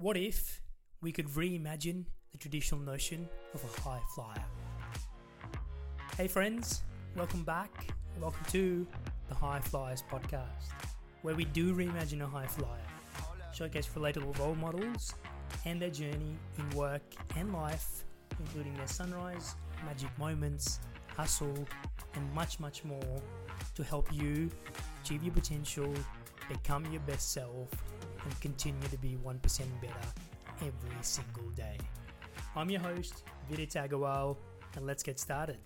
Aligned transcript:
What 0.00 0.16
if 0.16 0.60
we 1.02 1.10
could 1.10 1.26
reimagine 1.26 2.04
the 2.30 2.38
traditional 2.38 2.80
notion 2.80 3.28
of 3.52 3.64
a 3.64 3.80
high 3.80 4.00
flyer? 4.14 4.44
Hey, 6.16 6.28
friends, 6.28 6.84
welcome 7.16 7.42
back. 7.42 7.88
Welcome 8.20 8.44
to 8.52 8.86
the 9.28 9.34
High 9.34 9.58
Flyers 9.58 10.04
podcast, 10.08 10.70
where 11.22 11.34
we 11.34 11.46
do 11.46 11.74
reimagine 11.74 12.22
a 12.22 12.28
high 12.28 12.46
flyer, 12.46 12.86
showcase 13.52 13.88
relatable 13.88 14.38
role 14.38 14.54
models 14.54 15.14
and 15.64 15.82
their 15.82 15.90
journey 15.90 16.36
in 16.58 16.76
work 16.76 17.02
and 17.36 17.52
life, 17.52 18.04
including 18.38 18.74
their 18.74 18.86
sunrise, 18.86 19.56
magic 19.84 20.16
moments, 20.16 20.78
hustle, 21.08 21.66
and 22.14 22.32
much, 22.34 22.60
much 22.60 22.84
more 22.84 23.20
to 23.74 23.82
help 23.82 24.06
you 24.12 24.48
achieve 25.02 25.24
your 25.24 25.34
potential, 25.34 25.92
become 26.48 26.86
your 26.92 27.00
best 27.00 27.32
self, 27.32 27.68
and 28.24 28.40
continue 28.40 28.88
to 28.88 28.98
be 28.98 29.16
1% 29.24 29.40
better 29.80 29.94
every 30.60 30.96
single 31.02 31.50
day. 31.50 31.76
I'm 32.56 32.70
your 32.70 32.80
host, 32.80 33.24
Vidit 33.50 33.70
Agarwal, 33.70 34.36
and 34.76 34.86
let's 34.86 35.02
get 35.02 35.18
started. 35.18 35.58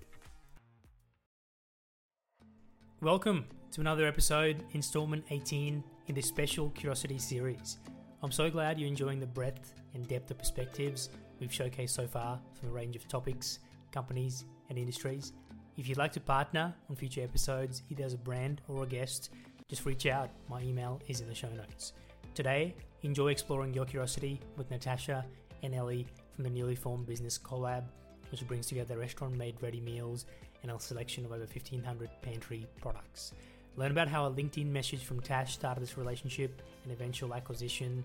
Welcome 3.00 3.46
to 3.72 3.80
another 3.80 4.06
episode, 4.06 4.62
installment 4.72 5.24
18 5.30 5.82
in 6.06 6.14
this 6.14 6.26
special 6.26 6.70
Curiosity 6.70 7.18
series. 7.18 7.78
I'm 8.22 8.30
so 8.30 8.50
glad 8.50 8.78
you're 8.78 8.88
enjoying 8.88 9.18
the 9.18 9.26
breadth 9.26 9.74
and 9.94 10.06
depth 10.06 10.30
of 10.30 10.38
perspectives 10.38 11.08
we've 11.40 11.50
showcased 11.50 11.90
so 11.90 12.06
far 12.06 12.40
from 12.54 12.68
a 12.68 12.72
range 12.72 12.94
of 12.94 13.08
topics, 13.08 13.58
companies, 13.90 14.44
and 14.68 14.78
industries. 14.78 15.32
If 15.76 15.88
you'd 15.88 15.98
like 15.98 16.12
to 16.12 16.20
partner 16.20 16.74
on 16.88 16.96
future 16.96 17.22
episodes, 17.22 17.82
either 17.90 18.04
as 18.04 18.14
a 18.14 18.18
brand 18.18 18.60
or 18.68 18.84
a 18.84 18.86
guest, 18.86 19.30
just 19.68 19.86
reach 19.86 20.06
out. 20.06 20.30
My 20.48 20.60
email 20.60 21.00
is 21.08 21.20
in 21.20 21.28
the 21.28 21.34
show 21.34 21.48
notes. 21.48 21.94
Today, 22.34 22.74
enjoy 23.02 23.28
exploring 23.28 23.74
your 23.74 23.84
curiosity 23.84 24.40
with 24.56 24.70
Natasha 24.70 25.22
and 25.62 25.74
Ellie 25.74 26.06
from 26.34 26.44
the 26.44 26.50
newly 26.50 26.74
formed 26.74 27.06
business 27.06 27.38
CoLab, 27.38 27.84
which 28.30 28.46
brings 28.48 28.66
together 28.66 28.96
restaurant 28.96 29.36
made 29.36 29.54
ready 29.60 29.80
meals 29.80 30.24
and 30.62 30.70
a 30.70 30.80
selection 30.80 31.26
of 31.26 31.32
over 31.32 31.40
1500 31.40 32.08
pantry 32.22 32.66
products. 32.80 33.34
Learn 33.76 33.90
about 33.90 34.08
how 34.08 34.24
a 34.26 34.30
LinkedIn 34.30 34.64
message 34.64 35.04
from 35.04 35.20
Tash 35.20 35.52
started 35.52 35.82
this 35.82 35.98
relationship 35.98 36.62
and 36.84 36.92
eventual 36.94 37.34
acquisition, 37.34 38.02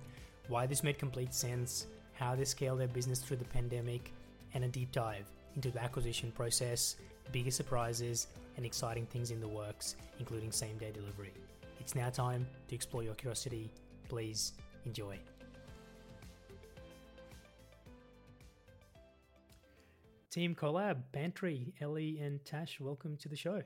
why 0.49 0.65
this 0.65 0.83
made 0.83 0.99
complete 0.99 1.33
sense, 1.33 1.87
how 2.11 2.35
they 2.35 2.43
scaled 2.43 2.81
their 2.81 2.87
business 2.89 3.19
through 3.19 3.37
the 3.37 3.45
pandemic, 3.45 4.11
and 4.53 4.65
a 4.65 4.67
deep 4.67 4.91
dive 4.91 5.31
into 5.55 5.71
the 5.71 5.81
acquisition 5.81 6.33
process, 6.33 6.97
biggest 7.31 7.55
surprises, 7.55 8.27
and 8.57 8.65
exciting 8.65 9.05
things 9.05 9.31
in 9.31 9.39
the 9.39 9.47
works, 9.47 9.95
including 10.19 10.51
same 10.51 10.77
day 10.77 10.91
delivery. 10.91 11.33
It's 11.79 11.95
now 11.95 12.09
time 12.09 12.45
to 12.67 12.75
explore 12.75 13.03
your 13.03 13.13
curiosity. 13.13 13.71
Please 14.07 14.53
enjoy. 14.85 15.19
Team 20.29 20.55
CoLab, 20.55 20.97
Pantry, 21.11 21.73
Ellie, 21.81 22.19
and 22.19 22.43
Tash, 22.45 22.79
welcome 22.79 23.17
to 23.17 23.29
the 23.29 23.35
show. 23.35 23.61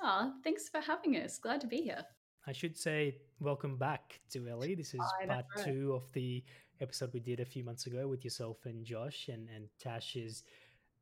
Ah, 0.00 0.32
thanks 0.44 0.68
for 0.68 0.80
having 0.80 1.16
us. 1.16 1.38
Glad 1.38 1.60
to 1.62 1.66
be 1.66 1.78
here. 1.78 2.04
I 2.46 2.52
should 2.52 2.76
say 2.76 3.18
welcome 3.40 3.76
back 3.76 4.20
to 4.32 4.48
Ellie. 4.48 4.74
This 4.74 4.94
is 4.94 5.00
part 5.28 5.44
two 5.64 5.92
of 5.94 6.12
the 6.12 6.42
episode 6.80 7.12
we 7.12 7.20
did 7.20 7.40
a 7.40 7.44
few 7.44 7.62
months 7.62 7.86
ago 7.86 8.08
with 8.08 8.24
yourself 8.24 8.58
and 8.64 8.84
Josh, 8.84 9.28
and 9.28 9.48
and 9.54 9.68
Tash 9.78 10.16
is 10.16 10.42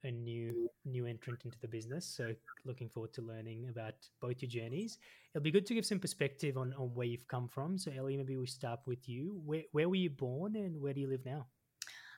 a 0.04 0.10
new 0.10 0.68
new 0.84 1.06
entrant 1.06 1.44
into 1.44 1.58
the 1.60 1.68
business. 1.68 2.06
So 2.06 2.34
looking 2.64 2.88
forward 2.88 3.12
to 3.14 3.22
learning 3.22 3.68
about 3.68 3.94
both 4.20 4.40
your 4.40 4.50
journeys. 4.50 4.98
It'll 5.34 5.42
be 5.42 5.50
good 5.50 5.66
to 5.66 5.74
give 5.74 5.86
some 5.86 6.00
perspective 6.00 6.56
on, 6.56 6.72
on 6.74 6.94
where 6.94 7.06
you've 7.06 7.28
come 7.28 7.48
from. 7.48 7.78
So 7.78 7.90
Ellie, 7.96 8.16
maybe 8.16 8.36
we 8.36 8.46
start 8.46 8.80
with 8.86 9.08
you. 9.08 9.40
Where 9.44 9.62
where 9.72 9.88
were 9.88 9.96
you 9.96 10.10
born 10.10 10.56
and 10.56 10.80
where 10.80 10.94
do 10.94 11.00
you 11.00 11.08
live 11.08 11.24
now? 11.24 11.46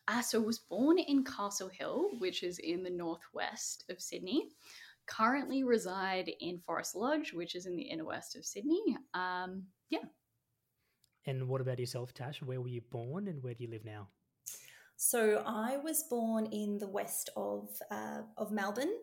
Uh, 0.09 0.21
so 0.21 0.43
I 0.43 0.45
was 0.45 0.59
born 0.59 0.99
in 0.99 1.25
Castle 1.25 1.71
Hill, 1.73 2.09
which 2.19 2.43
is 2.43 2.59
in 2.59 2.83
the 2.83 2.91
northwest 2.91 3.85
of 3.89 4.01
Sydney. 4.01 4.49
Currently 5.07 5.65
reside 5.65 6.31
in 6.41 6.59
Forest 6.59 6.97
Lodge, 6.97 7.33
which 7.33 7.55
is 7.55 7.67
in 7.67 7.77
the 7.77 7.83
inner 7.83 8.05
west 8.05 8.37
of 8.37 8.45
Sydney. 8.45 8.97
Um, 9.15 9.65
yeah. 9.91 10.05
And 11.27 11.49
what 11.49 11.61
about 11.61 11.79
yourself, 11.79 12.13
Tash? 12.13 12.43
Where 12.43 12.61
were 12.61 12.69
you 12.69 12.83
born 12.91 13.29
and 13.29 13.43
where 13.43 13.55
do 13.55 13.63
you 13.63 13.71
live 13.71 13.85
now? 13.85 14.09
So 15.05 15.43
I 15.45 15.79
was 15.79 16.05
born 16.05 16.47
in 16.53 16.79
the 16.79 16.87
west 16.87 17.29
of 17.37 17.69
uh, 17.91 18.21
of 18.37 18.53
Melbourne, 18.53 18.95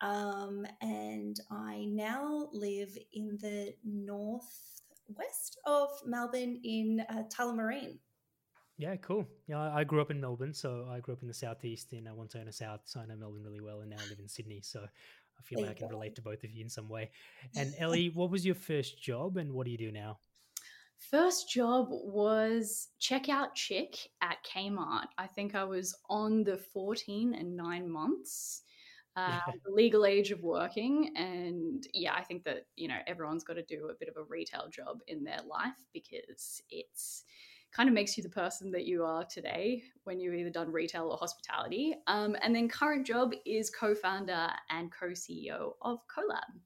um, 0.00 0.64
and 0.80 1.40
I 1.50 1.86
now 1.88 2.48
live 2.52 2.96
in 3.12 3.36
the 3.42 3.74
northwest 3.84 5.58
of 5.66 5.88
Melbourne 6.06 6.60
in 6.62 7.04
uh, 7.10 7.24
Tullamarine. 7.36 7.98
Yeah, 8.78 8.94
cool. 9.02 9.26
Yeah, 9.48 9.74
I 9.74 9.82
grew 9.82 10.00
up 10.00 10.12
in 10.12 10.20
Melbourne, 10.20 10.54
so 10.54 10.86
I 10.88 11.00
grew 11.00 11.14
up 11.14 11.22
in 11.22 11.28
the 11.28 11.34
southeast 11.34 11.92
in 11.94 12.06
uh, 12.06 12.12
Wantirna 12.14 12.54
South, 12.54 12.82
so 12.84 13.00
I 13.00 13.06
know 13.06 13.16
Melbourne 13.16 13.42
really 13.42 13.60
well, 13.60 13.80
and 13.80 13.90
now 13.90 13.96
I 13.98 14.08
live 14.08 14.20
in 14.20 14.28
Sydney, 14.28 14.60
so 14.62 14.84
I 14.84 15.42
feel 15.42 15.62
like 15.62 15.70
I 15.70 15.74
can 15.74 15.88
relate 15.88 16.14
to 16.14 16.22
both 16.22 16.44
of 16.44 16.52
you 16.52 16.62
in 16.62 16.70
some 16.70 16.88
way. 16.88 17.10
And 17.56 17.74
Ellie, 17.80 18.10
what 18.10 18.30
was 18.30 18.46
your 18.46 18.54
first 18.54 19.02
job, 19.02 19.36
and 19.36 19.52
what 19.52 19.64
do 19.64 19.72
you 19.72 19.78
do 19.78 19.90
now? 19.90 20.20
First 21.00 21.48
job 21.48 21.88
was 21.90 22.88
checkout 23.00 23.54
chick 23.54 23.96
at 24.20 24.36
Kmart. 24.44 25.06
I 25.16 25.26
think 25.26 25.54
I 25.54 25.64
was 25.64 25.96
on 26.10 26.44
the 26.44 26.58
14 26.58 27.34
and 27.34 27.56
nine 27.56 27.90
months. 27.90 28.62
Uh, 29.16 29.40
the 29.64 29.72
legal 29.72 30.06
age 30.06 30.30
of 30.30 30.40
working 30.42 31.10
and 31.16 31.86
yeah 31.92 32.14
i 32.14 32.22
think 32.22 32.44
that 32.44 32.66
you 32.76 32.86
know 32.86 32.96
everyone's 33.06 33.42
got 33.42 33.54
to 33.54 33.62
do 33.64 33.88
a 33.90 33.94
bit 33.98 34.08
of 34.08 34.16
a 34.16 34.24
retail 34.30 34.66
job 34.70 35.00
in 35.08 35.24
their 35.24 35.40
life 35.46 35.74
because 35.92 36.62
it's 36.70 37.24
kind 37.72 37.88
of 37.88 37.94
makes 37.94 38.16
you 38.16 38.22
the 38.22 38.30
person 38.30 38.70
that 38.70 38.86
you 38.86 39.04
are 39.04 39.24
today 39.24 39.82
when 40.04 40.20
you've 40.20 40.34
either 40.34 40.48
done 40.48 40.72
retail 40.72 41.08
or 41.10 41.18
hospitality 41.18 41.96
um, 42.06 42.36
and 42.40 42.54
then 42.54 42.68
current 42.68 43.04
job 43.04 43.32
is 43.44 43.68
co-founder 43.68 44.48
and 44.70 44.92
co-ceo 44.92 45.72
of 45.82 45.98
colab 46.06 46.60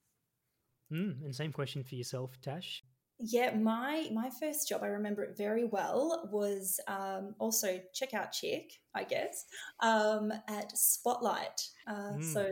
mm, 0.93 1.25
and 1.25 1.34
same 1.34 1.51
question 1.51 1.83
for 1.83 1.95
yourself 1.95 2.39
tash 2.43 2.84
yeah, 3.19 3.55
my 3.55 4.09
my 4.13 4.29
first 4.41 4.69
job, 4.69 4.83
I 4.83 4.89
remember 4.89 5.23
it 5.23 5.37
very 5.37 5.65
well, 5.65 6.29
was 6.33 6.81
um, 6.89 7.35
also 7.39 7.81
checkout 7.95 8.33
chick, 8.33 8.73
I 8.95 9.05
guess, 9.05 9.45
um, 9.81 10.33
at 10.49 10.77
Spotlight. 10.77 11.61
Uh, 11.87 12.15
mm. 12.17 12.25
So 12.25 12.47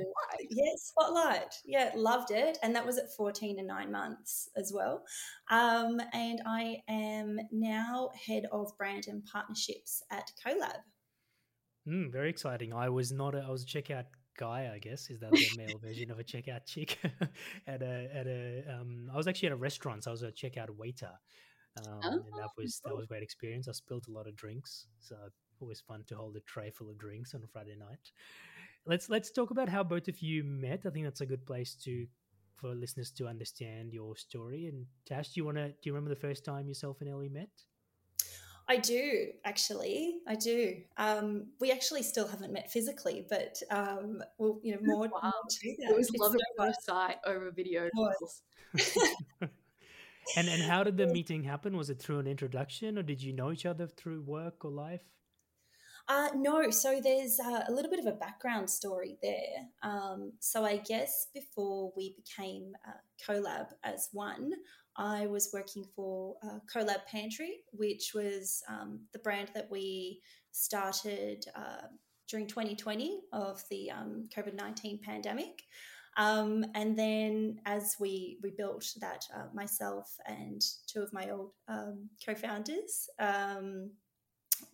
yeah, 0.51 0.73
Spotlight, 0.77 1.55
yeah, 1.65 1.91
loved 1.97 2.31
it, 2.31 2.59
and 2.63 2.75
that 2.77 2.87
was 2.87 2.99
at 2.99 3.13
fourteen 3.17 3.59
and 3.59 3.67
nine 3.67 3.91
months 3.91 4.49
as 4.57 4.73
well. 4.75 5.05
Um, 5.51 6.01
and 6.13 6.41
I 6.47 6.83
am 6.89 7.39
now 7.51 8.11
head 8.27 8.45
of 8.53 8.77
brand 8.79 9.09
and 9.09 9.25
partnerships 9.25 10.03
at 10.11 10.31
CoLab. 10.47 10.79
Mm, 11.89 12.13
very 12.13 12.31
exciting. 12.31 12.73
I 12.73 12.89
was 12.89 13.11
not. 13.11 13.35
A, 13.35 13.41
I 13.41 13.51
was 13.51 13.65
a 13.65 13.67
checkout 13.67 14.05
guy, 14.37 14.71
I 14.73 14.79
guess, 14.79 15.11
is 15.11 15.21
that 15.21 15.31
the 15.31 15.49
male 15.57 15.79
version 15.79 16.11
of 16.11 16.19
a 16.19 16.25
checkout 16.25 16.67
chick 16.67 16.99
at 17.67 17.83
a 17.83 18.09
at 18.15 18.27
a 18.27 18.65
um 18.69 19.11
I 19.13 19.17
was 19.17 19.27
actually 19.27 19.49
at 19.49 19.53
a 19.53 19.57
restaurant, 19.57 20.05
so 20.05 20.11
I 20.11 20.13
was 20.13 20.23
a 20.23 20.33
checkout 20.33 20.71
waiter. 20.71 21.11
Um, 21.87 22.01
oh, 22.05 22.13
and 22.13 22.35
that 22.39 22.51
was 22.57 22.81
that 22.85 22.95
was 22.95 23.05
a 23.05 23.09
great 23.09 23.23
experience. 23.23 23.69
I 23.69 23.73
spilled 23.73 24.07
a 24.09 24.13
lot 24.13 24.27
of 24.27 24.37
drinks, 24.37 24.87
so 25.01 25.17
always 25.61 25.81
fun 25.81 26.05
to 26.09 26.17
hold 26.17 26.37
a 26.37 26.41
tray 26.41 26.71
full 26.71 26.91
of 26.91 26.99
drinks 26.99 27.35
on 27.35 27.43
a 27.43 27.47
Friday 27.47 27.77
night. 27.79 28.11
Let's 28.85 29.09
let's 29.09 29.31
talk 29.31 29.51
about 29.51 29.69
how 29.69 29.83
both 29.85 30.09
of 30.09 30.21
you 30.21 30.45
met. 30.45 30.85
I 30.87 30.91
think 30.91 31.05
that's 31.05 31.21
a 31.21 31.27
good 31.27 31.47
place 31.47 31.75
to 31.85 32.07
for 32.57 32.75
listeners 32.75 33.11
to 33.13 33.27
understand 33.27 33.93
your 33.93 34.17
story. 34.17 34.67
And 34.67 34.87
Tash, 35.07 35.31
do 35.31 35.41
you 35.41 35.45
want 35.45 35.57
to 35.57 35.69
do 35.69 35.75
you 35.85 35.93
remember 35.93 36.11
the 36.15 36.21
first 36.21 36.45
time 36.45 36.69
yourself 36.69 37.01
and 37.01 37.09
Ellie 37.09 37.29
met? 37.29 37.51
I 38.73 38.79
do 38.79 39.27
actually. 39.45 40.21
I 40.27 40.35
do. 40.35 40.77
Um, 40.97 41.49
we 41.61 41.71
actually 41.71 42.03
still 42.03 42.27
haven't 42.27 42.55
met 42.55 42.73
physically, 42.73 43.27
but 43.29 43.63
um, 43.71 44.23
well, 44.39 44.61
you 44.63 44.73
know, 44.73 44.81
more, 44.83 45.09
wow. 45.09 45.21
more 45.23 45.33
to 45.51 45.77
that. 45.81 45.91
It 45.91 45.97
was 45.97 46.11
lovely 46.19 46.41
on 46.59 46.73
site 46.81 47.17
over 47.27 47.51
video 47.51 47.91
calls. 47.95 48.43
and 49.43 50.49
and 50.49 50.63
how 50.63 50.85
did 50.85 50.97
the 50.97 51.07
meeting 51.07 51.43
happen? 51.43 51.77
Was 51.77 51.91
it 51.91 51.99
through 51.99 52.21
an 52.21 52.27
introduction, 52.27 52.97
or 52.97 53.03
did 53.03 53.23
you 53.23 53.35
know 53.35 53.53
each 53.53 53.67
other 53.67 53.87
through 53.87 54.23
work 54.23 54.65
or 54.65 54.71
life? 54.71 55.03
Uh, 56.09 56.31
no, 56.35 56.71
so 56.71 56.99
there's 56.99 57.39
uh, 57.39 57.65
a 57.69 57.73
little 57.73 57.91
bit 57.91 58.01
of 58.01 58.07
a 58.07 58.13
background 58.13 58.71
story 58.71 59.19
there. 59.23 59.69
Um, 59.83 60.33
so 60.41 60.65
I 60.65 60.79
guess 60.79 61.29
before 61.35 61.93
we 61.95 62.17
became 62.17 62.73
uh, 62.89 62.93
CoLab 63.25 63.67
as 63.85 64.09
one, 64.13 64.53
I 64.97 65.27
was 65.27 65.51
working 65.53 65.85
for 65.97 66.37
uh, 66.43 66.59
CoLab 66.73 67.07
Pantry, 67.07 67.61
which 67.73 68.13
was 68.15 68.63
um, 68.69 69.01
the 69.13 69.19
brand 69.19 69.51
that 69.55 69.71
we 69.71 70.21
started 70.53 71.45
uh, 71.55 71.87
during 72.29 72.47
2020 72.47 73.21
of 73.33 73.63
the 73.71 73.91
um, 73.91 74.29
COVID 74.35 74.55
19 74.55 75.01
pandemic. 75.03 75.63
Um, 76.17 76.67
and 76.75 76.99
then 76.99 77.61
as 77.65 77.97
we, 77.99 78.39
we 78.43 78.51
built 78.51 78.87
that, 79.01 79.25
uh, 79.35 79.47
myself 79.55 80.15
and 80.27 80.63
two 80.87 81.01
of 81.01 81.13
my 81.13 81.31
old 81.31 81.53
um, 81.69 82.11
co 82.25 82.35
founders, 82.35 83.09
um, 83.19 83.91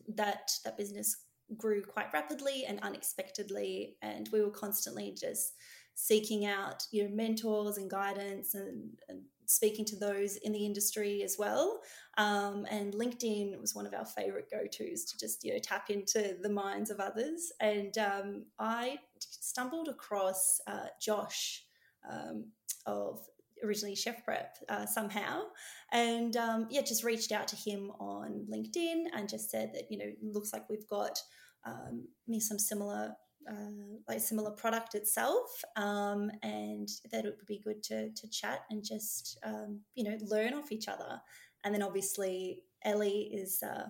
that, 0.08 0.50
that 0.64 0.76
business 0.76 1.24
grew 1.56 1.82
quite 1.82 2.12
rapidly 2.12 2.64
and 2.66 2.80
unexpectedly. 2.80 3.96
And 4.02 4.28
we 4.32 4.42
were 4.42 4.50
constantly 4.50 5.14
just 5.18 5.54
seeking 6.00 6.46
out 6.46 6.86
you 6.92 7.02
know 7.02 7.10
mentors 7.12 7.76
and 7.76 7.90
guidance 7.90 8.54
and, 8.54 9.00
and 9.08 9.20
speaking 9.46 9.84
to 9.84 9.96
those 9.96 10.36
in 10.36 10.52
the 10.52 10.64
industry 10.64 11.24
as 11.24 11.36
well. 11.38 11.80
Um, 12.18 12.66
and 12.70 12.94
LinkedIn 12.94 13.60
was 13.60 13.74
one 13.74 13.84
of 13.84 13.94
our 13.94 14.04
favorite 14.04 14.48
go 14.48 14.64
tos 14.66 15.04
to 15.06 15.18
just 15.18 15.42
you 15.42 15.52
know 15.52 15.58
tap 15.58 15.90
into 15.90 16.36
the 16.40 16.48
minds 16.48 16.90
of 16.90 17.00
others. 17.00 17.50
And 17.60 17.98
um, 17.98 18.44
I 18.60 18.98
stumbled 19.18 19.88
across 19.88 20.60
uh, 20.68 20.86
Josh 21.00 21.64
um, 22.08 22.44
of 22.86 23.26
originally 23.64 23.96
Chef 23.96 24.24
Prep 24.24 24.56
uh, 24.68 24.86
somehow, 24.86 25.46
and 25.90 26.36
um, 26.36 26.68
yeah, 26.70 26.82
just 26.82 27.02
reached 27.02 27.32
out 27.32 27.48
to 27.48 27.56
him 27.56 27.90
on 27.98 28.46
LinkedIn 28.48 29.06
and 29.12 29.28
just 29.28 29.50
said 29.50 29.72
that 29.74 29.90
you 29.90 29.98
know 29.98 30.12
looks 30.22 30.52
like 30.52 30.70
we've 30.70 30.86
got 30.86 31.18
um, 31.66 32.06
some 32.38 32.58
similar 32.60 33.16
uh, 33.48 33.96
like 34.08 34.20
similar 34.20 34.50
product 34.50 34.94
itself, 34.94 35.64
um, 35.76 36.30
and 36.42 36.88
that 37.10 37.24
it 37.24 37.36
would 37.36 37.46
be 37.46 37.58
good 37.58 37.82
to 37.84 38.10
to 38.10 38.28
chat 38.28 38.60
and 38.70 38.84
just 38.84 39.38
um, 39.44 39.80
you 39.94 40.04
know 40.04 40.16
learn 40.22 40.54
off 40.54 40.72
each 40.72 40.88
other. 40.88 41.20
And 41.64 41.74
then 41.74 41.82
obviously 41.82 42.62
Ellie 42.84 43.30
is 43.32 43.62
uh, 43.62 43.88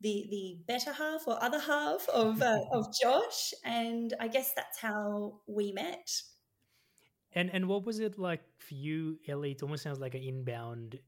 the 0.00 0.26
the 0.30 0.58
better 0.66 0.92
half 0.92 1.26
or 1.26 1.42
other 1.42 1.60
half 1.60 2.08
of 2.08 2.42
uh, 2.42 2.60
of 2.72 2.86
Josh, 3.00 3.54
and 3.64 4.14
I 4.20 4.28
guess 4.28 4.52
that's 4.54 4.78
how 4.78 5.40
we 5.46 5.72
met. 5.72 6.10
And 7.34 7.50
and 7.52 7.66
what 7.66 7.84
was 7.84 7.98
it 7.98 8.18
like 8.18 8.42
for 8.58 8.74
you, 8.74 9.18
Ellie? 9.26 9.52
It 9.52 9.62
almost 9.62 9.82
sounds 9.82 10.00
like 10.00 10.14
an 10.14 10.22
inbound 10.22 10.98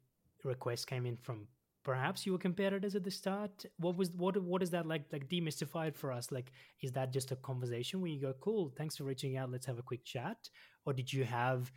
request 0.43 0.87
came 0.87 1.06
in 1.06 1.17
from 1.17 1.46
perhaps 1.85 2.27
you 2.27 2.33
were 2.33 2.39
competitors 2.39 2.95
at 2.95 3.05
the 3.05 3.11
start. 3.11 3.65
What 3.79 3.97
was 3.97 4.11
what 4.13 4.41
what 4.43 4.63
is 4.63 4.71
that 4.71 4.87
like 4.87 5.05
like 5.13 5.29
demystified 5.29 5.95
for 5.95 6.11
us? 6.11 6.33
Like 6.33 6.51
is 6.83 6.93
that 6.93 7.13
just 7.13 7.33
a 7.33 7.37
conversation 7.37 8.01
where 8.01 8.11
you 8.11 8.21
go 8.21 8.35
cool 8.41 8.73
thanks 8.77 8.97
for 8.97 9.05
reaching 9.05 9.37
out. 9.37 9.51
Let's 9.51 9.67
have 9.67 9.79
a 9.79 9.83
quick 9.83 10.05
chat. 10.05 10.49
Or 10.87 10.93
did 10.93 11.13
you 11.13 11.25
have 11.25 11.71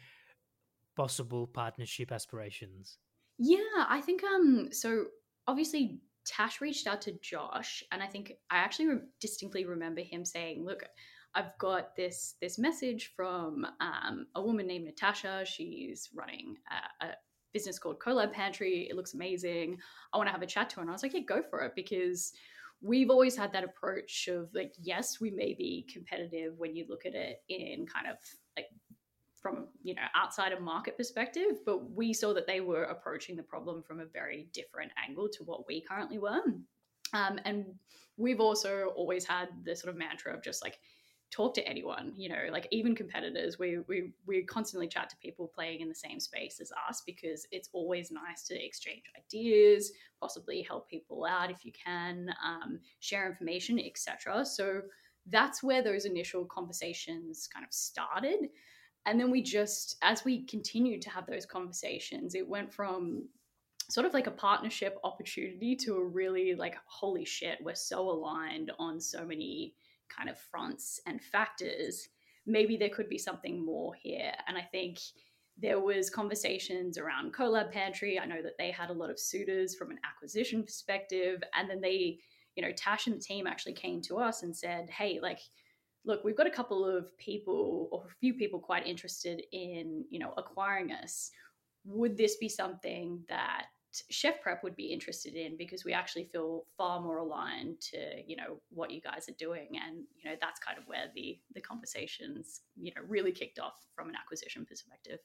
possible 0.96 1.48
partnership 1.48 2.12
aspirations? 2.12 2.98
Yeah 3.38 3.86
i 3.88 4.02
think 4.02 4.24
um 4.24 4.70
so 4.72 5.06
obviously 5.46 6.00
tash 6.26 6.60
reached 6.60 6.88
out 6.88 7.02
to 7.02 7.14
josh 7.22 7.84
and 7.92 8.02
i 8.02 8.08
think 8.08 8.34
i 8.50 8.58
actually 8.58 8.88
re- 8.88 9.00
distinctly 9.22 9.64
remember 9.64 10.02
him 10.02 10.26
saying 10.26 10.66
look 10.66 10.84
I've 11.36 11.56
got 11.60 11.96
this 11.96 12.34
this 12.42 12.58
message 12.58 13.14
from 13.16 13.66
um, 13.80 14.26
a 14.34 14.42
woman 14.42 14.66
named 14.66 14.86
Natasha. 14.86 15.46
She's 15.46 16.10
running 16.16 16.56
a, 16.72 17.06
a, 17.06 17.10
business 17.54 17.80
called 17.80 18.00
CoLab 18.00 18.32
Pantry. 18.34 18.88
It 18.90 18.96
looks 18.96 19.14
amazing. 19.14 19.78
I 20.14 20.18
want 20.18 20.28
to 20.28 20.34
have 20.34 20.42
a 20.42 20.48
chat 20.48 20.70
to 20.72 20.76
her. 20.78 20.82
And 20.82 20.90
I 20.90 20.94
was 20.94 21.04
like, 21.04 21.14
yeah, 21.14 21.22
go 21.22 21.42
for 21.50 21.62
it 21.62 21.74
because 21.76 22.34
we've 22.82 23.10
always 23.10 23.36
had 23.36 23.52
that 23.54 23.64
approach 23.64 24.28
of 24.28 24.50
like, 24.54 24.74
yes, 24.82 25.20
we 25.20 25.32
may 25.32 25.54
be 25.54 25.88
competitive 25.92 26.54
when 26.58 26.76
you 26.76 26.86
look 26.88 27.06
at 27.06 27.16
it 27.16 27.42
in 27.50 27.86
kind 27.88 28.08
of 28.08 28.18
like 28.56 28.68
from 29.42 29.68
you 29.84 29.94
know 29.94 30.02
outside 30.16 30.52
of 30.52 30.62
market 30.62 30.98
perspective 30.98 31.60
but 31.66 31.92
we 31.92 32.12
saw 32.12 32.34
that 32.34 32.48
they 32.48 32.60
were 32.60 32.84
approaching 32.84 33.36
the 33.36 33.44
problem 33.44 33.84
from 33.84 34.00
a 34.00 34.06
very 34.06 34.50
different 34.52 34.92
angle 35.08 35.30
to 35.30 35.44
what 35.44 35.68
we 35.68 35.80
currently 35.80 36.18
were 36.18 36.42
um, 37.14 37.40
and 37.46 37.66
we've 38.18 38.40
also 38.40 38.92
always 38.96 39.26
had 39.26 39.48
the 39.64 39.76
sort 39.76 39.92
of 39.94 39.98
mantra 39.98 40.34
of 40.34 40.44
just 40.44 40.64
like 40.64 40.80
talk 41.38 41.54
to 41.54 41.68
anyone 41.68 42.12
you 42.18 42.28
know 42.28 42.46
like 42.52 42.68
even 42.72 42.96
competitors 42.96 43.60
we 43.60 43.78
we 43.88 44.12
we 44.26 44.44
constantly 44.44 44.88
chat 44.88 45.10
to 45.10 45.16
people 45.18 45.48
playing 45.54 45.82
in 45.82 45.88
the 45.88 45.96
same 45.96 46.20
space 46.20 46.60
as 46.60 46.72
us 46.90 47.04
because 47.06 47.46
it's 47.52 47.70
always 47.74 48.12
nice 48.12 48.44
to 48.44 48.66
exchange 48.66 49.04
ideas 49.16 49.92
possibly 50.20 50.64
help 50.64 50.90
people 50.90 51.26
out 51.26 51.52
if 51.52 51.64
you 51.64 51.72
can 51.72 52.28
um, 52.44 52.80
share 53.00 53.30
information 53.30 53.80
etc 53.80 54.44
so 54.44 54.82
that's 55.30 55.62
where 55.62 55.84
those 55.84 56.06
initial 56.06 56.46
conversations 56.46 57.48
kind 57.48 57.66
of 57.66 57.74
started. 57.74 58.50
And 59.06 59.20
then 59.20 59.32
we 59.32 59.42
just 59.42 59.98
as 60.02 60.26
we 60.26 60.46
continued 60.46 61.02
to 61.04 61.10
have 61.10 61.26
those 61.28 61.46
conversations 61.46 62.36
it 62.36 62.48
went 62.48 62.74
from 62.74 63.30
sort 63.90 64.06
of 64.06 64.14
like 64.14 64.28
a 64.28 64.32
partnership 64.32 64.98
opportunity 65.06 65.78
to 65.78 65.96
a 65.96 66.04
really 66.04 66.56
like 66.56 66.76
holy 66.88 67.24
shit 67.24 67.58
we're 67.64 67.74
so 67.74 68.02
aligned 68.10 68.70
on 68.80 69.00
so 69.00 69.26
many 69.26 69.74
kind 70.10 70.30
of 70.30 70.38
fronts 70.38 71.00
and 71.06 71.22
factors, 71.22 72.10
maybe 72.46 72.78
there 72.78 72.90
could 72.90 73.10
be 73.10 73.18
something 73.18 73.64
more 73.64 73.94
here. 73.94 74.32
And 74.48 74.58
I 74.58 74.62
think 74.62 75.00
there 75.58 75.80
was 75.80 76.10
conversations 76.10 76.98
around 76.98 77.34
colab 77.34 77.72
pantry. 77.72 78.20
I 78.20 78.26
know 78.26 78.42
that 78.42 78.58
they 78.58 78.72
had 78.72 78.90
a 78.90 78.94
lot 78.94 79.10
of 79.10 79.20
suitors 79.20 79.76
from 79.76 79.92
an 79.92 80.00
acquisition 80.06 80.64
perspective, 80.64 81.42
and 81.56 81.70
then 81.70 81.82
they, 81.82 82.20
you 82.56 82.64
know, 82.64 82.72
Tash 82.76 83.08
and 83.08 83.16
the 83.16 83.20
team 83.20 83.48
actually 83.48 83.74
came 83.74 84.02
to 84.04 84.18
us 84.18 84.44
and 84.44 84.56
said, 84.56 84.90
"Hey, 84.90 85.20
like." 85.22 85.40
Look, 86.06 86.24
we've 86.24 86.38
got 86.38 86.48
a 86.48 86.52
couple 86.52 86.86
of 86.86 87.18
people 87.18 87.90
or 87.92 88.06
a 88.06 88.16
few 88.22 88.34
people 88.34 88.62
quite 88.62 88.88
interested 88.88 89.44
in, 89.52 90.06
you 90.10 90.20
know, 90.20 90.34
acquiring 90.38 90.94
us. 90.94 91.32
Would 91.84 92.16
this 92.16 92.38
be 92.38 92.48
something 92.48 93.26
that 93.28 93.66
chef 94.10 94.42
prep 94.42 94.64
would 94.64 94.76
be 94.76 94.88
interested 94.94 95.36
in 95.36 95.58
because 95.58 95.84
we 95.86 95.94
actually 95.94 96.26
feel 96.26 96.66
far 96.78 97.00
more 97.02 97.18
aligned 97.18 97.80
to 97.82 97.98
you 98.26 98.36
know 98.36 98.60
what 98.70 98.92
you 98.92 99.02
guys 99.02 99.28
are 99.30 99.38
doing. 99.38 99.68
And 99.86 100.04
you 100.16 100.30
know 100.30 100.36
that's 100.40 100.60
kind 100.60 100.78
of 100.78 100.86
where 100.88 101.06
the 101.16 101.40
the 101.54 101.62
conversations 101.62 102.62
you 102.76 102.92
know 102.96 103.02
really 103.08 103.32
kicked 103.32 103.60
off 103.60 103.76
from 103.96 104.10
an 104.10 104.16
acquisition 104.16 104.66
perspective. 104.66 105.20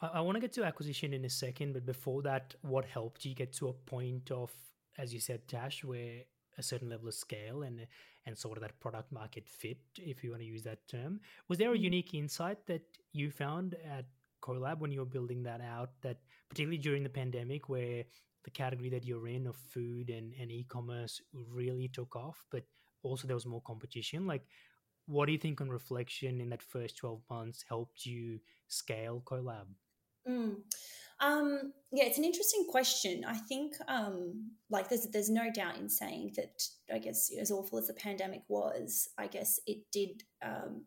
I, 0.00 0.06
I 0.14 0.20
want 0.20 0.36
to 0.36 0.40
get 0.40 0.52
to 0.54 0.64
acquisition 0.64 1.12
in 1.12 1.24
a 1.24 1.30
second 1.30 1.72
but 1.72 1.86
before 1.86 2.22
that 2.22 2.54
what 2.62 2.84
helped 2.84 3.24
you 3.24 3.34
get 3.34 3.52
to 3.54 3.68
a 3.68 3.72
point 3.72 4.30
of 4.30 4.50
as 4.98 5.12
you 5.14 5.20
said 5.20 5.46
tash 5.48 5.84
where 5.84 6.22
a 6.58 6.62
certain 6.62 6.88
level 6.88 7.08
of 7.08 7.14
scale 7.14 7.62
and 7.62 7.86
and 8.26 8.36
sort 8.36 8.58
of 8.58 8.62
that 8.62 8.78
product 8.80 9.12
market 9.12 9.48
fit 9.48 9.78
if 9.98 10.24
you 10.24 10.30
want 10.30 10.42
to 10.42 10.46
use 10.46 10.62
that 10.64 10.86
term? 10.88 11.20
Was 11.48 11.58
there 11.58 11.70
a 11.70 11.74
mm-hmm. 11.74 11.84
unique 11.84 12.14
insight 12.14 12.66
that 12.66 12.82
you 13.12 13.30
found 13.30 13.76
at 13.84 14.06
colab 14.42 14.78
when 14.78 14.92
you 14.92 15.00
were 15.00 15.06
building 15.06 15.42
that 15.44 15.60
out 15.60 15.90
that 16.02 16.18
particularly 16.48 16.78
during 16.78 17.02
the 17.02 17.08
pandemic 17.08 17.68
where 17.68 18.04
the 18.44 18.50
category 18.50 18.88
that 18.88 19.04
you're 19.04 19.28
in 19.28 19.46
of 19.46 19.56
food 19.56 20.08
and, 20.08 20.32
and 20.40 20.50
e-commerce 20.50 21.20
really 21.32 21.88
took 21.88 22.14
off 22.16 22.44
but 22.50 22.62
also 23.02 23.26
there 23.26 23.36
was 23.36 23.46
more 23.46 23.62
competition 23.62 24.26
like 24.26 24.42
what 25.06 25.26
do 25.26 25.32
you 25.32 25.38
think 25.38 25.60
on 25.60 25.68
reflection 25.68 26.40
in 26.40 26.48
that 26.48 26.62
first 26.62 26.96
12 26.96 27.20
months 27.30 27.64
helped 27.68 28.06
you 28.06 28.38
scale 28.68 29.22
colab 29.24 29.66
mm. 30.28 30.54
um, 31.20 31.72
yeah 31.92 32.04
it's 32.04 32.18
an 32.18 32.24
interesting 32.24 32.66
question 32.70 33.24
i 33.26 33.36
think 33.36 33.74
um, 33.88 34.50
like 34.70 34.88
there's 34.88 35.06
there's 35.08 35.30
no 35.30 35.50
doubt 35.52 35.76
in 35.76 35.88
saying 35.88 36.32
that 36.36 36.62
i 36.92 36.98
guess 36.98 37.30
as 37.40 37.50
awful 37.50 37.78
as 37.78 37.88
the 37.88 37.94
pandemic 37.94 38.42
was 38.48 39.08
i 39.18 39.26
guess 39.26 39.60
it 39.66 39.78
did 39.92 40.22
um, 40.44 40.82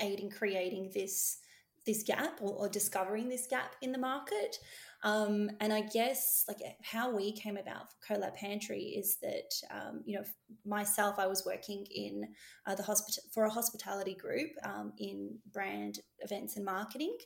aid 0.00 0.20
in 0.20 0.30
creating 0.30 0.90
this 0.94 1.38
this 1.86 2.02
gap 2.02 2.38
or, 2.40 2.52
or 2.52 2.68
discovering 2.68 3.28
this 3.28 3.46
gap 3.46 3.74
in 3.82 3.92
the 3.92 3.98
market. 3.98 4.58
Um, 5.02 5.50
and 5.60 5.72
I 5.72 5.80
guess 5.80 6.44
like 6.46 6.58
how 6.82 7.14
we 7.14 7.32
came 7.32 7.56
about 7.56 7.86
for 7.90 8.14
CoLab 8.14 8.34
Pantry 8.34 8.82
is 8.82 9.16
that 9.22 9.50
um, 9.70 10.02
you 10.04 10.18
know 10.18 10.24
myself 10.66 11.18
I 11.18 11.26
was 11.26 11.44
working 11.46 11.86
in 11.94 12.28
uh, 12.66 12.74
the 12.74 12.82
hospital 12.82 13.22
for 13.32 13.44
a 13.44 13.50
hospitality 13.50 14.14
group 14.14 14.50
um, 14.62 14.92
in 14.98 15.38
brand 15.52 16.00
events 16.20 16.56
and 16.56 16.64
marketing, 16.64 17.16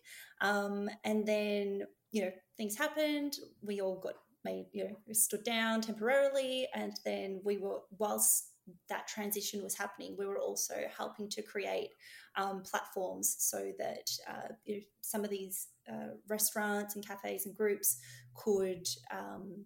um, 0.40 0.88
and 1.04 1.26
then 1.26 1.82
you 2.12 2.22
know 2.22 2.30
things 2.56 2.78
happened. 2.78 3.36
We 3.60 3.80
all 3.80 3.98
got 4.00 4.14
made 4.44 4.66
you 4.72 4.84
know 4.84 4.96
stood 5.12 5.42
down 5.44 5.80
temporarily, 5.80 6.68
and 6.74 6.92
then 7.04 7.40
we 7.44 7.58
were 7.58 7.80
whilst 7.98 8.53
that 8.88 9.06
transition 9.06 9.62
was 9.62 9.74
happening, 9.74 10.16
we 10.18 10.26
were 10.26 10.38
also 10.38 10.74
helping 10.96 11.28
to 11.30 11.42
create 11.42 11.90
um, 12.36 12.62
platforms 12.62 13.36
so 13.38 13.72
that 13.78 14.10
uh, 14.28 14.74
some 15.00 15.24
of 15.24 15.30
these 15.30 15.68
uh, 15.90 16.14
restaurants 16.28 16.94
and 16.94 17.06
cafes 17.06 17.46
and 17.46 17.56
groups 17.56 17.98
could 18.34 18.86
um, 19.12 19.64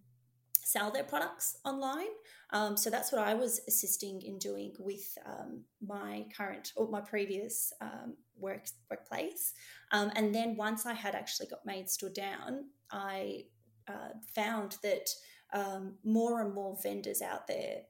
sell 0.65 0.91
their 0.91 1.05
products 1.05 1.59
online. 1.65 2.09
Um, 2.51 2.77
so 2.77 2.91
that's 2.91 3.13
what 3.13 3.23
I 3.23 3.35
was 3.35 3.61
assisting 3.69 4.21
in 4.23 4.39
doing 4.39 4.75
with 4.79 5.17
um, 5.27 5.63
my 5.87 6.27
current 6.37 6.73
or 6.77 6.89
my 6.89 7.01
previous 7.01 7.73
um, 7.81 8.17
work 8.37 8.67
workplace. 8.91 9.55
Um, 9.93 10.11
and 10.15 10.35
then 10.35 10.57
once 10.57 10.85
I 10.87 10.93
had 10.93 11.15
actually 11.15 11.47
got 11.47 11.65
made 11.65 11.89
stood 11.89 12.15
down, 12.15 12.67
I 12.91 13.45
uh, 13.89 14.11
found 14.35 14.77
that 14.83 15.09
more 16.05 16.43
and 16.43 16.55
more 16.55 16.77
vendors 16.83 17.23
out 17.23 17.47
there 17.47 17.81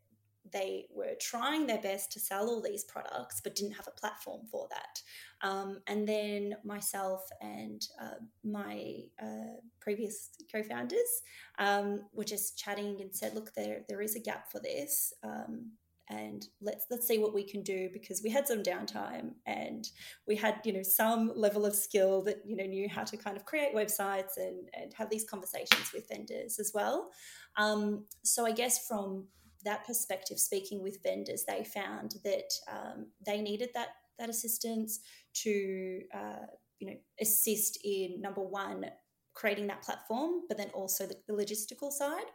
they 0.52 0.87
were 0.90 1.14
trying 1.21 1.67
their 1.67 1.81
best 1.81 2.12
to 2.12 2.21
sell 2.21 2.49
all 2.49 2.62
these 2.62 2.85
products 2.85 3.40
but 3.40 3.55
didn't 3.55 3.73
have 3.73 3.88
a 3.88 4.00
platform 4.00 4.43
for 4.50 4.69
that. 4.71 5.02
Um, 5.47 5.81
and 5.87 6.07
then 6.07 6.57
myself 6.64 7.23
and 7.40 7.87
uh, 8.00 8.21
my 8.45 8.97
uh, 9.23 9.61
previous 9.81 10.31
co-founders 10.50 11.23
um, 11.59 12.02
were 12.12 12.25
just 12.25 12.59
chatting 12.59 13.00
and 13.00 13.14
said, 13.14 13.35
"Look, 13.35 13.55
there 13.55 13.83
there 13.88 14.02
is 14.02 14.17
a 14.17 14.21
gap 14.21 14.50
for 14.50 14.61
this." 14.61 15.12
Um, 15.23 15.73
and 16.11 16.47
let's 16.61 16.87
let's 16.90 17.07
see 17.07 17.19
what 17.19 17.35
we 17.35 17.45
can 17.45 17.62
do 17.62 17.90
because 17.93 18.23
we 18.23 18.31
had 18.31 18.47
some 18.47 18.62
downtime 18.62 19.33
and 19.47 19.90
we 20.26 20.35
had 20.35 20.57
you 20.64 20.73
know 20.73 20.83
some 20.83 21.33
level 21.37 21.67
of 21.67 21.75
skill 21.75 22.23
that 22.23 22.38
you 22.47 22.57
know 22.57 22.64
knew 22.64 22.88
how 22.88 23.05
to 23.05 23.17
kind 23.17 23.37
of 23.37 23.45
create 23.45 23.75
websites 23.75 24.37
and 24.37 24.69
and 24.75 24.93
have 24.95 25.11
these 25.11 25.28
conversations 25.28 25.93
with 25.93 26.09
vendors 26.09 26.59
as 26.59 26.73
well 26.75 27.11
um, 27.57 28.05
so 28.23 28.47
i 28.47 28.52
guess 28.52 28.87
from 28.87 29.26
that 29.65 29.87
perspective, 29.87 30.38
speaking 30.38 30.83
with 30.83 31.03
vendors, 31.03 31.45
they 31.47 31.65
found 31.65 32.15
that 32.25 32.50
um, 32.71 33.07
they 33.25 33.41
needed 33.41 33.71
that 33.75 33.88
that 34.19 34.29
assistance 34.29 35.00
to 35.33 36.00
uh, 36.15 36.47
you 36.79 36.88
know 36.88 36.97
assist 37.21 37.79
in 37.85 38.21
number 38.21 38.43
one 38.43 38.87
creating 39.35 39.69
that 39.69 39.83
platform, 39.83 40.43
but 40.49 40.59
then 40.59 40.71
also 40.71 41.07
the, 41.07 41.15
the 41.29 41.33
logistical 41.33 41.93
side. 41.93 42.27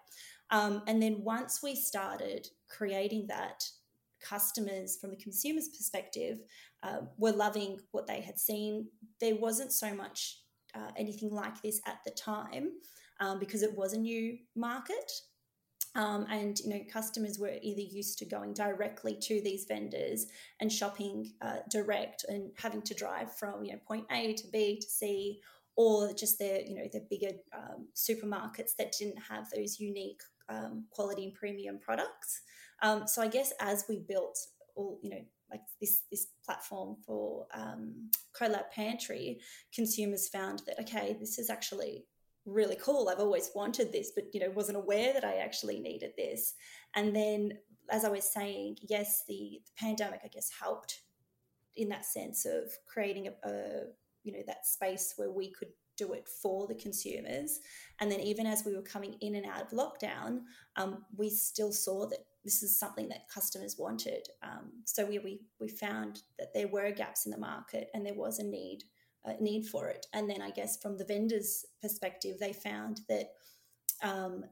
Um, 0.51 0.83
and 0.87 1.01
then 1.01 1.21
once 1.23 1.61
we 1.61 1.75
started 1.75 2.47
creating 2.69 3.27
that, 3.27 3.63
customers 4.23 4.97
from 4.99 5.09
the 5.11 5.17
consumer's 5.17 5.67
perspective 5.69 6.39
uh, 6.81 6.99
were 7.17 7.31
loving 7.31 7.79
what 7.91 8.07
they 8.07 8.21
had 8.21 8.39
seen. 8.39 8.87
There 9.19 9.35
wasn't 9.35 9.73
so 9.73 9.93
much 9.93 10.39
uh, 10.73 10.91
anything 10.97 11.29
like 11.31 11.61
this 11.61 11.81
at 11.85 11.99
the 12.05 12.11
time 12.11 12.69
um, 13.19 13.39
because 13.39 13.63
it 13.63 13.75
was 13.75 13.93
a 13.93 13.97
new 13.97 14.37
market. 14.55 15.11
Um, 15.95 16.25
and 16.31 16.59
you 16.59 16.69
know 16.69 16.81
customers 16.91 17.37
were 17.37 17.53
either 17.61 17.81
used 17.81 18.17
to 18.17 18.25
going 18.25 18.53
directly 18.53 19.15
to 19.21 19.41
these 19.41 19.65
vendors 19.65 20.25
and 20.59 20.71
shopping 20.71 21.33
uh, 21.41 21.57
direct 21.69 22.25
and 22.27 22.51
having 22.57 22.81
to 22.83 22.95
drive 22.95 23.35
from 23.35 23.63
you 23.63 23.73
know 23.73 23.79
point 23.87 24.05
A 24.11 24.33
to 24.33 24.47
B 24.51 24.79
to 24.79 24.87
C 24.87 25.39
or 25.75 26.13
just 26.13 26.39
the 26.39 26.63
you 26.67 26.75
know 26.75 26.87
their 26.91 27.03
bigger 27.09 27.35
um, 27.55 27.87
supermarkets 27.95 28.75
that 28.77 28.93
didn't 28.97 29.21
have 29.29 29.49
those 29.51 29.79
unique 29.79 30.21
um, 30.49 30.85
quality 30.89 31.25
and 31.25 31.33
premium 31.35 31.79
products. 31.79 32.41
Um, 32.81 33.07
so 33.07 33.21
I 33.21 33.27
guess 33.27 33.53
as 33.59 33.85
we 33.87 33.99
built 33.99 34.37
all 34.75 34.99
you 35.03 35.09
know 35.09 35.21
like 35.51 35.61
this 35.79 36.01
this 36.11 36.27
platform 36.43 36.97
for 37.05 37.45
um, 37.53 38.09
CoLab 38.39 38.71
Pantry, 38.71 39.39
consumers 39.73 40.27
found 40.27 40.63
that 40.65 40.79
okay, 40.81 41.15
this 41.19 41.37
is 41.37 41.49
actually 41.49 42.05
really 42.45 42.75
cool. 42.75 43.09
I've 43.09 43.19
always 43.19 43.51
wanted 43.55 43.91
this, 43.91 44.11
but 44.13 44.25
you 44.33 44.39
know 44.39 44.51
wasn't 44.51 44.77
aware 44.77 45.13
that 45.13 45.23
I 45.23 45.37
actually 45.37 45.79
needed 45.79 46.13
this. 46.17 46.53
And 46.95 47.15
then, 47.15 47.53
as 47.89 48.05
I 48.05 48.09
was 48.09 48.31
saying, 48.31 48.77
yes, 48.81 49.23
the, 49.27 49.61
the 49.65 49.71
pandemic 49.77 50.21
I 50.23 50.27
guess 50.27 50.49
helped 50.59 51.01
in 51.75 51.89
that 51.89 52.05
sense 52.05 52.45
of 52.45 52.71
creating 52.87 53.27
a, 53.27 53.49
a 53.49 53.83
you 54.23 54.31
know 54.31 54.43
that 54.47 54.65
space 54.65 55.13
where 55.17 55.31
we 55.31 55.51
could 55.51 55.69
do 55.95 56.13
it 56.13 56.27
for 56.27 56.67
the 56.67 56.75
consumers 56.75 57.59
and 57.99 58.11
then 58.11 58.19
even 58.19 58.47
as 58.47 58.63
we 58.65 58.75
were 58.75 58.81
coming 58.81 59.15
in 59.21 59.35
and 59.35 59.45
out 59.45 59.61
of 59.61 59.69
lockdown 59.69 60.39
um, 60.75 61.05
we 61.15 61.29
still 61.29 61.71
saw 61.71 62.07
that 62.07 62.25
this 62.43 62.63
is 62.63 62.79
something 62.79 63.07
that 63.09 63.29
customers 63.29 63.75
wanted 63.77 64.27
um, 64.41 64.71
so 64.85 65.05
we, 65.05 65.19
we 65.19 65.39
we 65.59 65.67
found 65.67 66.21
that 66.39 66.53
there 66.53 66.67
were 66.67 66.91
gaps 66.91 67.25
in 67.25 67.31
the 67.31 67.37
market 67.37 67.89
and 67.93 68.05
there 68.05 68.15
was 68.15 68.39
a 68.39 68.43
need 68.43 68.83
need 69.39 69.65
for 69.67 69.87
it. 69.87 70.05
And 70.13 70.29
then 70.29 70.41
i 70.41 70.49
guess 70.49 70.77
from 70.77 70.97
the 70.97 71.05
vendors 71.05 71.65
perspective 71.81 72.37
they 72.39 72.53
found 72.53 73.01
that 73.09 73.29
um, 74.01 74.43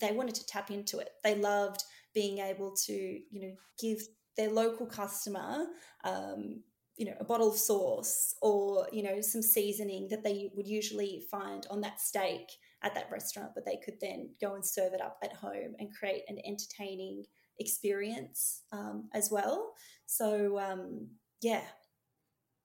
they 0.00 0.12
wanted 0.12 0.34
to 0.36 0.46
tap 0.46 0.70
into 0.70 0.98
it. 0.98 1.10
They 1.24 1.34
loved 1.34 1.82
being 2.14 2.38
able 2.38 2.72
to 2.86 2.92
you 2.92 3.40
know 3.40 3.54
give 3.80 4.00
their 4.36 4.50
local 4.50 4.86
customer 4.86 5.66
um, 6.04 6.62
you 6.96 7.06
know 7.06 7.14
a 7.20 7.24
bottle 7.24 7.50
of 7.50 7.56
sauce 7.56 8.34
or 8.42 8.88
you 8.92 9.02
know 9.02 9.20
some 9.20 9.42
seasoning 9.42 10.08
that 10.08 10.24
they 10.24 10.50
would 10.54 10.66
usually 10.66 11.22
find 11.30 11.66
on 11.70 11.80
that 11.80 12.00
steak 12.00 12.48
at 12.82 12.94
that 12.94 13.10
restaurant 13.10 13.50
but 13.54 13.64
they 13.64 13.78
could 13.84 13.94
then 14.00 14.30
go 14.40 14.54
and 14.54 14.64
serve 14.64 14.92
it 14.92 15.00
up 15.00 15.18
at 15.22 15.32
home 15.32 15.74
and 15.78 15.94
create 15.94 16.22
an 16.28 16.38
entertaining 16.46 17.24
experience 17.58 18.62
um, 18.72 19.08
as 19.14 19.30
well. 19.30 19.72
So 20.06 20.58
um, 20.58 21.08
yeah 21.42 21.62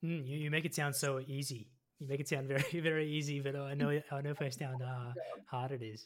mm, 0.04 0.28
you, 0.28 0.38
you 0.38 0.52
make 0.52 0.66
it 0.66 0.76
sound 0.76 0.96
so 0.96 1.20
easy 1.28 1.68
you 2.00 2.08
make 2.08 2.20
it 2.20 2.28
sound 2.28 2.48
very 2.56 2.80
very 2.80 3.10
easy 3.10 3.40
but 3.40 3.56
i 3.56 3.74
know 3.74 4.00
i 4.12 4.22
know 4.22 4.34
firsthand 4.34 4.82
how 4.82 5.14
hard 5.48 5.72
it 5.72 5.82
is 5.82 6.06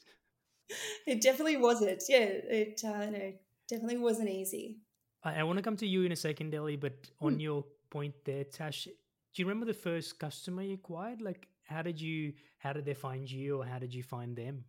it 1.06 1.20
definitely 1.20 1.56
wasn't 1.56 2.02
yeah 2.08 2.26
it 2.26 2.80
uh, 2.84 3.06
no 3.06 3.32
definitely 3.68 3.98
wasn't 3.98 4.28
easy 4.28 4.78
I, 5.24 5.40
I 5.40 5.42
want 5.42 5.58
to 5.58 5.62
come 5.62 5.76
to 5.76 5.86
you 5.86 6.02
in 6.02 6.12
a 6.12 6.16
second, 6.16 6.54
Ellie, 6.54 6.76
but 6.76 6.94
on 7.20 7.36
mm. 7.36 7.42
your 7.42 7.64
point 7.90 8.14
there, 8.24 8.44
Tash. 8.44 8.84
Do 8.84 9.42
you 9.42 9.46
remember 9.46 9.66
the 9.66 9.74
first 9.74 10.18
customer 10.18 10.62
you 10.62 10.74
acquired? 10.74 11.20
Like, 11.20 11.48
how 11.64 11.82
did 11.82 12.00
you, 12.00 12.32
how 12.58 12.72
did 12.72 12.84
they 12.84 12.94
find 12.94 13.30
you, 13.30 13.60
or 13.60 13.64
how 13.64 13.78
did 13.78 13.94
you 13.94 14.02
find 14.02 14.36
them? 14.36 14.64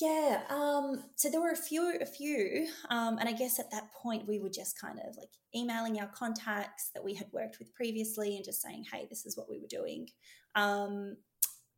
Yeah, 0.00 0.42
um, 0.50 1.04
so 1.14 1.30
there 1.30 1.40
were 1.40 1.52
a 1.52 1.56
few, 1.56 1.96
a 2.00 2.06
few, 2.06 2.66
um, 2.90 3.18
and 3.18 3.28
I 3.28 3.32
guess 3.32 3.58
at 3.58 3.70
that 3.70 3.92
point 3.92 4.26
we 4.26 4.40
were 4.40 4.50
just 4.50 4.78
kind 4.78 4.98
of 4.98 5.16
like 5.16 5.30
emailing 5.54 6.00
our 6.00 6.08
contacts 6.08 6.90
that 6.92 7.04
we 7.04 7.14
had 7.14 7.28
worked 7.32 7.58
with 7.58 7.72
previously 7.72 8.36
and 8.36 8.44
just 8.44 8.60
saying, 8.60 8.84
"Hey, 8.92 9.06
this 9.08 9.24
is 9.24 9.36
what 9.36 9.48
we 9.48 9.58
were 9.58 9.68
doing." 9.68 10.08
Um, 10.54 11.16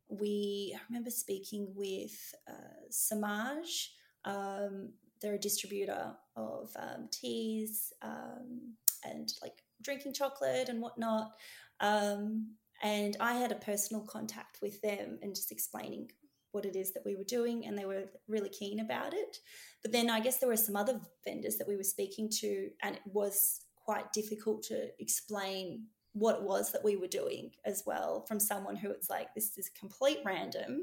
we 0.09 0.75
I 0.75 0.81
remember 0.89 1.11
speaking 1.11 1.71
with 1.75 2.33
uh, 2.47 2.89
Samaj. 2.89 3.91
Um, 4.25 4.93
they're 5.21 5.35
a 5.35 5.39
distributor 5.39 6.13
of 6.35 6.71
um, 6.77 7.09
teas 7.11 7.93
um, 8.01 8.73
and 9.03 9.31
like 9.41 9.63
drinking 9.81 10.13
chocolate 10.13 10.69
and 10.69 10.81
whatnot. 10.81 11.31
Um, 11.79 12.55
and 12.81 13.17
I 13.19 13.33
had 13.33 13.51
a 13.51 13.55
personal 13.55 14.03
contact 14.03 14.59
with 14.61 14.81
them 14.81 15.19
and 15.21 15.35
just 15.35 15.51
explaining 15.51 16.11
what 16.51 16.65
it 16.65 16.75
is 16.75 16.93
that 16.93 17.05
we 17.05 17.15
were 17.15 17.23
doing, 17.23 17.65
and 17.65 17.77
they 17.77 17.85
were 17.85 18.05
really 18.27 18.49
keen 18.49 18.79
about 18.79 19.13
it. 19.13 19.37
But 19.81 19.91
then 19.91 20.09
I 20.09 20.19
guess 20.19 20.37
there 20.37 20.49
were 20.49 20.57
some 20.57 20.75
other 20.75 20.99
vendors 21.25 21.57
that 21.57 21.67
we 21.67 21.77
were 21.77 21.83
speaking 21.83 22.29
to, 22.39 22.69
and 22.83 22.95
it 22.95 23.01
was 23.05 23.61
quite 23.75 24.11
difficult 24.13 24.63
to 24.63 24.87
explain 24.99 25.85
what 26.13 26.37
it 26.37 26.43
was 26.43 26.71
that 26.71 26.83
we 26.83 26.95
were 26.95 27.07
doing 27.07 27.51
as 27.65 27.83
well 27.85 28.25
from 28.27 28.39
someone 28.39 28.75
who 28.75 28.89
it's 28.89 29.09
like, 29.09 29.33
this 29.33 29.57
is 29.57 29.69
complete 29.79 30.19
random. 30.25 30.81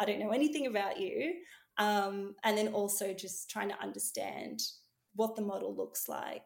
I 0.00 0.04
don't 0.04 0.18
know 0.18 0.30
anything 0.30 0.66
about 0.66 1.00
you. 1.00 1.34
Um, 1.78 2.34
and 2.44 2.58
then 2.58 2.68
also 2.68 3.14
just 3.14 3.50
trying 3.50 3.68
to 3.68 3.80
understand 3.80 4.60
what 5.14 5.36
the 5.36 5.42
model 5.42 5.74
looks 5.74 6.08
like 6.08 6.42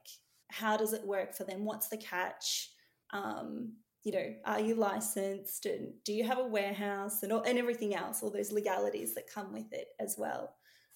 how 0.50 0.76
does 0.76 0.92
it 0.92 1.06
work 1.06 1.34
for 1.34 1.44
them? 1.44 1.64
What's 1.64 1.88
the 1.88 1.96
catch? 1.96 2.70
Um, 3.10 3.75
you 4.05 4.12
know, 4.12 4.35
are 4.45 4.61
you 4.61 4.75
licensed 4.75 5.67
and 5.67 5.93
do 6.05 6.12
you 6.12 6.25
have 6.25 6.38
a 6.38 6.47
warehouse 6.47 7.23
and, 7.23 7.33
all, 7.33 7.43
and 7.43 7.59
everything 7.59 7.95
else, 7.95 8.23
all 8.23 8.31
those 8.31 8.52
legalities 8.52 9.14
that 9.14 9.33
come 9.33 9.52
with 9.52 9.73
it 9.73 9.88
as 10.00 10.17
well. 10.17 10.55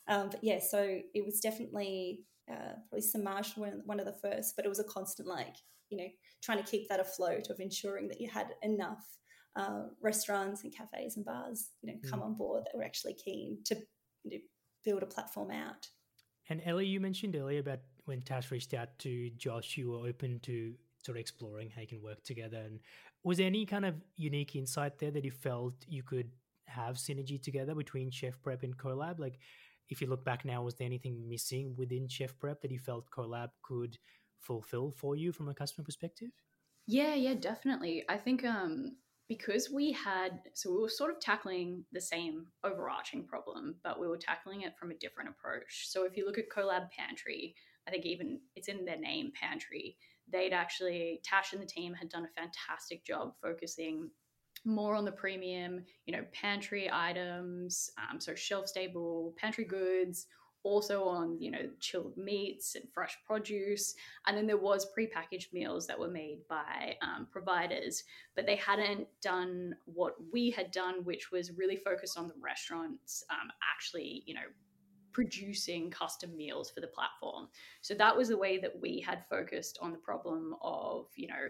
Um, 0.09 0.31
but 0.31 0.43
yeah, 0.43 0.59
so 0.61 1.01
it 1.15 1.25
was 1.25 1.41
definitely 1.41 2.25
uh, 2.51 2.75
probably 2.89 3.03
Samaj 3.03 3.57
one, 3.57 3.83
one 3.85 4.01
of 4.01 4.07
the 4.07 4.13
first, 4.23 4.55
but 4.57 4.65
it 4.65 4.69
was 4.69 4.81
a 4.81 4.85
constant 4.85 5.29
like, 5.29 5.57
you 5.91 5.99
know, 5.99 6.09
trying 6.43 6.59
to 6.59 6.71
keep 6.71 6.89
that 6.89 7.01
afloat 7.01 7.51
of 7.51 7.61
ensuring 7.61 8.09
that 8.09 8.21
you 8.21 8.29
had 8.29 8.49
enough 8.63 9.05
uh, 9.57 9.83
restaurants 10.01 10.65
and 10.65 10.75
cafes 10.75 11.17
and 11.17 11.25
bars, 11.25 11.71
you 11.83 11.93
know, 11.93 11.99
come 12.09 12.21
mm. 12.21 12.25
on 12.25 12.35
board 12.35 12.65
that 12.65 12.77
were 12.77 12.85
actually 12.85 13.15
keen 13.15 13.59
to 13.67 13.77
you 14.25 14.31
know, 14.31 14.43
build 14.85 15.03
a 15.03 15.07
platform 15.07 15.51
out. 15.51 15.87
And 16.49 16.63
Ellie, 16.65 16.87
you 16.87 17.01
mentioned 17.01 17.37
earlier 17.37 17.61
about 17.61 17.81
when 18.05 18.23
Tash 18.23 18.51
reached 18.51 18.75
out 18.75 18.99
to 19.01 19.31
Josh, 19.31 19.77
you 19.77 19.91
were 19.91 20.09
open 20.09 20.41
to 20.41 20.75
sort 21.03 21.17
of 21.17 21.21
exploring 21.21 21.71
how 21.71 21.81
you 21.81 21.87
can 21.87 22.03
work 22.03 22.23
together. 22.23 22.59
And 22.59 22.81
was 23.25 23.39
there 23.39 23.47
any 23.47 23.67
kind 23.67 23.85
of 23.85 23.97
unique 24.17 24.57
insight 24.57 24.99
there 24.99 25.11
that 25.11 25.25
you 25.25 25.31
felt 25.31 25.75
you 25.87 26.03
could 26.03 26.31
have 26.67 26.97
synergy 26.97 27.43
together 27.43 27.75
between 27.75 28.11
Chef 28.11 28.41
Prep 28.43 28.63
and 28.63 28.77
CoLab? 28.77 29.19
Like, 29.19 29.39
if 29.89 30.01
you 30.01 30.07
look 30.07 30.25
back 30.25 30.45
now, 30.45 30.63
was 30.63 30.75
there 30.75 30.87
anything 30.87 31.29
missing 31.29 31.75
within 31.77 32.09
Chef 32.09 32.39
Prep 32.39 32.63
that 32.63 32.71
you 32.71 32.79
felt 32.79 33.11
CoLab 33.11 33.51
could 33.63 33.99
fulfill 34.39 34.91
for 34.91 35.17
you 35.17 35.33
from 35.33 35.49
a 35.49 35.55
customer 35.55 35.85
perspective? 35.85 36.31
Yeah, 36.87 37.15
yeah, 37.15 37.35
definitely. 37.35 38.05
I 38.09 38.17
think 38.17 38.45
um, 38.45 38.97
because 39.29 39.71
we 39.71 39.93
had 39.93 40.41
so 40.53 40.71
we 40.71 40.83
were 40.83 40.89
sort 40.89 41.11
of 41.11 41.21
tackling 41.21 41.85
the 41.93 42.01
same 42.01 42.47
overarching 42.65 43.25
problem 43.25 43.77
but 43.83 44.01
we 44.01 44.09
were 44.09 44.19
tackling 44.19 44.63
it 44.63 44.77
from 44.79 44.91
a 44.91 44.97
different 44.97 45.31
approach. 45.31 45.89
So 45.89 46.05
if 46.05 46.17
you 46.17 46.27
look 46.27 46.39
at 46.39 46.51
colab 46.51 46.91
pantry 46.91 47.55
i 47.87 47.91
think 47.91 48.05
even 48.05 48.41
it's 48.57 48.69
in 48.69 48.85
their 48.85 48.99
name 48.99 49.33
pantry 49.41 49.97
they'd 50.31 50.53
actually 50.53 51.21
tash 51.25 51.53
and 51.53 51.63
the 51.63 51.67
team 51.67 51.95
had 51.95 52.09
done 52.09 52.25
a 52.25 52.41
fantastic 52.41 53.05
job 53.05 53.33
focusing 53.43 54.11
more 54.65 54.95
on 54.95 55.05
the 55.05 55.13
premium 55.13 55.85
you 56.07 56.15
know 56.15 56.25
pantry 56.33 56.89
items 56.93 57.91
um, 57.99 58.21
so 58.21 58.35
shelf 58.35 58.69
stable 58.69 59.35
pantry 59.39 59.65
goods 59.65 60.27
also 60.65 61.05
on 61.05 61.41
you 61.41 61.51
know 61.51 61.69
chilled 61.81 62.17
meats 62.17 62.75
and 62.75 62.85
fresh 62.93 63.17
produce. 63.27 63.95
And 64.27 64.37
then 64.37 64.47
there 64.47 64.57
was 64.57 64.87
prepackaged 64.97 65.53
meals 65.53 65.87
that 65.87 65.99
were 65.99 66.09
made 66.09 66.41
by 66.49 66.97
um, 67.03 67.27
providers 67.31 68.05
but 68.35 68.47
they 68.47 68.57
hadn't 68.57 69.07
done 69.21 69.75
what 69.85 70.15
we 70.33 70.51
had 70.51 70.71
done 70.71 71.05
which 71.05 71.31
was 71.31 71.53
really 71.53 71.77
focused 71.77 72.19
on 72.19 72.29
the 72.29 72.35
restaurants 72.41 73.25
um, 73.31 73.51
actually 73.75 74.23
you 74.27 74.35
know 74.35 74.41
producing 75.13 75.91
custom 75.91 76.37
meals 76.37 76.71
for 76.71 76.81
the 76.81 76.87
platform. 76.87 77.49
So 77.83 77.95
that 77.95 78.17
was 78.17 78.29
the 78.29 78.39
way 78.39 78.59
that 78.59 78.81
we 78.81 79.05
had 79.07 79.25
focused 79.29 79.79
on 79.81 79.93
the 79.93 79.99
problem 79.99 80.55
of 80.63 81.07
you 81.15 81.29
know 81.29 81.49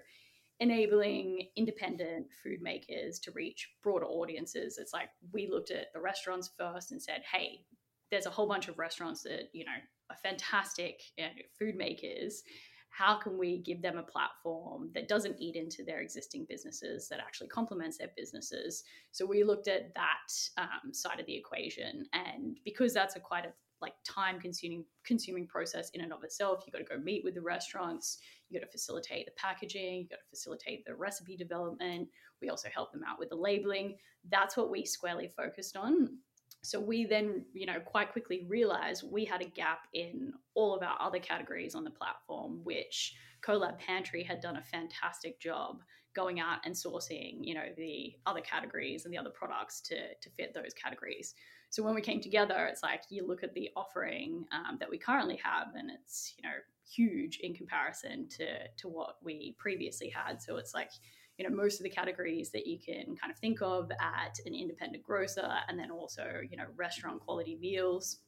enabling 0.60 1.48
independent 1.56 2.26
food 2.42 2.60
makers 2.60 3.18
to 3.20 3.32
reach 3.32 3.70
broader 3.82 4.06
audiences. 4.06 4.78
It's 4.78 4.92
like 4.92 5.08
we 5.32 5.48
looked 5.48 5.70
at 5.70 5.92
the 5.92 6.00
restaurants 6.00 6.50
first 6.56 6.92
and 6.92 7.02
said 7.02 7.22
hey 7.32 7.64
there's 8.12 8.26
a 8.26 8.30
whole 8.30 8.46
bunch 8.46 8.68
of 8.68 8.78
restaurants 8.78 9.22
that 9.22 9.48
you 9.52 9.64
know 9.64 9.72
are 10.10 10.16
fantastic 10.22 11.00
you 11.18 11.24
know, 11.24 11.30
food 11.58 11.74
makers 11.74 12.44
how 12.90 13.16
can 13.16 13.38
we 13.38 13.62
give 13.62 13.80
them 13.80 13.96
a 13.96 14.02
platform 14.02 14.90
that 14.94 15.08
doesn't 15.08 15.40
eat 15.40 15.56
into 15.56 15.82
their 15.82 16.00
existing 16.00 16.44
businesses 16.46 17.08
that 17.08 17.18
actually 17.18 17.48
complements 17.48 17.98
their 17.98 18.10
businesses 18.16 18.84
so 19.10 19.26
we 19.26 19.42
looked 19.42 19.66
at 19.66 19.92
that 19.94 20.32
um, 20.58 20.92
side 20.92 21.18
of 21.18 21.26
the 21.26 21.34
equation 21.34 22.04
and 22.12 22.60
because 22.64 22.94
that's 22.94 23.16
a 23.16 23.20
quite 23.20 23.46
a 23.46 23.52
like 23.82 23.94
time 24.04 24.40
consuming 24.40 24.84
consuming 25.04 25.46
process 25.46 25.90
in 25.90 26.00
and 26.00 26.12
of 26.12 26.22
itself. 26.22 26.62
You 26.64 26.72
got 26.72 26.78
to 26.78 26.84
go 26.84 27.02
meet 27.02 27.24
with 27.24 27.34
the 27.34 27.42
restaurants. 27.42 28.18
You 28.48 28.58
got 28.58 28.64
to 28.64 28.70
facilitate 28.70 29.26
the 29.26 29.32
packaging. 29.36 30.02
You 30.02 30.08
got 30.08 30.16
to 30.16 30.30
facilitate 30.30 30.86
the 30.86 30.94
recipe 30.94 31.36
development. 31.36 32.08
We 32.40 32.48
also 32.48 32.68
help 32.72 32.92
them 32.92 33.02
out 33.06 33.18
with 33.18 33.30
the 33.30 33.36
labeling. 33.36 33.96
That's 34.30 34.56
what 34.56 34.70
we 34.70 34.86
squarely 34.86 35.28
focused 35.28 35.76
on. 35.76 36.18
So 36.62 36.78
we 36.78 37.04
then, 37.04 37.44
you 37.52 37.66
know, 37.66 37.80
quite 37.80 38.12
quickly 38.12 38.46
realized 38.48 39.04
we 39.10 39.24
had 39.24 39.42
a 39.42 39.46
gap 39.46 39.88
in 39.94 40.32
all 40.54 40.74
of 40.74 40.82
our 40.82 40.96
other 41.00 41.18
categories 41.18 41.74
on 41.74 41.82
the 41.82 41.90
platform, 41.90 42.60
which 42.62 43.14
CoLab 43.42 43.78
Pantry 43.78 44.22
had 44.22 44.40
done 44.40 44.56
a 44.56 44.62
fantastic 44.62 45.40
job 45.40 45.82
going 46.14 46.40
out 46.40 46.58
and 46.64 46.74
sourcing, 46.74 47.38
you 47.40 47.54
know, 47.54 47.66
the 47.76 48.14
other 48.26 48.40
categories 48.40 49.04
and 49.04 49.12
the 49.12 49.18
other 49.18 49.30
products 49.30 49.80
to 49.80 50.14
to 50.20 50.30
fit 50.30 50.54
those 50.54 50.74
categories. 50.74 51.34
So 51.70 51.82
when 51.82 51.94
we 51.94 52.02
came 52.02 52.20
together, 52.20 52.66
it's 52.66 52.82
like 52.82 53.02
you 53.08 53.26
look 53.26 53.42
at 53.42 53.54
the 53.54 53.70
offering 53.76 54.44
um, 54.52 54.76
that 54.78 54.90
we 54.90 54.98
currently 54.98 55.40
have, 55.42 55.68
and 55.74 55.90
it's 55.90 56.34
you 56.36 56.48
know 56.48 56.56
huge 56.84 57.38
in 57.38 57.54
comparison 57.54 58.28
to 58.36 58.68
to 58.76 58.88
what 58.88 59.16
we 59.22 59.56
previously 59.58 60.10
had. 60.10 60.42
So 60.42 60.58
it's 60.58 60.74
like 60.74 60.90
you 61.42 61.48
know 61.48 61.54
most 61.54 61.80
of 61.80 61.84
the 61.84 61.90
categories 61.90 62.50
that 62.50 62.66
you 62.66 62.78
can 62.78 63.16
kind 63.16 63.32
of 63.32 63.38
think 63.38 63.60
of 63.62 63.90
at 64.00 64.38
an 64.46 64.54
independent 64.54 65.02
grocer, 65.02 65.48
and 65.68 65.78
then 65.78 65.90
also 65.90 66.40
you 66.48 66.56
know 66.56 66.66
restaurant 66.76 67.20
quality 67.20 67.58
meals. 67.60 68.18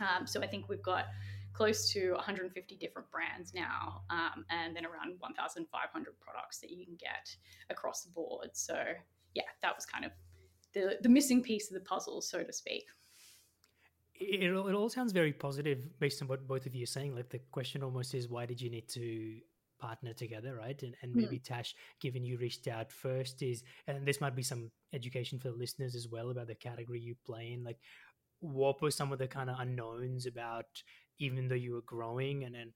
Um, 0.00 0.26
so 0.26 0.42
I 0.42 0.46
think 0.46 0.68
we've 0.68 0.82
got 0.82 1.06
close 1.52 1.90
to 1.92 2.12
150 2.12 2.76
different 2.76 3.10
brands 3.10 3.54
now, 3.54 4.02
um, 4.10 4.44
and 4.50 4.76
then 4.76 4.84
around 4.84 5.16
1,500 5.18 6.20
products 6.20 6.58
that 6.60 6.70
you 6.70 6.84
can 6.84 6.96
get 6.98 7.34
across 7.70 8.02
the 8.02 8.10
board. 8.10 8.50
So 8.52 8.76
yeah, 9.34 9.42
that 9.62 9.74
was 9.74 9.86
kind 9.86 10.04
of 10.04 10.12
the 10.74 10.98
the 11.00 11.08
missing 11.08 11.42
piece 11.42 11.70
of 11.70 11.74
the 11.74 11.88
puzzle, 11.88 12.20
so 12.20 12.42
to 12.42 12.52
speak. 12.52 12.84
It, 14.14 14.42
it 14.42 14.74
all 14.74 14.90
sounds 14.90 15.12
very 15.12 15.32
positive 15.32 15.98
based 15.98 16.20
on 16.20 16.28
what 16.28 16.46
both 16.46 16.66
of 16.66 16.74
you 16.74 16.82
are 16.82 16.94
saying. 16.98 17.14
Like 17.16 17.30
the 17.30 17.40
question 17.52 17.82
almost 17.82 18.12
is, 18.12 18.28
why 18.28 18.44
did 18.44 18.60
you 18.60 18.68
need 18.68 18.86
to 18.90 19.40
partner 19.80 20.12
together, 20.12 20.54
right? 20.54 20.80
And, 20.82 20.94
and 21.02 21.14
maybe 21.14 21.38
mm. 21.38 21.44
Tash, 21.44 21.74
given 22.00 22.24
you 22.24 22.38
reached 22.38 22.68
out 22.68 22.92
first, 22.92 23.42
is 23.42 23.62
and 23.86 24.06
this 24.06 24.20
might 24.20 24.36
be 24.36 24.42
some 24.42 24.70
education 24.92 25.38
for 25.38 25.48
the 25.48 25.56
listeners 25.56 25.94
as 25.94 26.08
well 26.08 26.30
about 26.30 26.46
the 26.46 26.54
category 26.54 27.00
you 27.00 27.14
play 27.26 27.52
in. 27.52 27.64
Like, 27.64 27.78
what 28.40 28.80
were 28.80 28.90
some 28.90 29.12
of 29.12 29.18
the 29.18 29.28
kind 29.28 29.50
of 29.50 29.58
unknowns 29.58 30.26
about, 30.26 30.66
even 31.18 31.48
though 31.48 31.54
you 31.54 31.74
were 31.74 31.82
growing 31.82 32.44
and 32.44 32.54
then 32.54 32.72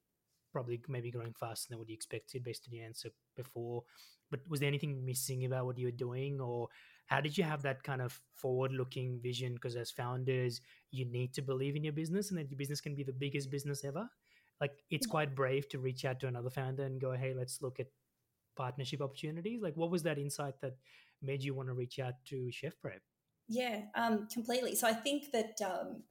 probably 0.53 0.81
maybe 0.89 1.11
growing 1.11 1.35
faster 1.39 1.69
than 1.71 1.79
what 1.79 1.89
you 1.89 1.95
expected 1.95 2.45
based 2.45 2.67
on 2.69 2.75
your 2.75 2.87
answer 2.87 3.11
before? 3.37 3.85
But 4.31 4.41
was 4.49 4.61
there 4.61 4.69
anything 4.69 5.05
missing 5.05 5.45
about 5.45 5.67
what 5.67 5.79
you 5.79 5.87
were 5.87 5.93
doing, 5.93 6.41
or 6.41 6.69
how 7.07 7.21
did 7.21 7.37
you 7.37 7.45
have 7.45 7.63
that 7.63 7.83
kind 7.83 8.01
of 8.01 8.19
forward 8.35 8.73
looking 8.73 9.21
vision 9.21 9.55
because 9.55 9.77
as 9.77 9.91
founders 9.91 10.61
you 10.91 11.05
need 11.05 11.35
to 11.35 11.43
believe 11.43 11.77
in 11.77 11.85
your 11.85 11.93
business 11.93 12.31
and 12.31 12.39
that 12.39 12.51
your 12.51 12.59
business 12.59 12.81
can 12.81 12.95
be 12.95 13.03
the 13.03 13.13
biggest 13.13 13.51
business 13.51 13.85
ever 13.85 14.09
like 14.61 14.73
it's 14.91 15.07
quite 15.07 15.35
brave 15.35 15.69
to 15.69 15.79
reach 15.79 16.05
out 16.05 16.21
to 16.21 16.27
another 16.27 16.51
founder 16.51 16.85
and 16.85 17.01
go 17.01 17.13
hey 17.13 17.35
let's 17.35 17.61
look 17.61 17.81
at 17.81 17.87
partnership 18.57 19.01
opportunities. 19.01 19.61
Like 19.63 19.77
what 19.77 19.91
was 19.91 20.03
that 20.05 20.19
insight 20.19 20.55
that 20.63 20.77
made 21.23 21.43
you 21.43 21.55
want 21.55 21.69
to 21.69 21.75
reach 21.75 21.99
out 21.99 22.15
to 22.27 22.51
chef 22.53 22.75
prep 22.81 23.01
yeah 23.49 23.83
um 23.95 24.27
completely. 24.33 24.75
So 24.75 24.87
i 24.87 24.93
think 24.93 25.33
that 25.33 25.59
um 25.65 26.03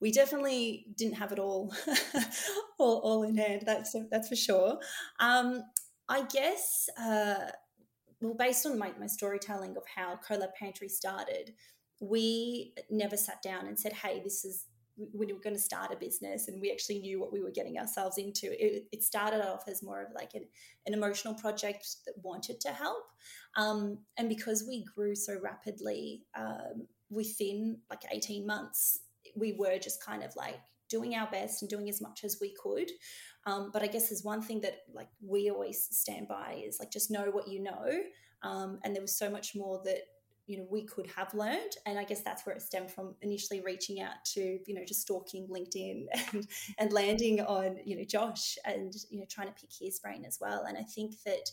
we 0.00 0.12
definitely 0.12 0.86
didn't 0.96 1.14
have 1.14 1.32
it 1.32 1.38
all 1.38 1.72
all, 2.78 2.98
all 2.98 3.22
in 3.22 3.36
hand 3.36 3.62
that's 3.64 3.94
that's 4.10 4.28
for 4.28 4.36
sure. 4.36 4.78
Um 5.20 5.62
i 6.08 6.22
guess 6.22 6.88
uh 7.00 7.50
well, 8.24 8.34
based 8.34 8.66
on 8.66 8.78
my, 8.78 8.92
my 8.98 9.06
storytelling 9.06 9.76
of 9.76 9.84
how 9.94 10.18
CoLab 10.26 10.54
Pantry 10.58 10.88
started, 10.88 11.52
we 12.00 12.74
never 12.90 13.16
sat 13.16 13.42
down 13.42 13.66
and 13.66 13.78
said, 13.78 13.92
hey, 13.92 14.20
this 14.24 14.44
is 14.44 14.66
when 14.96 15.28
we 15.28 15.32
were 15.32 15.40
going 15.40 15.56
to 15.56 15.60
start 15.60 15.92
a 15.92 15.96
business 15.96 16.48
and 16.48 16.60
we 16.60 16.70
actually 16.70 17.00
knew 17.00 17.20
what 17.20 17.32
we 17.32 17.42
were 17.42 17.50
getting 17.50 17.78
ourselves 17.78 18.18
into. 18.18 18.52
It, 18.52 18.86
it 18.92 19.02
started 19.02 19.44
off 19.44 19.64
as 19.68 19.82
more 19.82 20.02
of 20.02 20.12
like 20.14 20.34
an, 20.34 20.44
an 20.86 20.94
emotional 20.94 21.34
project 21.34 21.86
that 22.06 22.14
wanted 22.22 22.60
to 22.60 22.68
help. 22.68 23.04
Um, 23.56 23.98
and 24.16 24.28
because 24.28 24.64
we 24.66 24.84
grew 24.84 25.14
so 25.14 25.38
rapidly 25.42 26.22
um, 26.36 26.86
within 27.10 27.78
like 27.90 28.02
18 28.10 28.46
months, 28.46 29.00
we 29.36 29.54
were 29.58 29.78
just 29.78 30.04
kind 30.04 30.22
of 30.22 30.34
like 30.36 30.60
doing 30.88 31.14
our 31.14 31.28
best 31.30 31.62
and 31.62 31.68
doing 31.68 31.88
as 31.88 32.00
much 32.00 32.24
as 32.24 32.38
we 32.40 32.54
could. 32.54 32.90
Um, 33.46 33.70
but 33.72 33.82
I 33.82 33.86
guess 33.86 34.08
there's 34.08 34.24
one 34.24 34.42
thing 34.42 34.60
that 34.60 34.82
like 34.92 35.08
we 35.20 35.50
always 35.50 35.88
stand 35.90 36.28
by 36.28 36.62
is 36.64 36.78
like 36.78 36.90
just 36.90 37.10
know 37.10 37.30
what 37.30 37.48
you 37.48 37.62
know. 37.62 37.86
Um, 38.42 38.78
and 38.84 38.94
there 38.94 39.02
was 39.02 39.16
so 39.16 39.30
much 39.30 39.54
more 39.54 39.80
that 39.84 40.02
you 40.46 40.58
know 40.58 40.66
we 40.70 40.84
could 40.84 41.06
have 41.16 41.32
learned. 41.34 41.72
And 41.86 41.98
i 41.98 42.04
guess 42.04 42.22
that's 42.22 42.44
where 42.46 42.54
it 42.54 42.62
stemmed 42.62 42.90
from 42.90 43.14
initially 43.22 43.60
reaching 43.60 44.00
out 44.00 44.24
to 44.34 44.58
you 44.66 44.74
know 44.74 44.84
just 44.86 45.02
stalking 45.02 45.46
linkedin 45.48 46.06
and 46.32 46.46
and 46.78 46.92
landing 46.92 47.40
on 47.40 47.78
you 47.84 47.96
know 47.96 48.04
josh 48.04 48.56
and 48.64 48.92
you 49.10 49.20
know 49.20 49.26
trying 49.30 49.48
to 49.48 49.54
pick 49.54 49.70
his 49.78 49.98
brain 50.00 50.24
as 50.26 50.38
well. 50.40 50.64
And 50.68 50.76
i 50.78 50.82
think 50.82 51.14
that 51.24 51.50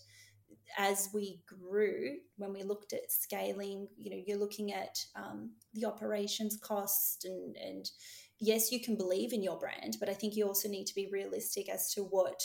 as 0.78 1.10
we 1.14 1.42
grew 1.48 2.16
when 2.38 2.54
we 2.54 2.64
looked 2.64 2.94
at 2.94 3.12
scaling 3.12 3.88
you 3.98 4.10
know 4.10 4.22
you're 4.26 4.38
looking 4.38 4.74
at 4.74 4.98
um, 5.16 5.52
the 5.74 5.86
operations 5.86 6.58
cost 6.62 7.26
and 7.26 7.56
and 7.58 7.90
yes, 8.42 8.72
you 8.72 8.82
can 8.82 8.98
believe 8.98 9.32
in 9.32 9.44
your 9.44 9.58
brand, 9.58 9.98
but 10.00 10.10
I 10.10 10.14
think 10.14 10.36
you 10.36 10.46
also 10.46 10.68
need 10.68 10.88
to 10.88 10.96
be 10.96 11.08
realistic 11.12 11.70
as 11.70 11.94
to 11.94 12.02
what 12.02 12.42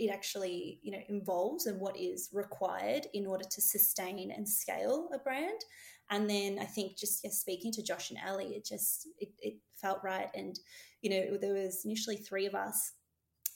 it 0.00 0.10
actually 0.10 0.80
you 0.82 0.90
know 0.90 1.02
involves 1.08 1.66
and 1.66 1.78
what 1.80 1.96
is 1.96 2.30
required 2.32 3.06
in 3.12 3.26
order 3.26 3.44
to 3.44 3.60
sustain 3.60 4.32
and 4.34 4.48
scale 4.48 5.08
a 5.14 5.18
brand. 5.18 5.60
And 6.12 6.28
then 6.28 6.58
i 6.60 6.64
think 6.64 6.98
just 6.98 7.20
yeah, 7.22 7.30
speaking 7.30 7.70
to 7.72 7.82
josh 7.82 8.10
and 8.10 8.18
ali 8.28 8.46
it 8.46 8.64
just 8.64 9.08
it, 9.18 9.28
it 9.40 9.54
felt 9.76 10.00
right. 10.02 10.28
And 10.34 10.58
you 11.02 11.10
know 11.10 11.36
there 11.36 11.54
was 11.54 11.84
initially 11.84 12.16
three 12.16 12.46
of 12.46 12.54
us 12.54 12.92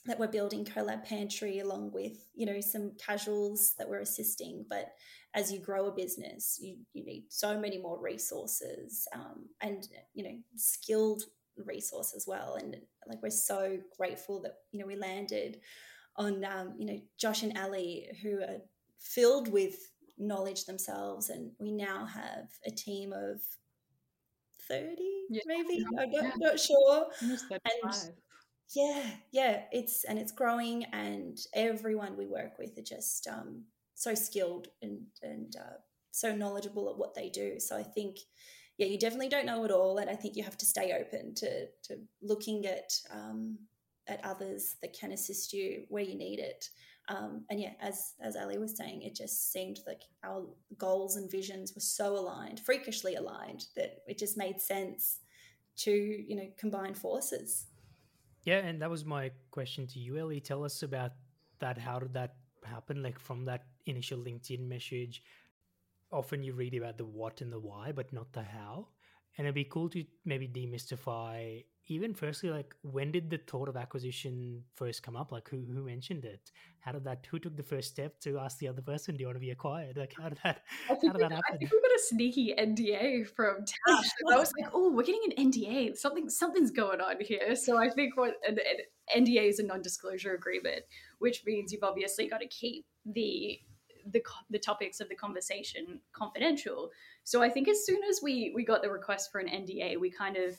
that 0.06 0.18
were 0.18 0.28
building 0.28 0.66
colab 0.66 1.02
pantry 1.04 1.60
along 1.60 1.90
with 1.92 2.26
you 2.34 2.46
know 2.46 2.60
some 2.60 2.92
casuals 3.04 3.72
that 3.78 3.88
were 3.88 4.00
assisting. 4.00 4.66
But 4.68 4.92
as 5.34 5.50
you 5.50 5.58
grow 5.58 5.86
a 5.86 5.92
business 5.92 6.58
you, 6.60 6.76
you 6.92 7.04
need 7.04 7.24
so 7.30 7.58
many 7.58 7.78
more 7.78 8.00
resources 8.00 9.08
um, 9.14 9.46
and 9.60 9.88
you 10.14 10.24
know 10.24 10.36
skilled 10.56 11.24
resource 11.56 12.12
as 12.16 12.26
well. 12.26 12.56
And 12.56 12.76
like 13.08 13.22
we're 13.22 13.30
so 13.30 13.78
grateful 13.96 14.42
that 14.42 14.54
you 14.70 14.80
know 14.80 14.86
we 14.86 14.96
landed 14.96 15.60
on 16.16 16.44
um, 16.44 16.74
you 16.78 16.86
know 16.86 17.00
Josh 17.18 17.42
and 17.42 17.56
Ali 17.58 18.08
who 18.22 18.40
are 18.40 18.58
filled 19.00 19.48
with 19.48 19.76
knowledge 20.18 20.64
themselves, 20.64 21.30
and 21.30 21.52
we 21.58 21.70
now 21.70 22.06
have 22.06 22.48
a 22.66 22.70
team 22.70 23.12
of 23.12 23.40
thirty, 24.68 25.24
yeah. 25.30 25.42
maybe 25.46 25.84
I'm 25.86 26.10
not, 26.10 26.22
yeah. 26.22 26.30
not 26.38 26.60
sure. 26.60 27.06
And 27.50 28.12
yeah, 28.74 29.10
yeah, 29.32 29.62
it's 29.72 30.04
and 30.04 30.18
it's 30.18 30.32
growing, 30.32 30.84
and 30.84 31.38
everyone 31.54 32.16
we 32.16 32.26
work 32.26 32.58
with 32.58 32.78
are 32.78 32.82
just 32.82 33.26
um, 33.28 33.64
so 33.94 34.14
skilled 34.14 34.68
and 34.82 35.02
and 35.22 35.54
uh, 35.56 35.76
so 36.10 36.34
knowledgeable 36.34 36.88
at 36.88 36.98
what 36.98 37.14
they 37.14 37.28
do. 37.28 37.60
So 37.60 37.76
I 37.76 37.82
think 37.82 38.18
yeah, 38.78 38.86
you 38.86 38.98
definitely 38.98 39.28
don't 39.28 39.46
know 39.46 39.64
it 39.64 39.70
all, 39.70 39.98
and 39.98 40.10
I 40.10 40.16
think 40.16 40.36
you 40.36 40.42
have 40.44 40.58
to 40.58 40.66
stay 40.66 40.92
open 40.98 41.34
to 41.36 41.66
to 41.84 41.98
looking 42.22 42.66
at 42.66 42.92
um, 43.12 43.58
at 44.08 44.24
others 44.24 44.76
that 44.82 44.92
can 44.98 45.12
assist 45.12 45.52
you 45.52 45.84
where 45.88 46.02
you 46.02 46.16
need 46.16 46.38
it. 46.38 46.68
Um, 47.08 47.44
and 47.50 47.60
yeah, 47.60 47.72
as 47.80 48.14
as 48.20 48.36
Ali 48.36 48.58
was 48.58 48.76
saying, 48.76 49.02
it 49.02 49.14
just 49.14 49.52
seemed 49.52 49.80
like 49.86 50.02
our 50.24 50.46
goals 50.78 51.16
and 51.16 51.30
visions 51.30 51.74
were 51.74 51.80
so 51.80 52.16
aligned, 52.16 52.60
freakishly 52.60 53.16
aligned, 53.16 53.66
that 53.76 53.98
it 54.06 54.18
just 54.18 54.38
made 54.38 54.60
sense 54.60 55.20
to 55.76 55.90
you 55.90 56.36
know 56.36 56.48
combine 56.56 56.94
forces. 56.94 57.66
Yeah, 58.44 58.58
and 58.58 58.80
that 58.80 58.90
was 58.90 59.04
my 59.04 59.30
question 59.50 59.86
to 59.88 59.98
you, 59.98 60.16
Ellie. 60.18 60.40
Tell 60.40 60.64
us 60.64 60.82
about 60.82 61.12
that. 61.58 61.76
How 61.76 61.98
did 61.98 62.14
that 62.14 62.36
happen? 62.64 63.02
Like 63.02 63.18
from 63.18 63.44
that 63.46 63.64
initial 63.84 64.18
LinkedIn 64.18 64.66
message, 64.66 65.22
often 66.10 66.42
you 66.42 66.54
read 66.54 66.74
about 66.74 66.96
the 66.96 67.04
what 67.04 67.42
and 67.42 67.52
the 67.52 67.60
why, 67.60 67.92
but 67.92 68.12
not 68.12 68.32
the 68.32 68.42
how. 68.42 68.88
And 69.36 69.46
it'd 69.46 69.54
be 69.54 69.64
cool 69.64 69.88
to 69.90 70.04
maybe 70.24 70.48
demystify 70.48 71.64
even 71.88 72.14
firstly, 72.14 72.50
like 72.50 72.74
when 72.82 73.12
did 73.12 73.28
the 73.28 73.38
thought 73.38 73.68
of 73.68 73.76
acquisition 73.76 74.62
first 74.74 75.02
come 75.02 75.16
up? 75.16 75.32
Like 75.32 75.48
who 75.48 75.64
who 75.70 75.84
mentioned 75.84 76.24
it? 76.24 76.50
How 76.80 76.92
did 76.92 77.04
that? 77.04 77.26
Who 77.30 77.38
took 77.38 77.56
the 77.56 77.62
first 77.62 77.90
step 77.90 78.18
to 78.20 78.38
ask 78.38 78.58
the 78.58 78.68
other 78.68 78.80
person, 78.80 79.16
"Do 79.16 79.22
you 79.22 79.26
want 79.26 79.36
to 79.36 79.40
be 79.40 79.50
acquired?" 79.50 79.96
Like 79.96 80.14
how 80.16 80.30
did 80.30 80.38
that? 80.44 80.62
How 80.88 80.94
did 80.94 81.12
that 81.12 81.32
happen? 81.32 81.42
I 81.52 81.56
think 81.56 81.70
we 81.72 81.80
got 81.80 81.90
a 81.90 82.00
sneaky 82.00 82.54
NDA 82.58 83.28
from 83.28 83.58
Tash. 83.66 84.10
I 84.32 84.38
was 84.38 84.52
like, 84.58 84.70
"Oh, 84.72 84.90
we're 84.92 85.02
getting 85.02 85.32
an 85.36 85.50
NDA. 85.50 85.96
Something 85.96 86.30
something's 86.30 86.70
going 86.70 87.00
on 87.00 87.16
here." 87.20 87.54
So 87.54 87.76
I 87.76 87.90
think 87.90 88.16
what 88.16 88.34
an, 88.48 88.58
an 88.58 89.24
NDA 89.26 89.50
is 89.50 89.58
a 89.58 89.62
non-disclosure 89.62 90.34
agreement, 90.34 90.84
which 91.18 91.44
means 91.44 91.72
you've 91.72 91.84
obviously 91.84 92.28
got 92.28 92.40
to 92.40 92.48
keep 92.48 92.86
the 93.04 93.60
the, 94.10 94.22
the 94.50 94.58
topics 94.58 95.00
of 95.00 95.08
the 95.08 95.14
conversation 95.14 96.00
confidential. 96.12 96.90
So 97.24 97.42
I 97.42 97.48
think 97.48 97.68
as 97.68 97.84
soon 97.84 98.00
as 98.08 98.20
we 98.22 98.52
we 98.54 98.64
got 98.64 98.82
the 98.82 98.90
request 98.90 99.30
for 99.32 99.38
an 99.40 99.48
NDA, 99.48 99.98
we 99.98 100.10
kind 100.10 100.36
of, 100.36 100.58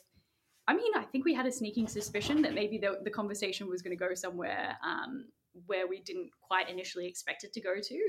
I 0.68 0.76
mean, 0.76 0.92
I 0.96 1.04
think 1.04 1.26
we 1.26 1.34
had 1.34 1.46
a 1.46 1.52
sneaking 1.52 1.88
suspicion 1.88 2.42
that 2.42 2.54
maybe 2.54 2.78
the, 2.78 3.00
the 3.04 3.12
conversation 3.12 3.70
was 3.70 3.82
going 3.82 3.98
to 3.98 4.04
go 4.04 4.14
somewhere 4.14 4.78
um, 4.84 5.26
where 5.68 5.88
we 5.88 6.02
didn't 6.02 6.30
quite 6.42 6.70
initially 6.70 7.08
expect 7.08 7.44
it 7.44 7.54
to 7.54 7.62
go 7.62 7.76
to. 7.82 8.00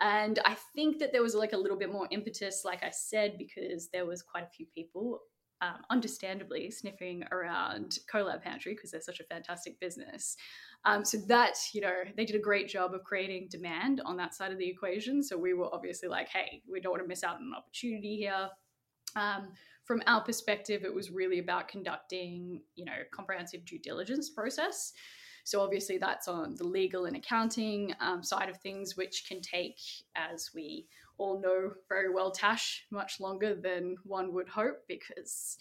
And 0.00 0.38
I 0.44 0.56
think 0.74 0.98
that 1.00 1.12
there 1.12 1.22
was 1.22 1.34
like 1.34 1.52
a 1.52 1.56
little 1.56 1.76
bit 1.76 1.90
more 1.90 2.06
impetus, 2.10 2.62
like 2.64 2.84
I 2.84 2.90
said, 2.90 3.36
because 3.36 3.88
there 3.88 4.06
was 4.06 4.22
quite 4.22 4.44
a 4.44 4.50
few 4.50 4.66
people 4.72 5.20
um, 5.60 5.76
understandably 5.90 6.70
sniffing 6.70 7.24
around 7.32 7.98
Colab 8.12 8.42
Pantry 8.42 8.74
because 8.74 8.90
they're 8.90 9.00
such 9.00 9.20
a 9.20 9.24
fantastic 9.24 9.78
business. 9.80 10.36
Um, 10.84 11.04
so 11.04 11.18
that, 11.26 11.56
you 11.72 11.80
know, 11.80 12.04
they 12.16 12.24
did 12.24 12.36
a 12.36 12.40
great 12.40 12.68
job 12.68 12.94
of 12.94 13.02
creating 13.04 13.48
demand 13.50 14.00
on 14.04 14.16
that 14.18 14.34
side 14.34 14.52
of 14.52 14.58
the 14.58 14.68
equation. 14.68 15.22
So 15.22 15.36
we 15.36 15.54
were 15.54 15.72
obviously 15.74 16.08
like, 16.08 16.28
hey, 16.28 16.62
we 16.70 16.80
don't 16.80 16.92
want 16.92 17.02
to 17.02 17.08
miss 17.08 17.24
out 17.24 17.36
on 17.36 17.42
an 17.42 17.54
opportunity 17.56 18.16
here. 18.16 18.48
Um, 19.16 19.52
from 19.84 20.02
our 20.06 20.22
perspective, 20.22 20.84
it 20.84 20.94
was 20.94 21.10
really 21.10 21.38
about 21.38 21.66
conducting, 21.66 22.60
you 22.76 22.84
know, 22.84 22.98
comprehensive 23.10 23.64
due 23.64 23.78
diligence 23.78 24.30
process. 24.30 24.92
So 25.44 25.62
obviously 25.62 25.96
that's 25.96 26.28
on 26.28 26.56
the 26.56 26.66
legal 26.66 27.06
and 27.06 27.16
accounting 27.16 27.94
um, 28.00 28.22
side 28.22 28.50
of 28.50 28.58
things, 28.58 28.98
which 28.98 29.24
can 29.26 29.40
take, 29.40 29.80
as 30.14 30.50
we 30.54 30.86
all 31.18 31.40
know 31.40 31.72
very 31.88 32.12
well, 32.12 32.30
Tash, 32.30 32.86
much 32.90 33.20
longer 33.20 33.54
than 33.54 33.96
one 34.04 34.32
would 34.32 34.48
hope 34.48 34.78
because 34.88 35.58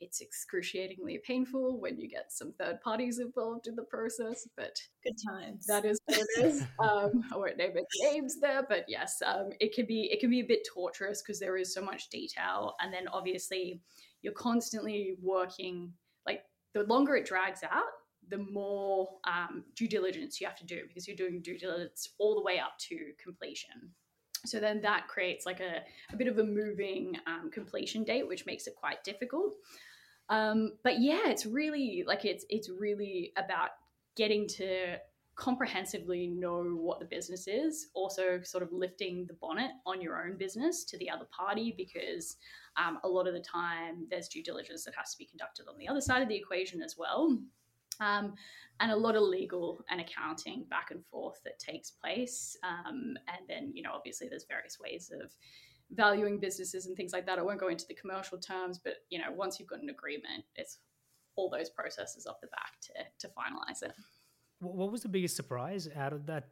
it's 0.00 0.22
excruciatingly 0.22 1.20
painful 1.26 1.78
when 1.78 1.98
you 1.98 2.08
get 2.08 2.32
some 2.32 2.52
third 2.52 2.80
parties 2.80 3.18
involved 3.18 3.66
in 3.66 3.76
the 3.76 3.82
process, 3.82 4.48
but 4.56 4.74
good 5.04 5.16
times. 5.28 5.66
That 5.66 5.84
is 5.84 6.00
what 6.06 6.18
it 6.18 6.44
is. 6.44 6.62
um, 6.78 7.24
I 7.32 7.36
won't 7.36 7.58
name 7.58 7.72
any 7.72 8.12
names 8.12 8.40
there, 8.40 8.64
but 8.66 8.86
yes, 8.88 9.22
um, 9.24 9.50
it 9.60 9.74
can 9.74 9.86
be 9.86 10.10
it 10.10 10.20
can 10.20 10.30
be 10.30 10.40
a 10.40 10.46
bit 10.46 10.66
torturous 10.72 11.22
because 11.22 11.38
there 11.38 11.56
is 11.56 11.74
so 11.74 11.82
much 11.82 12.08
detail, 12.08 12.74
and 12.80 12.92
then 12.92 13.08
obviously 13.08 13.82
you're 14.22 14.32
constantly 14.32 15.16
working. 15.22 15.92
Like 16.26 16.44
the 16.72 16.84
longer 16.84 17.16
it 17.16 17.26
drags 17.26 17.62
out, 17.62 17.84
the 18.28 18.38
more 18.38 19.08
um, 19.24 19.64
due 19.76 19.88
diligence 19.88 20.40
you 20.40 20.46
have 20.46 20.56
to 20.56 20.64
do 20.64 20.82
because 20.88 21.06
you're 21.06 21.16
doing 21.16 21.42
due 21.42 21.58
diligence 21.58 22.08
all 22.18 22.34
the 22.34 22.42
way 22.42 22.58
up 22.58 22.78
to 22.88 23.12
completion. 23.22 23.90
So 24.46 24.60
then 24.60 24.80
that 24.82 25.08
creates 25.08 25.46
like 25.46 25.60
a, 25.60 25.82
a 26.12 26.16
bit 26.16 26.28
of 26.28 26.38
a 26.38 26.44
moving 26.44 27.16
um, 27.26 27.50
completion 27.50 28.04
date, 28.04 28.26
which 28.26 28.46
makes 28.46 28.66
it 28.66 28.74
quite 28.74 29.04
difficult. 29.04 29.54
Um, 30.28 30.72
but 30.84 31.00
yeah, 31.00 31.28
it's 31.28 31.44
really 31.44 32.04
like 32.06 32.24
it's 32.24 32.44
it's 32.48 32.70
really 32.70 33.32
about 33.36 33.70
getting 34.16 34.46
to 34.48 34.96
comprehensively 35.34 36.26
know 36.26 36.62
what 36.62 37.00
the 37.00 37.06
business 37.06 37.48
is. 37.48 37.88
Also, 37.94 38.40
sort 38.42 38.62
of 38.62 38.72
lifting 38.72 39.26
the 39.26 39.34
bonnet 39.34 39.70
on 39.86 40.00
your 40.00 40.22
own 40.22 40.36
business 40.36 40.84
to 40.84 40.98
the 40.98 41.08
other 41.08 41.26
party 41.36 41.74
because 41.76 42.36
um, 42.76 42.98
a 43.04 43.08
lot 43.08 43.26
of 43.26 43.34
the 43.34 43.40
time 43.40 44.06
there's 44.10 44.28
due 44.28 44.42
diligence 44.42 44.84
that 44.84 44.94
has 44.94 45.12
to 45.12 45.18
be 45.18 45.24
conducted 45.24 45.66
on 45.68 45.78
the 45.78 45.88
other 45.88 46.00
side 46.00 46.22
of 46.22 46.28
the 46.28 46.36
equation 46.36 46.82
as 46.82 46.96
well. 46.98 47.38
Um, 48.00 48.34
and 48.80 48.90
a 48.90 48.96
lot 48.96 49.14
of 49.14 49.22
legal 49.22 49.84
and 49.90 50.00
accounting 50.00 50.64
back 50.70 50.90
and 50.90 51.04
forth 51.06 51.40
that 51.44 51.58
takes 51.58 51.90
place. 51.90 52.56
Um, 52.64 53.14
and 53.28 53.46
then, 53.46 53.72
you 53.74 53.82
know, 53.82 53.92
obviously 53.94 54.28
there's 54.28 54.46
various 54.48 54.78
ways 54.80 55.12
of 55.22 55.30
valuing 55.92 56.38
businesses 56.38 56.86
and 56.86 56.96
things 56.96 57.12
like 57.12 57.26
that. 57.26 57.38
I 57.38 57.42
won't 57.42 57.60
go 57.60 57.68
into 57.68 57.86
the 57.86 57.94
commercial 57.94 58.38
terms, 58.38 58.78
but 58.82 58.94
you 59.10 59.18
know, 59.18 59.30
once 59.32 59.58
you've 59.58 59.68
got 59.68 59.82
an 59.82 59.90
agreement, 59.90 60.44
it's 60.56 60.78
all 61.36 61.50
those 61.50 61.70
processes 61.70 62.26
off 62.26 62.40
the 62.40 62.48
back 62.48 62.80
to 62.82 63.26
to 63.26 63.34
finalize 63.34 63.82
it. 63.82 63.92
What 64.60 64.92
was 64.92 65.02
the 65.02 65.08
biggest 65.08 65.36
surprise 65.36 65.88
out 65.96 66.12
of 66.12 66.26
that 66.26 66.48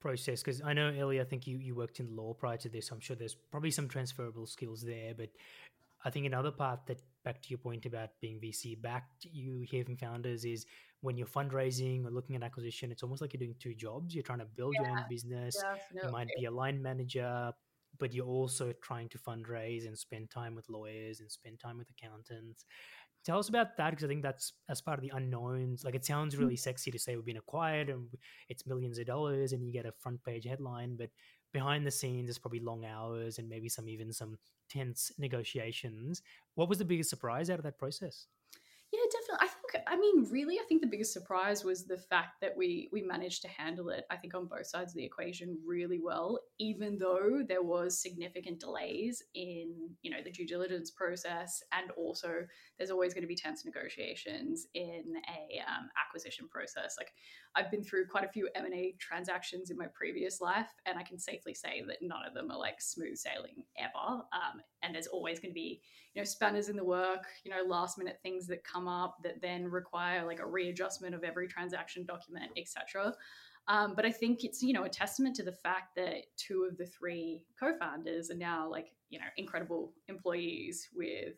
process? 0.00 0.42
Because 0.42 0.62
I 0.62 0.72
know 0.72 0.88
Ellie, 0.88 1.20
I 1.20 1.24
think 1.24 1.46
you 1.46 1.58
you 1.58 1.74
worked 1.74 2.00
in 2.00 2.14
law 2.14 2.34
prior 2.34 2.56
to 2.58 2.68
this. 2.68 2.90
I'm 2.90 3.00
sure 3.00 3.16
there's 3.16 3.36
probably 3.50 3.70
some 3.70 3.88
transferable 3.88 4.46
skills 4.46 4.82
there, 4.82 5.14
but 5.16 5.30
I 6.04 6.10
think 6.10 6.26
another 6.26 6.50
part 6.50 6.86
that 6.86 7.00
back 7.24 7.40
to 7.42 7.48
your 7.50 7.58
point 7.58 7.86
about 7.86 8.10
being 8.20 8.40
VC 8.40 8.80
backed, 8.80 9.26
you 9.32 9.60
hear 9.60 9.84
from 9.84 9.96
founders 9.96 10.44
is 10.44 10.66
when 11.02 11.16
you're 11.16 11.26
fundraising 11.26 12.06
or 12.06 12.10
looking 12.10 12.36
at 12.36 12.42
acquisition, 12.42 12.90
it's 12.90 13.02
almost 13.02 13.20
like 13.20 13.34
you're 13.34 13.40
doing 13.40 13.56
two 13.58 13.74
jobs. 13.74 14.14
You're 14.14 14.22
trying 14.22 14.38
to 14.38 14.46
build 14.46 14.74
yeah, 14.74 14.88
your 14.88 14.98
own 14.98 15.04
business. 15.10 15.56
Definitely. 15.56 16.08
You 16.08 16.12
might 16.12 16.28
be 16.38 16.44
a 16.46 16.50
line 16.50 16.80
manager, 16.80 17.52
but 17.98 18.14
you're 18.14 18.26
also 18.26 18.72
trying 18.82 19.08
to 19.10 19.18
fundraise 19.18 19.86
and 19.86 19.98
spend 19.98 20.30
time 20.30 20.54
with 20.54 20.68
lawyers 20.68 21.20
and 21.20 21.30
spend 21.30 21.58
time 21.60 21.76
with 21.76 21.88
accountants. 21.90 22.64
Tell 23.24 23.38
us 23.38 23.48
about 23.48 23.76
that 23.76 23.90
because 23.90 24.04
I 24.04 24.08
think 24.08 24.22
that's 24.22 24.52
as 24.68 24.80
part 24.80 24.98
of 24.98 25.02
the 25.02 25.12
unknowns. 25.14 25.84
Like 25.84 25.94
it 25.94 26.04
sounds 26.04 26.36
really 26.36 26.54
mm-hmm. 26.54 26.58
sexy 26.58 26.90
to 26.92 26.98
say 26.98 27.14
we've 27.14 27.24
been 27.24 27.36
acquired 27.36 27.88
and 27.88 28.08
it's 28.48 28.66
millions 28.66 28.98
of 28.98 29.06
dollars 29.06 29.52
and 29.52 29.64
you 29.64 29.72
get 29.72 29.86
a 29.86 29.92
front 29.92 30.22
page 30.24 30.44
headline, 30.44 30.96
but 30.96 31.10
behind 31.52 31.86
the 31.86 31.90
scenes 31.90 32.26
there's 32.26 32.38
probably 32.38 32.60
long 32.60 32.84
hours 32.84 33.38
and 33.38 33.48
maybe 33.48 33.68
some 33.68 33.88
even 33.88 34.12
some 34.12 34.36
tense 34.68 35.12
negotiations. 35.18 36.22
What 36.54 36.68
was 36.68 36.78
the 36.78 36.84
biggest 36.84 37.10
surprise 37.10 37.50
out 37.50 37.58
of 37.58 37.64
that 37.64 37.78
process? 37.78 38.26
Yeah, 38.92 39.00
definitely. 39.10 39.46
I 39.46 39.48
think. 39.48 39.61
I 39.86 39.96
mean, 39.96 40.26
really, 40.30 40.58
I 40.58 40.64
think 40.68 40.80
the 40.80 40.86
biggest 40.86 41.12
surprise 41.12 41.64
was 41.64 41.84
the 41.84 41.96
fact 41.96 42.40
that 42.40 42.56
we 42.56 42.88
we 42.92 43.02
managed 43.02 43.42
to 43.42 43.48
handle 43.48 43.88
it. 43.90 44.04
I 44.10 44.16
think 44.16 44.34
on 44.34 44.46
both 44.46 44.66
sides 44.66 44.92
of 44.92 44.96
the 44.96 45.04
equation 45.04 45.58
really 45.64 46.00
well, 46.02 46.38
even 46.58 46.98
though 46.98 47.42
there 47.46 47.62
was 47.62 48.00
significant 48.00 48.60
delays 48.60 49.22
in 49.34 49.90
you 50.02 50.10
know 50.10 50.18
the 50.24 50.30
due 50.30 50.46
diligence 50.46 50.90
process, 50.90 51.62
and 51.72 51.90
also 51.92 52.46
there's 52.78 52.90
always 52.90 53.14
going 53.14 53.22
to 53.22 53.28
be 53.28 53.36
tense 53.36 53.64
negotiations 53.64 54.66
in 54.74 55.14
a 55.28 55.60
um, 55.60 55.88
acquisition 56.00 56.48
process. 56.48 56.96
Like 56.98 57.12
I've 57.54 57.70
been 57.70 57.84
through 57.84 58.06
quite 58.06 58.24
a 58.24 58.32
few 58.32 58.48
M 58.54 58.64
and 58.64 58.74
A 58.74 58.94
transactions 58.98 59.70
in 59.70 59.76
my 59.76 59.86
previous 59.94 60.40
life, 60.40 60.68
and 60.86 60.98
I 60.98 61.02
can 61.02 61.18
safely 61.18 61.54
say 61.54 61.82
that 61.86 61.98
none 62.00 62.26
of 62.26 62.34
them 62.34 62.50
are 62.50 62.58
like 62.58 62.80
smooth 62.80 63.16
sailing 63.16 63.64
ever. 63.78 64.22
Um, 64.32 64.60
and 64.82 64.94
there's 64.94 65.06
always 65.06 65.38
going 65.38 65.50
to 65.50 65.54
be 65.54 65.80
you 66.14 66.20
know 66.20 66.24
spanners 66.24 66.68
in 66.68 66.76
the 66.76 66.84
work 66.84 67.24
you 67.44 67.50
know 67.50 67.62
last 67.66 67.98
minute 67.98 68.18
things 68.22 68.46
that 68.46 68.64
come 68.64 68.88
up 68.88 69.16
that 69.22 69.40
then 69.40 69.61
require 69.70 70.24
like 70.26 70.40
a 70.40 70.46
readjustment 70.46 71.14
of 71.14 71.24
every 71.24 71.46
transaction 71.46 72.04
document 72.04 72.50
etc 72.56 73.12
um, 73.68 73.94
but 73.94 74.04
i 74.04 74.10
think 74.10 74.44
it's 74.44 74.62
you 74.62 74.72
know 74.72 74.84
a 74.84 74.88
testament 74.88 75.34
to 75.36 75.42
the 75.42 75.52
fact 75.52 75.94
that 75.96 76.24
two 76.36 76.66
of 76.70 76.76
the 76.76 76.86
three 76.86 77.42
co-founders 77.58 78.30
are 78.30 78.36
now 78.36 78.68
like 78.70 78.88
you 79.10 79.18
know 79.18 79.26
incredible 79.36 79.92
employees 80.08 80.88
with 80.94 81.34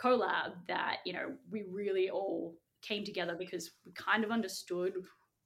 colab 0.00 0.52
that 0.66 0.98
you 1.04 1.12
know 1.12 1.32
we 1.50 1.64
really 1.70 2.10
all 2.10 2.54
came 2.80 3.04
together 3.04 3.34
because 3.38 3.72
we 3.84 3.92
kind 3.92 4.22
of 4.22 4.30
understood 4.30 4.94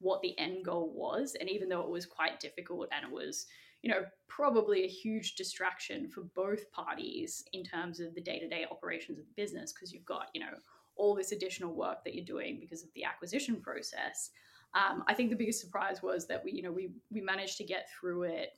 what 0.01 0.21
the 0.21 0.39
end 0.39 0.65
goal 0.65 0.93
was. 0.95 1.37
And 1.41 1.49
even 1.49 1.69
though 1.69 1.81
it 1.81 1.89
was 1.89 2.05
quite 2.05 2.41
difficult 2.41 2.89
and 2.93 3.11
it 3.11 3.15
was 3.15 3.47
you 3.83 3.91
know, 3.91 4.05
probably 4.29 4.85
a 4.85 4.89
huge 4.89 5.35
distraction 5.35 6.09
for 6.09 6.23
both 6.37 6.71
parties 6.71 7.45
in 7.53 7.65
terms 7.65 7.99
of 7.99 8.15
the 8.15 8.21
day 8.21 8.39
to 8.39 8.49
day 8.49 8.65
operations 8.71 9.19
of 9.19 9.25
the 9.25 9.43
business 9.43 9.73
because 9.73 9.93
you've 9.93 10.05
got, 10.05 10.29
you 10.35 10.41
know, 10.41 10.55
all 10.97 11.15
this 11.15 11.33
additional 11.33 11.75
work 11.75 12.05
that 12.05 12.15
you're 12.15 12.25
doing 12.25 12.59
because 12.61 12.83
of 12.83 12.89
the 12.95 13.05
acquisition 13.05 13.61
process. 13.61 14.31
Um, 14.75 15.05
I 15.07 15.15
think 15.15 15.31
the 15.31 15.37
biggest 15.37 15.61
surprise 15.61 16.03
was 16.03 16.27
that 16.29 16.43
we, 16.45 16.53
you 16.53 16.63
know, 16.63 16.73
we 16.73 16.91
we 17.11 17.21
managed 17.21 17.59
to 17.59 17.65
get 17.65 17.89
through 17.99 18.25
it 18.25 18.51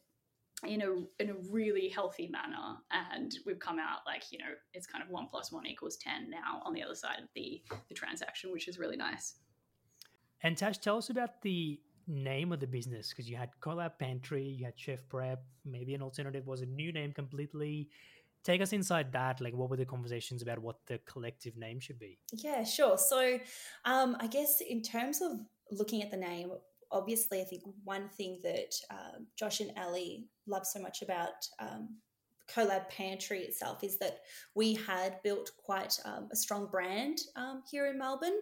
in 0.67 0.83
a 0.83 1.23
in 1.23 1.31
a 1.31 1.35
really 1.51 1.89
healthy 1.89 2.29
manner, 2.29 2.77
and 2.91 3.37
we've 3.45 3.59
come 3.59 3.79
out 3.79 4.01
like 4.07 4.23
you 4.31 4.39
know 4.39 4.53
it's 4.73 4.87
kind 4.87 5.03
of 5.03 5.11
one 5.11 5.27
plus 5.27 5.51
one 5.51 5.67
equals 5.67 5.97
ten 5.97 6.31
now 6.31 6.63
on 6.65 6.73
the 6.73 6.83
other 6.83 6.95
side 6.95 7.19
of 7.19 7.29
the 7.35 7.61
the 7.89 7.95
transaction, 7.95 8.53
which 8.53 8.69
is 8.69 8.79
really 8.79 8.97
nice. 8.97 9.35
And 10.43 10.57
Tash, 10.57 10.79
tell 10.79 10.99
us 10.99 11.11
about 11.11 11.43
the 11.43 11.81
name 12.07 12.53
of 12.53 12.61
the 12.61 12.67
business 12.67 13.09
because 13.09 13.29
you 13.29 13.37
had 13.37 13.51
Colab 13.61 13.99
Pantry, 13.99 14.45
you 14.45 14.65
had 14.65 14.75
Chef 14.77 15.01
Prep, 15.09 15.43
maybe 15.65 15.95
an 15.95 16.03
alternative 16.03 16.47
was 16.47 16.61
a 16.61 16.67
new 16.67 16.93
name 16.93 17.13
completely. 17.13 17.89
Take 18.45 18.61
us 18.61 18.73
inside 18.73 19.13
that. 19.13 19.41
Like, 19.41 19.55
what 19.55 19.71
were 19.71 19.77
the 19.77 19.87
conversations 19.87 20.43
about 20.43 20.59
what 20.59 20.77
the 20.87 20.99
collective 21.07 21.57
name 21.57 21.81
should 21.81 21.99
be? 21.99 22.19
Yeah, 22.33 22.63
sure. 22.63 22.99
So, 22.99 23.39
um, 23.87 24.17
I 24.21 24.27
guess 24.27 24.61
in 24.61 24.83
terms 24.83 25.23
of 25.23 25.41
looking 25.71 26.03
at 26.03 26.11
the 26.11 26.19
name, 26.19 26.53
obviously, 26.93 27.41
I 27.41 27.45
think 27.45 27.63
one 27.85 28.09
thing 28.11 28.41
that 28.43 28.75
um, 28.91 29.27
Josh 29.39 29.61
and 29.61 29.73
Ellie 29.77 30.29
love 30.47 30.67
so 30.67 30.79
much 30.79 31.01
about 31.01 31.33
um, 31.59 31.97
Colab 32.55 32.89
Pantry 32.91 33.41
itself 33.41 33.83
is 33.83 33.99
that 33.99 34.21
we 34.55 34.75
had 34.75 35.23
built 35.23 35.51
quite 35.57 35.99
um, 36.05 36.29
a 36.31 36.37
strong 36.37 36.67
brand 36.67 37.19
um, 37.37 37.63
here 37.71 37.87
in 37.87 37.99
Melbourne. 37.99 38.39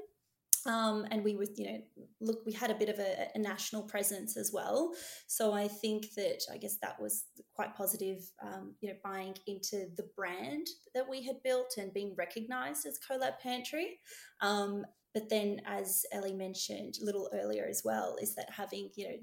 Um, 0.66 1.06
and 1.10 1.24
we 1.24 1.36
were, 1.36 1.46
you 1.56 1.66
know, 1.66 1.78
look, 2.20 2.40
we 2.46 2.52
had 2.52 2.70
a 2.70 2.74
bit 2.74 2.88
of 2.88 2.98
a, 2.98 3.28
a, 3.34 3.38
national 3.38 3.82
presence 3.82 4.36
as 4.36 4.52
well. 4.52 4.92
So 5.26 5.52
I 5.52 5.66
think 5.66 6.14
that 6.16 6.42
I 6.52 6.56
guess 6.56 6.76
that 6.82 7.00
was 7.00 7.24
quite 7.54 7.74
positive, 7.74 8.30
um, 8.42 8.74
you 8.80 8.88
know, 8.88 8.96
buying 9.02 9.34
into 9.46 9.86
the 9.96 10.08
brand 10.16 10.66
that 10.94 11.08
we 11.08 11.24
had 11.24 11.42
built 11.42 11.74
and 11.78 11.92
being 11.92 12.14
recognised 12.16 12.86
as 12.86 12.98
Colab 12.98 13.40
Pantry. 13.40 13.98
Um, 14.40 14.84
but 15.14 15.28
then, 15.28 15.60
as 15.66 16.04
Ellie 16.12 16.32
mentioned 16.32 16.94
a 17.02 17.04
little 17.04 17.28
earlier 17.34 17.66
as 17.68 17.82
well, 17.84 18.16
is 18.20 18.34
that 18.36 18.48
having, 18.50 18.90
you 18.96 19.08
know, 19.08 19.16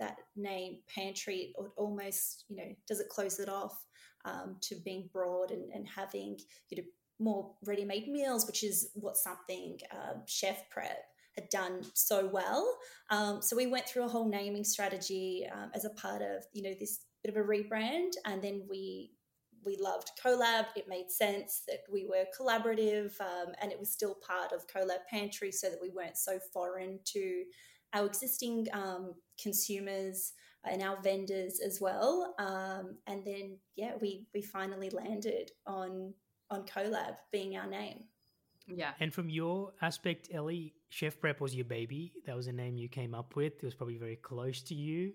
that 0.00 0.16
name 0.36 0.78
pantry 0.92 1.54
almost, 1.76 2.44
you 2.48 2.56
know, 2.56 2.74
does 2.88 3.00
it 3.00 3.08
close 3.08 3.38
it 3.38 3.48
off 3.48 3.84
um, 4.24 4.56
to 4.62 4.76
being 4.84 5.08
broad 5.12 5.50
and, 5.50 5.70
and 5.72 5.86
having, 5.86 6.38
you 6.70 6.78
know, 6.78 6.88
more 7.18 7.52
ready 7.64 7.84
made 7.84 8.08
meals, 8.08 8.46
which 8.46 8.64
is 8.64 8.90
what 8.94 9.16
something 9.16 9.78
uh, 9.92 10.14
Chef 10.26 10.68
Prep 10.70 11.04
had 11.34 11.48
done 11.48 11.82
so 11.94 12.26
well. 12.26 12.78
Um, 13.10 13.42
so 13.42 13.56
we 13.56 13.66
went 13.66 13.88
through 13.88 14.04
a 14.04 14.08
whole 14.08 14.28
naming 14.28 14.64
strategy 14.64 15.46
um, 15.52 15.70
as 15.74 15.84
a 15.84 15.90
part 15.90 16.22
of 16.22 16.44
you 16.52 16.62
know 16.62 16.74
this 16.78 17.00
bit 17.22 17.34
of 17.34 17.42
a 17.42 17.46
rebrand, 17.46 18.12
and 18.24 18.42
then 18.42 18.62
we 18.68 19.12
we 19.64 19.76
loved 19.80 20.10
Colab. 20.22 20.66
It 20.76 20.88
made 20.88 21.10
sense 21.10 21.62
that 21.66 21.80
we 21.90 22.06
were 22.06 22.26
collaborative, 22.38 23.18
um, 23.20 23.52
and 23.60 23.72
it 23.72 23.78
was 23.78 23.90
still 23.90 24.16
part 24.26 24.52
of 24.52 24.66
Colab 24.68 25.06
Pantry, 25.10 25.52
so 25.52 25.70
that 25.70 25.80
we 25.80 25.90
weren't 25.90 26.16
so 26.16 26.38
foreign 26.52 27.00
to 27.06 27.44
our 27.92 28.06
existing 28.06 28.66
um, 28.72 29.14
consumers 29.40 30.32
and 30.64 30.82
our 30.82 31.00
vendors 31.02 31.60
as 31.64 31.80
well. 31.80 32.34
Um, 32.38 32.96
and 33.06 33.24
then 33.24 33.58
yeah, 33.76 33.92
we 34.00 34.26
we 34.34 34.42
finally 34.42 34.90
landed 34.90 35.50
on 35.66 36.14
on 36.50 36.64
Colab 36.64 37.16
being 37.32 37.56
our 37.56 37.66
name. 37.66 38.04
Yeah. 38.66 38.92
And 39.00 39.12
from 39.12 39.28
your 39.28 39.72
aspect, 39.82 40.28
Ellie, 40.32 40.74
Chef 40.88 41.20
Prep 41.20 41.40
was 41.40 41.54
your 41.54 41.64
baby. 41.64 42.12
That 42.26 42.36
was 42.36 42.46
a 42.46 42.52
name 42.52 42.76
you 42.78 42.88
came 42.88 43.14
up 43.14 43.36
with. 43.36 43.54
It 43.54 43.64
was 43.64 43.74
probably 43.74 43.98
very 43.98 44.16
close 44.16 44.62
to 44.62 44.74
you. 44.74 45.12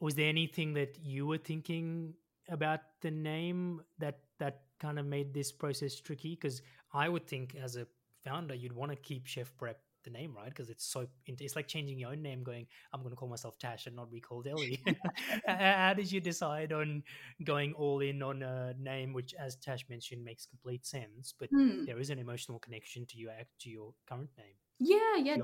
Was 0.00 0.14
there 0.14 0.28
anything 0.28 0.74
that 0.74 0.98
you 1.00 1.26
were 1.26 1.38
thinking 1.38 2.14
about 2.48 2.80
the 3.00 3.10
name 3.10 3.82
that 3.98 4.18
that 4.38 4.62
kind 4.80 4.98
of 4.98 5.06
made 5.06 5.32
this 5.32 5.52
process 5.52 6.00
tricky? 6.00 6.30
Because 6.34 6.62
I 6.92 7.08
would 7.08 7.26
think 7.26 7.54
as 7.54 7.76
a 7.76 7.86
founder, 8.24 8.54
you'd 8.54 8.72
want 8.72 8.90
to 8.90 8.96
keep 8.96 9.26
Chef 9.26 9.56
Prep 9.56 9.78
the 10.04 10.10
name 10.10 10.34
right 10.36 10.48
because 10.48 10.70
it's 10.70 10.84
so 10.84 11.06
it's 11.26 11.56
like 11.56 11.68
changing 11.68 11.98
your 11.98 12.10
own 12.10 12.22
name 12.22 12.42
going 12.42 12.66
i'm 12.92 13.00
going 13.00 13.10
to 13.10 13.16
call 13.16 13.28
myself 13.28 13.58
tash 13.58 13.86
and 13.86 13.96
not 13.96 14.10
be 14.10 14.20
called 14.20 14.46
ellie 14.46 14.80
how 15.46 15.94
did 15.94 16.10
you 16.10 16.20
decide 16.20 16.72
on 16.72 17.02
going 17.44 17.72
all 17.74 18.00
in 18.00 18.22
on 18.22 18.42
a 18.42 18.74
name 18.78 19.12
which 19.12 19.34
as 19.34 19.56
tash 19.56 19.88
mentioned 19.88 20.24
makes 20.24 20.46
complete 20.46 20.84
sense 20.86 21.32
but 21.38 21.50
Hmm. 21.50 21.84
there 21.86 21.98
is 21.98 22.10
an 22.10 22.18
emotional 22.18 22.58
connection 22.58 23.06
to 23.06 23.18
your 23.18 23.32
to 23.58 23.70
your 23.70 23.94
current 24.06 24.30
name 24.36 24.54
Yeah, 24.78 25.16
yeah. 25.16 25.36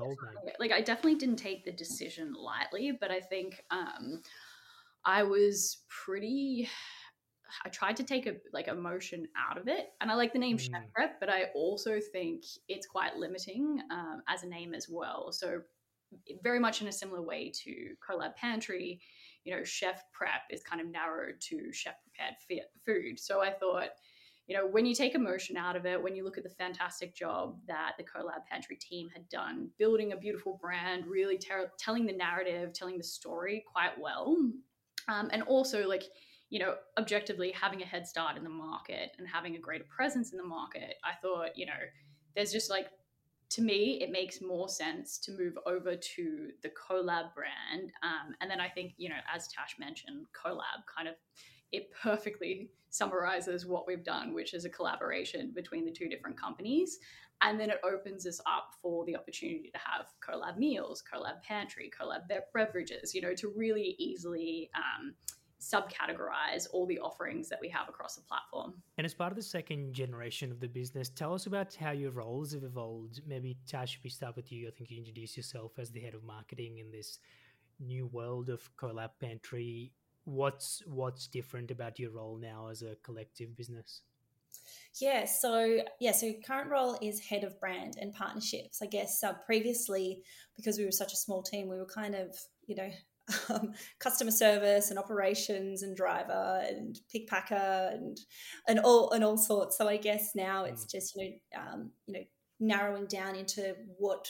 Like 0.59 0.71
I 0.71 0.81
definitely 0.81 1.15
didn't 1.15 1.37
take 1.37 1.63
the 1.63 1.71
decision 1.71 2.33
lightly, 2.33 2.91
but 2.91 3.11
I 3.11 3.21
think 3.21 3.63
um 3.71 4.21
I 5.05 5.23
was 5.23 5.85
pretty 5.89 6.69
I 7.65 7.69
tried 7.69 7.97
to 7.97 8.03
take 8.03 8.27
a 8.27 8.35
like 8.53 8.67
emotion 8.67 9.27
out 9.37 9.57
of 9.57 9.67
it, 9.67 9.89
and 10.01 10.11
I 10.11 10.15
like 10.15 10.33
the 10.33 10.39
name 10.39 10.57
Chef 10.57 10.81
Mm. 10.81 10.91
Prep, 10.93 11.19
but 11.19 11.29
I 11.29 11.45
also 11.55 11.99
think 11.99 12.43
it's 12.67 12.87
quite 12.87 13.15
limiting 13.17 13.81
um, 13.91 14.21
as 14.27 14.43
a 14.43 14.47
name 14.47 14.73
as 14.73 14.87
well. 14.89 15.31
So 15.31 15.61
very 16.43 16.59
much 16.59 16.81
in 16.81 16.87
a 16.87 16.91
similar 16.91 17.21
way 17.21 17.51
to 17.63 17.95
CoLab 18.07 18.35
Pantry, 18.35 18.99
you 19.43 19.55
know, 19.55 19.63
Chef 19.63 20.03
Prep 20.11 20.41
is 20.49 20.63
kind 20.63 20.81
of 20.81 20.87
narrowed 20.87 21.39
to 21.41 21.71
chef 21.71 21.95
prepared 22.03 22.35
food. 22.85 23.19
So 23.19 23.41
I 23.41 23.51
thought, 23.51 23.89
you 24.47 24.57
know, 24.57 24.65
when 24.65 24.85
you 24.85 24.95
take 24.95 25.13
emotion 25.13 25.55
out 25.57 25.75
of 25.75 25.85
it, 25.85 26.01
when 26.01 26.15
you 26.15 26.23
look 26.23 26.37
at 26.37 26.43
the 26.43 26.49
fantastic 26.49 27.15
job 27.15 27.59
that 27.67 27.93
the 27.97 28.03
CoLab 28.03 28.45
Pantry 28.49 28.75
team 28.77 29.09
had 29.13 29.29
done, 29.29 29.69
building 29.77 30.11
a 30.11 30.17
beautiful 30.17 30.57
brand, 30.59 31.05
really 31.05 31.37
ter- 31.37 31.71
telling 31.77 32.05
the 32.05 32.13
narrative, 32.13 32.73
telling 32.73 32.97
the 32.97 33.03
story 33.03 33.63
quite 33.71 33.99
well, 33.99 34.35
um, 35.07 35.29
and 35.31 35.43
also 35.43 35.87
like 35.87 36.03
you 36.49 36.59
know 36.59 36.75
objectively 36.97 37.51
having 37.51 37.81
a 37.81 37.85
head 37.85 38.07
start 38.07 38.37
in 38.37 38.43
the 38.43 38.49
market 38.49 39.11
and 39.17 39.27
having 39.27 39.55
a 39.55 39.59
greater 39.59 39.85
presence 39.95 40.31
in 40.31 40.37
the 40.37 40.43
market 40.43 40.95
i 41.03 41.13
thought 41.21 41.55
you 41.55 41.65
know 41.65 41.73
there's 42.35 42.51
just 42.51 42.69
like 42.69 42.87
to 43.49 43.61
me 43.61 43.99
it 44.01 44.11
makes 44.11 44.41
more 44.41 44.69
sense 44.69 45.17
to 45.17 45.31
move 45.31 45.57
over 45.65 45.95
to 45.95 46.49
the 46.61 46.69
colab 46.69 47.33
brand. 47.33 47.91
Um, 48.03 48.35
and 48.41 48.49
then 48.49 48.59
i 48.59 48.67
think 48.67 48.93
you 48.97 49.09
know 49.09 49.15
as 49.33 49.47
tash 49.47 49.75
mentioned 49.79 50.25
colab 50.33 50.85
kind 50.93 51.07
of 51.07 51.15
it 51.71 51.89
perfectly 52.01 52.71
summarizes 52.89 53.65
what 53.67 53.85
we've 53.85 54.03
done 54.03 54.33
which 54.33 54.53
is 54.53 54.65
a 54.65 54.69
collaboration 54.69 55.51
between 55.53 55.85
the 55.85 55.91
two 55.91 56.07
different 56.07 56.39
companies. 56.39 56.99
And 57.41 57.57
then 57.57 57.69
it 57.69 57.79
opens 57.85 58.27
us 58.27 58.41
up 58.45 58.73
for 58.81 59.05
the 59.05 59.15
opportunity 59.15 59.71
to 59.73 59.79
have 59.79 60.07
colab 60.19 60.57
meals 60.57 61.01
colab 61.09 61.41
pantry 61.41 61.89
colab 61.89 62.27
beverages 62.53 63.15
you 63.15 63.21
know 63.21 63.33
to 63.35 63.53
really 63.55 63.95
easily 63.97 64.69
um, 64.75 65.13
subcategorize 65.61 66.67
all 66.71 66.85
the 66.85 66.99
offerings 66.99 67.49
that 67.49 67.59
we 67.61 67.69
have 67.69 67.89
across 67.89 68.15
the 68.15 68.21
platform. 68.21 68.73
And 68.97 69.05
as 69.05 69.13
part 69.13 69.31
of 69.31 69.35
the 69.35 69.43
second 69.43 69.93
generation 69.93 70.51
of 70.51 70.59
the 70.59 70.67
business 70.67 71.09
tell 71.09 71.33
us 71.33 71.45
about 71.47 71.75
how 71.75 71.91
your 71.91 72.11
roles 72.11 72.53
have 72.53 72.63
evolved. 72.63 73.21
Maybe 73.27 73.57
tash 73.67 73.99
we 74.03 74.09
start 74.09 74.35
with 74.35 74.51
you 74.51 74.67
i 74.67 74.71
think 74.71 74.89
you 74.89 74.97
introduced 74.97 75.35
yourself 75.35 75.73
as 75.77 75.91
the 75.91 75.99
head 75.99 76.13
of 76.13 76.23
marketing 76.23 76.77
in 76.77 76.91
this 76.91 77.19
new 77.79 78.07
world 78.07 78.49
of 78.49 78.69
colab 78.77 79.11
pantry. 79.19 79.91
What's 80.25 80.83
what's 80.85 81.27
different 81.27 81.71
about 81.71 81.99
your 81.99 82.11
role 82.11 82.37
now 82.37 82.67
as 82.67 82.81
a 82.81 82.95
collective 83.03 83.55
business? 83.55 84.01
Yeah, 84.99 85.25
so 85.25 85.79
yeah, 85.99 86.11
so 86.11 86.31
current 86.45 86.69
role 86.69 86.97
is 87.01 87.19
head 87.19 87.43
of 87.43 87.59
brand 87.59 87.95
and 87.99 88.13
partnerships. 88.13 88.81
I 88.81 88.85
guess 88.85 89.23
uh, 89.23 89.33
previously, 89.45 90.23
because 90.55 90.77
we 90.77 90.85
were 90.85 90.91
such 90.91 91.13
a 91.13 91.17
small 91.17 91.41
team, 91.41 91.67
we 91.69 91.77
were 91.77 91.85
kind 91.85 92.15
of 92.15 92.35
you 92.67 92.75
know 92.75 92.89
um, 93.49 93.73
customer 93.99 94.31
service 94.31 94.89
and 94.89 94.99
operations 94.99 95.83
and 95.83 95.95
driver 95.95 96.63
and 96.67 96.99
pick 97.11 97.27
packer 97.27 97.89
and 97.91 98.19
and 98.67 98.79
all 98.79 99.11
and 99.11 99.23
all 99.23 99.37
sorts. 99.37 99.77
So 99.77 99.87
I 99.87 99.97
guess 99.97 100.31
now 100.35 100.65
it's 100.65 100.85
just 100.85 101.15
you 101.15 101.23
know 101.55 101.61
um, 101.61 101.91
you 102.07 102.13
know 102.13 102.23
narrowing 102.59 103.05
down 103.05 103.35
into 103.35 103.75
what 103.97 104.27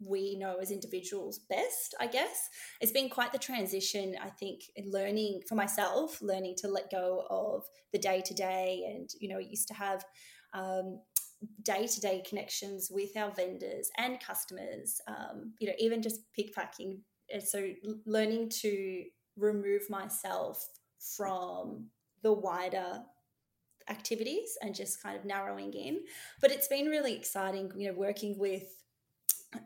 we 0.00 0.36
know 0.36 0.58
as 0.62 0.70
individuals 0.70 1.40
best 1.50 1.94
i 1.98 2.06
guess 2.06 2.48
it's 2.80 2.92
been 2.92 3.08
quite 3.08 3.32
the 3.32 3.38
transition 3.38 4.14
i 4.22 4.28
think 4.28 4.60
in 4.76 4.88
learning 4.92 5.40
for 5.48 5.56
myself 5.56 6.22
learning 6.22 6.54
to 6.56 6.68
let 6.68 6.88
go 6.90 7.24
of 7.30 7.64
the 7.92 7.98
day 7.98 8.22
to 8.24 8.32
day 8.32 8.84
and 8.88 9.10
you 9.20 9.28
know 9.28 9.38
we 9.38 9.44
used 9.46 9.66
to 9.66 9.74
have 9.74 10.04
um, 10.54 11.00
day-to-day 11.62 12.22
connections 12.28 12.88
with 12.90 13.16
our 13.16 13.30
vendors 13.32 13.90
and 13.96 14.20
customers 14.20 15.00
um, 15.06 15.52
you 15.58 15.66
know 15.66 15.74
even 15.78 16.02
just 16.02 16.20
pick 16.34 16.52
packing 16.54 16.90
and 16.90 17.00
so 17.40 17.70
learning 18.06 18.48
to 18.48 19.04
remove 19.36 19.88
myself 19.88 20.68
from 21.16 21.86
the 22.22 22.32
wider 22.32 23.02
activities 23.88 24.58
and 24.60 24.74
just 24.74 25.02
kind 25.02 25.16
of 25.16 25.24
narrowing 25.24 25.72
in. 25.72 26.00
But 26.40 26.50
it's 26.50 26.68
been 26.68 26.86
really 26.86 27.14
exciting 27.14 27.72
you 27.76 27.88
know 27.88 27.98
working 27.98 28.38
with 28.38 28.64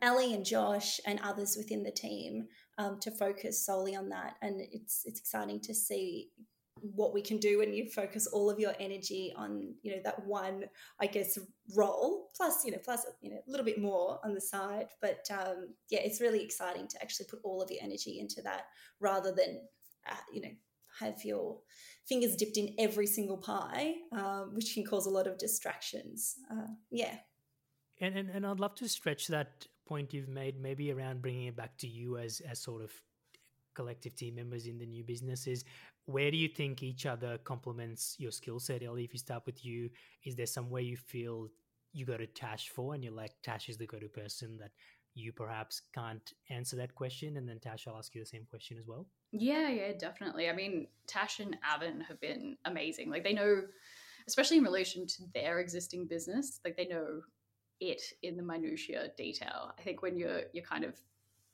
Ellie 0.00 0.32
and 0.32 0.44
Josh 0.44 1.00
and 1.06 1.18
others 1.20 1.56
within 1.56 1.82
the 1.82 1.90
team 1.90 2.46
um, 2.78 3.00
to 3.00 3.10
focus 3.10 3.64
solely 3.64 3.96
on 3.96 4.08
that, 4.10 4.36
and 4.40 4.60
it's 4.60 5.02
it's 5.04 5.20
exciting 5.20 5.60
to 5.60 5.74
see 5.74 6.30
what 6.82 7.14
we 7.14 7.22
can 7.22 7.38
do 7.38 7.58
when 7.58 7.72
you 7.72 7.88
focus 7.88 8.26
all 8.26 8.50
of 8.50 8.58
your 8.58 8.74
energy 8.80 9.32
on 9.36 9.74
you 9.82 9.92
know 9.92 10.00
that 10.04 10.26
one 10.26 10.64
I 11.00 11.06
guess 11.06 11.38
role 11.74 12.30
plus 12.36 12.64
you 12.64 12.72
know 12.72 12.78
plus 12.84 13.06
you 13.20 13.30
know 13.30 13.36
a 13.36 13.50
little 13.50 13.64
bit 13.64 13.80
more 13.80 14.18
on 14.24 14.34
the 14.34 14.40
side, 14.40 14.88
but 15.00 15.26
um, 15.30 15.68
yeah, 15.90 16.00
it's 16.00 16.20
really 16.20 16.42
exciting 16.42 16.88
to 16.88 17.02
actually 17.02 17.26
put 17.30 17.40
all 17.44 17.62
of 17.62 17.70
your 17.70 17.80
energy 17.82 18.18
into 18.18 18.42
that 18.42 18.66
rather 19.00 19.32
than 19.32 19.60
uh, 20.10 20.16
you 20.32 20.42
know 20.42 20.50
have 21.00 21.24
your 21.24 21.58
fingers 22.06 22.36
dipped 22.36 22.56
in 22.56 22.74
every 22.78 23.06
single 23.06 23.38
pie, 23.38 23.94
um, 24.12 24.54
which 24.54 24.74
can 24.74 24.84
cause 24.84 25.06
a 25.06 25.10
lot 25.10 25.26
of 25.26 25.38
distractions. 25.38 26.34
Uh, 26.50 26.66
yeah. 26.90 27.16
And, 28.00 28.16
and 28.18 28.30
and 28.30 28.46
I'd 28.46 28.60
love 28.60 28.74
to 28.76 28.88
stretch 28.88 29.28
that 29.28 29.66
point 29.86 30.12
you've 30.12 30.28
made, 30.28 30.60
maybe 30.60 30.92
around 30.92 31.22
bringing 31.22 31.46
it 31.46 31.56
back 31.56 31.78
to 31.78 31.86
you 31.86 32.18
as 32.18 32.40
as 32.40 32.60
sort 32.60 32.82
of 32.82 32.92
collective 33.74 34.14
team 34.14 34.34
members 34.34 34.66
in 34.66 34.78
the 34.78 34.86
new 34.86 35.04
businesses. 35.04 35.64
Where 36.06 36.30
do 36.30 36.36
you 36.36 36.48
think 36.48 36.82
each 36.82 37.06
other 37.06 37.38
complements 37.38 38.16
your 38.18 38.32
skill 38.32 38.58
set, 38.58 38.82
Ellie? 38.82 39.04
If 39.04 39.12
you 39.12 39.18
start 39.18 39.46
with 39.46 39.64
you, 39.64 39.90
is 40.24 40.34
there 40.34 40.46
somewhere 40.46 40.82
you 40.82 40.96
feel 40.96 41.48
you 41.92 42.06
go 42.06 42.16
to 42.16 42.26
Tash 42.26 42.68
for, 42.68 42.94
and 42.94 43.04
you're 43.04 43.12
like 43.12 43.32
Tash 43.42 43.68
is 43.68 43.76
the 43.76 43.86
go-to 43.86 44.08
person 44.08 44.58
that 44.58 44.72
you 45.14 45.32
perhaps 45.32 45.82
can't 45.94 46.32
answer 46.50 46.76
that 46.76 46.94
question, 46.94 47.36
and 47.36 47.48
then 47.48 47.60
Tash, 47.60 47.86
I'll 47.86 47.98
ask 47.98 48.14
you 48.14 48.22
the 48.22 48.26
same 48.26 48.46
question 48.48 48.78
as 48.78 48.86
well. 48.86 49.06
Yeah, 49.30 49.68
yeah, 49.68 49.92
definitely. 49.92 50.48
I 50.48 50.54
mean, 50.54 50.88
Tash 51.06 51.40
and 51.40 51.56
Avon 51.74 52.00
have 52.02 52.20
been 52.20 52.56
amazing. 52.64 53.10
Like 53.10 53.24
they 53.24 53.32
know, 53.32 53.62
especially 54.26 54.58
in 54.58 54.64
relation 54.64 55.06
to 55.06 55.22
their 55.34 55.60
existing 55.60 56.06
business, 56.06 56.60
like 56.64 56.76
they 56.76 56.86
know 56.86 57.20
it 57.80 58.02
in 58.22 58.36
the 58.36 58.42
minutia 58.42 59.08
detail. 59.16 59.72
I 59.78 59.82
think 59.82 60.02
when 60.02 60.16
you're 60.16 60.42
you're 60.52 60.64
kind 60.64 60.84
of 60.84 60.96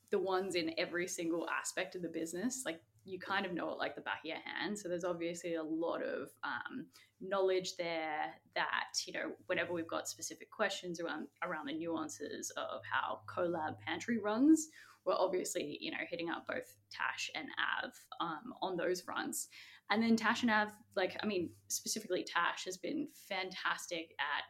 the 0.09 0.19
ones 0.19 0.55
in 0.55 0.73
every 0.77 1.07
single 1.07 1.47
aspect 1.49 1.95
of 1.95 2.01
the 2.01 2.07
business, 2.07 2.63
like 2.65 2.81
you 3.09 3.19
kind 3.19 3.45
of 3.45 3.53
know 3.53 3.71
it 3.71 3.77
like 3.77 3.95
the 3.95 4.01
back 4.01 4.19
of 4.19 4.25
your 4.25 4.37
hand. 4.45 4.77
So 4.77 4.87
there's 4.87 5.03
obviously 5.03 5.55
a 5.55 5.63
lot 5.63 6.03
of 6.03 6.29
um, 6.43 6.85
knowledge 7.21 7.75
there 7.77 8.33
that 8.55 8.93
you 9.05 9.13
know 9.13 9.31
whenever 9.47 9.73
we've 9.73 9.87
got 9.87 10.07
specific 10.07 10.49
questions 10.49 11.01
around 11.01 11.27
around 11.43 11.67
the 11.67 11.73
nuances 11.73 12.51
of 12.51 12.81
how 12.89 13.19
colab 13.27 13.77
pantry 13.85 14.17
runs 14.17 14.69
we're 15.05 15.13
obviously 15.13 15.77
you 15.81 15.91
know 15.91 15.97
hitting 16.09 16.29
up 16.29 16.47
both 16.47 16.75
tash 16.89 17.29
and 17.35 17.47
av 17.83 17.91
um, 18.21 18.53
on 18.61 18.77
those 18.77 19.01
fronts 19.01 19.49
and 19.89 20.01
then 20.01 20.15
tash 20.15 20.43
and 20.43 20.51
av 20.51 20.69
like 20.95 21.17
i 21.21 21.25
mean 21.25 21.49
specifically 21.67 22.23
tash 22.23 22.63
has 22.63 22.77
been 22.77 23.07
fantastic 23.27 24.15
at 24.19 24.43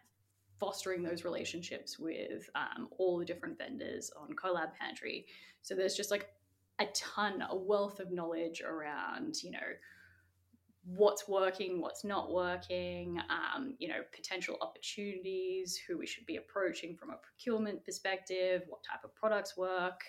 fostering 0.59 1.01
those 1.01 1.23
relationships 1.23 1.97
with 1.97 2.49
um, 2.53 2.87
all 2.97 3.17
the 3.17 3.25
different 3.25 3.57
vendors 3.57 4.11
on 4.15 4.35
colab 4.35 4.73
pantry 4.79 5.25
so 5.63 5.73
there's 5.73 5.95
just 5.95 6.11
like 6.11 6.27
a 6.79 6.85
ton 6.87 7.43
a 7.49 7.55
wealth 7.55 7.99
of 7.99 8.11
knowledge 8.11 8.61
around 8.61 9.41
you 9.43 9.51
know 9.51 9.59
what's 10.95 11.27
working, 11.27 11.81
what's 11.81 12.03
not 12.03 12.31
working, 12.31 13.19
um, 13.29 13.75
you 13.79 13.87
know, 13.87 14.01
potential 14.13 14.57
opportunities, 14.61 15.77
who 15.77 15.97
we 15.97 16.07
should 16.07 16.25
be 16.25 16.37
approaching 16.37 16.95
from 16.95 17.09
a 17.11 17.17
procurement 17.17 17.83
perspective, 17.85 18.63
what 18.67 18.83
type 18.83 19.03
of 19.03 19.13
products 19.13 19.57
work, 19.57 19.99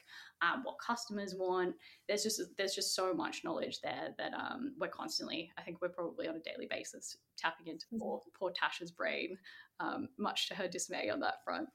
um, 0.42 0.62
what 0.62 0.76
customers 0.78 1.34
want. 1.36 1.74
There's 2.08 2.22
just 2.22 2.40
there's 2.56 2.74
just 2.74 2.94
so 2.94 3.12
much 3.12 3.42
knowledge 3.44 3.80
there 3.82 4.14
that 4.18 4.32
um, 4.32 4.74
we're 4.78 4.88
constantly. 4.88 5.50
I 5.58 5.62
think 5.62 5.80
we're 5.82 5.88
probably 5.88 6.28
on 6.28 6.36
a 6.36 6.50
daily 6.50 6.66
basis 6.70 7.16
tapping 7.36 7.66
into 7.66 7.86
poor, 7.98 8.20
poor 8.38 8.50
Tasha's 8.50 8.90
brain, 8.90 9.36
um, 9.80 10.08
much 10.18 10.48
to 10.48 10.54
her 10.54 10.68
dismay 10.68 11.10
on 11.10 11.20
that 11.20 11.44
front. 11.44 11.68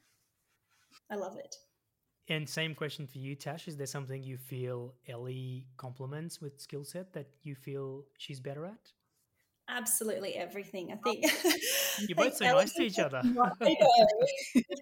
I 1.11 1.15
love 1.15 1.37
it. 1.37 1.55
And 2.27 2.49
same 2.49 2.73
question 2.73 3.05
for 3.05 3.19
you, 3.19 3.35
Tash. 3.35 3.67
Is 3.67 3.77
there 3.77 3.85
something 3.85 4.23
you 4.23 4.37
feel 4.37 4.95
Ellie 5.07 5.67
complements 5.77 6.41
with 6.41 6.59
skill 6.59 6.83
set 6.83 7.13
that 7.13 7.27
you 7.43 7.53
feel 7.53 8.03
she's 8.17 8.39
better 8.39 8.65
at? 8.65 8.91
absolutely 9.69 10.35
everything. 10.35 10.91
I 10.91 10.95
think 10.97 11.25
you 12.07 12.15
both 12.15 12.35
say 12.35 12.51
nice 12.51 12.73
to 12.73 12.83
each 12.83 12.99
other. 12.99 13.21
We've 13.23 13.33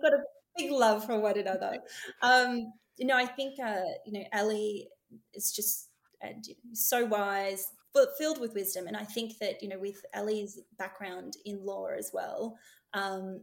got 0.02 0.14
a 0.14 0.24
big 0.58 0.72
love 0.72 1.06
for 1.06 1.20
one 1.20 1.38
another. 1.38 1.80
Um, 2.22 2.74
you 2.98 3.08
know, 3.08 3.18
I 3.18 3.26
think 3.26 3.60
uh, 3.60 3.82
you 4.06 4.14
know 4.14 4.24
Ellie 4.32 4.88
is 5.34 5.52
just 5.52 5.90
uh, 6.24 6.30
so 6.74 7.06
wise, 7.06 7.66
but 7.94 8.10
filled 8.18 8.40
with 8.40 8.54
wisdom, 8.54 8.88
and 8.88 8.98
I 8.98 9.04
think 9.04 9.38
that 9.40 9.62
you 9.62 9.70
know 9.70 9.80
with 9.80 10.04
Ellie's 10.14 10.60
background 10.78 11.34
in 11.46 11.66
law 11.66 11.88
as 11.88 12.12
well. 12.14 12.58
Um, 12.94 13.42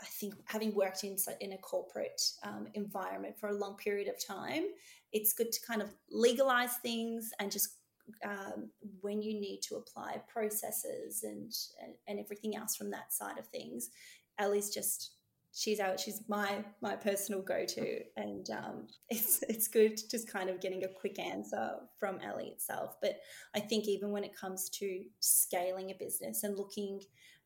I 0.00 0.04
think 0.04 0.34
having 0.44 0.74
worked 0.74 1.04
in 1.04 1.16
in 1.40 1.52
a 1.52 1.58
corporate 1.58 2.22
um, 2.42 2.68
environment 2.74 3.38
for 3.38 3.48
a 3.48 3.54
long 3.54 3.76
period 3.76 4.08
of 4.08 4.24
time, 4.24 4.64
it's 5.12 5.32
good 5.32 5.50
to 5.52 5.60
kind 5.66 5.82
of 5.82 5.92
legalize 6.10 6.76
things 6.76 7.30
and 7.40 7.50
just 7.50 7.78
um, 8.24 8.70
when 9.00 9.20
you 9.20 9.38
need 9.38 9.60
to 9.62 9.76
apply 9.76 10.20
processes 10.28 11.24
and, 11.24 11.52
and, 11.82 11.94
and 12.06 12.18
everything 12.18 12.56
else 12.56 12.76
from 12.76 12.90
that 12.90 13.12
side 13.12 13.38
of 13.38 13.46
things. 13.48 13.90
Ellie's 14.38 14.70
just 14.70 15.12
she's 15.52 15.80
out 15.80 15.98
she's 15.98 16.22
my 16.28 16.64
my 16.80 16.94
personal 16.94 17.40
go-to 17.40 18.00
and 18.16 18.50
um, 18.50 18.86
it's 19.08 19.42
it's 19.48 19.68
good 19.68 19.98
just 20.10 20.30
kind 20.30 20.48
of 20.50 20.60
getting 20.60 20.84
a 20.84 20.88
quick 20.88 21.18
answer 21.18 21.70
from 21.98 22.18
ellie 22.20 22.48
itself 22.48 22.96
but 23.00 23.18
i 23.54 23.60
think 23.60 23.86
even 23.86 24.10
when 24.10 24.24
it 24.24 24.36
comes 24.36 24.68
to 24.68 25.02
scaling 25.20 25.90
a 25.90 25.94
business 25.98 26.44
and 26.44 26.56
looking 26.56 27.00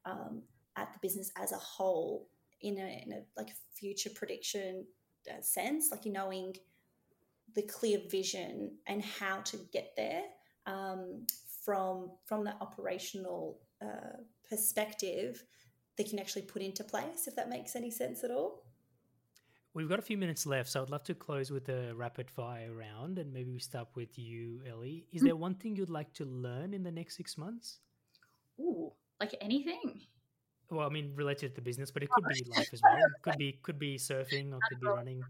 um, 0.04 0.42
at 0.76 0.92
the 0.92 0.98
business 1.00 1.30
as 1.36 1.52
a 1.52 1.56
whole 1.56 2.28
in 2.62 2.78
a, 2.78 3.02
in 3.04 3.12
a 3.12 3.20
like 3.36 3.50
future 3.74 4.10
prediction 4.14 4.84
uh, 5.30 5.40
sense 5.40 5.90
like 5.90 6.06
knowing 6.06 6.54
the 7.54 7.62
clear 7.62 7.98
vision 8.10 8.76
and 8.86 9.04
how 9.04 9.40
to 9.40 9.58
get 9.72 9.92
there 9.96 10.22
um, 10.66 11.26
from 11.64 12.10
from 12.24 12.44
that 12.44 12.56
operational 12.60 13.60
uh, 13.82 14.16
perspective 14.48 15.42
they 15.96 16.04
can 16.04 16.18
actually 16.18 16.42
put 16.42 16.62
into 16.62 16.82
place 16.84 17.26
if 17.26 17.36
that 17.36 17.48
makes 17.48 17.76
any 17.76 17.90
sense 17.90 18.24
at 18.24 18.30
all 18.30 18.62
We've 19.74 19.88
got 19.88 19.98
a 19.98 20.02
few 20.02 20.18
minutes 20.18 20.44
left, 20.44 20.68
so 20.68 20.82
I'd 20.82 20.90
love 20.90 21.04
to 21.04 21.14
close 21.14 21.50
with 21.50 21.70
a 21.70 21.94
rapid 21.94 22.30
fire 22.30 22.74
round, 22.74 23.18
and 23.18 23.32
maybe 23.32 23.50
we 23.50 23.58
start 23.58 23.88
with 23.94 24.18
you, 24.18 24.60
Ellie. 24.68 25.06
Is 25.12 25.22
there 25.22 25.34
one 25.34 25.54
thing 25.54 25.76
you'd 25.76 25.88
like 25.88 26.12
to 26.14 26.26
learn 26.26 26.74
in 26.74 26.82
the 26.82 26.92
next 26.92 27.16
six 27.16 27.38
months? 27.38 27.78
Ooh, 28.60 28.92
like 29.18 29.34
anything. 29.40 30.02
Well, 30.72 30.86
I 30.86 30.90
mean, 30.90 31.12
related 31.14 31.50
to 31.50 31.54
the 31.54 31.60
business, 31.60 31.90
but 31.90 32.02
it 32.02 32.10
could 32.10 32.24
be 32.24 32.44
life 32.56 32.70
as 32.72 32.80
well. 32.82 32.96
It 32.96 33.22
could 33.22 33.36
be 33.36 33.58
could 33.62 33.78
be 33.78 33.96
surfing 33.98 34.52
or 34.52 34.58
could 34.68 34.80
be 34.80 34.86
running. 34.86 35.22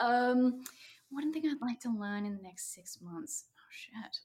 Um, 0.00 0.64
one 1.10 1.32
thing 1.32 1.44
I'd 1.46 1.64
like 1.64 1.78
to 1.80 1.90
learn 1.90 2.26
in 2.26 2.36
the 2.36 2.42
next 2.42 2.74
six 2.74 2.98
months. 3.00 3.44
Oh 3.56 3.70
shit. 3.70 4.18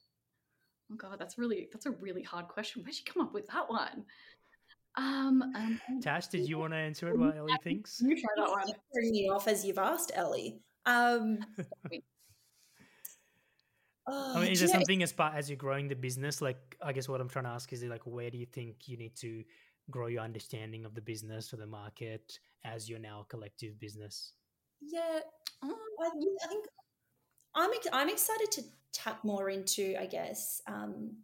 Oh 0.90 0.96
god, 0.96 1.18
that's 1.18 1.38
really 1.38 1.68
that's 1.72 1.86
a 1.86 1.92
really 1.92 2.22
hard 2.22 2.48
question. 2.48 2.82
Where'd 2.82 2.96
you 2.96 3.04
come 3.04 3.22
up 3.22 3.32
with 3.32 3.46
that 3.48 3.70
one? 3.70 4.04
Um, 4.96 5.42
um 5.54 5.80
Tash, 6.02 6.26
did 6.26 6.48
you 6.48 6.58
want 6.58 6.72
to 6.72 6.76
answer 6.76 7.08
it 7.08 7.16
while 7.16 7.32
Ellie 7.32 7.52
thinks? 7.62 8.00
You 8.00 8.16
try 8.16 8.30
that 8.36 8.50
one. 8.50 8.66
Turning 8.92 9.12
me 9.12 9.30
off 9.32 9.46
as 9.46 9.64
you've 9.64 9.78
asked, 9.78 10.10
Ellie. 10.14 10.58
Um, 10.86 11.38
oh, 14.08 14.32
I 14.36 14.40
mean, 14.40 14.50
is 14.50 14.58
there 14.58 14.68
something 14.68 15.02
as 15.04 15.12
part 15.12 15.34
as 15.34 15.48
you're 15.48 15.56
growing 15.56 15.86
the 15.86 15.94
business? 15.94 16.42
Like, 16.42 16.76
I 16.82 16.92
guess 16.92 17.08
what 17.08 17.20
I'm 17.20 17.28
trying 17.28 17.44
to 17.44 17.50
ask 17.50 17.72
is, 17.72 17.84
like, 17.84 18.06
where 18.06 18.30
do 18.30 18.38
you 18.38 18.46
think 18.46 18.88
you 18.88 18.96
need 18.96 19.14
to 19.16 19.44
grow 19.90 20.06
your 20.06 20.22
understanding 20.22 20.84
of 20.84 20.94
the 20.94 21.00
business 21.00 21.52
or 21.52 21.56
the 21.56 21.66
market 21.66 22.38
as 22.64 22.88
you're 22.88 22.98
now 22.98 23.20
a 23.20 23.24
collective 23.24 23.78
business? 23.80 24.32
Yeah, 24.80 25.20
I, 25.62 25.66
think 25.66 26.38
I'm 27.54 27.70
I'm 27.92 28.08
excited 28.08 28.50
to 28.52 28.62
tap 28.92 29.24
more 29.24 29.50
into, 29.50 29.96
I 30.00 30.06
guess, 30.06 30.60
um, 30.66 31.16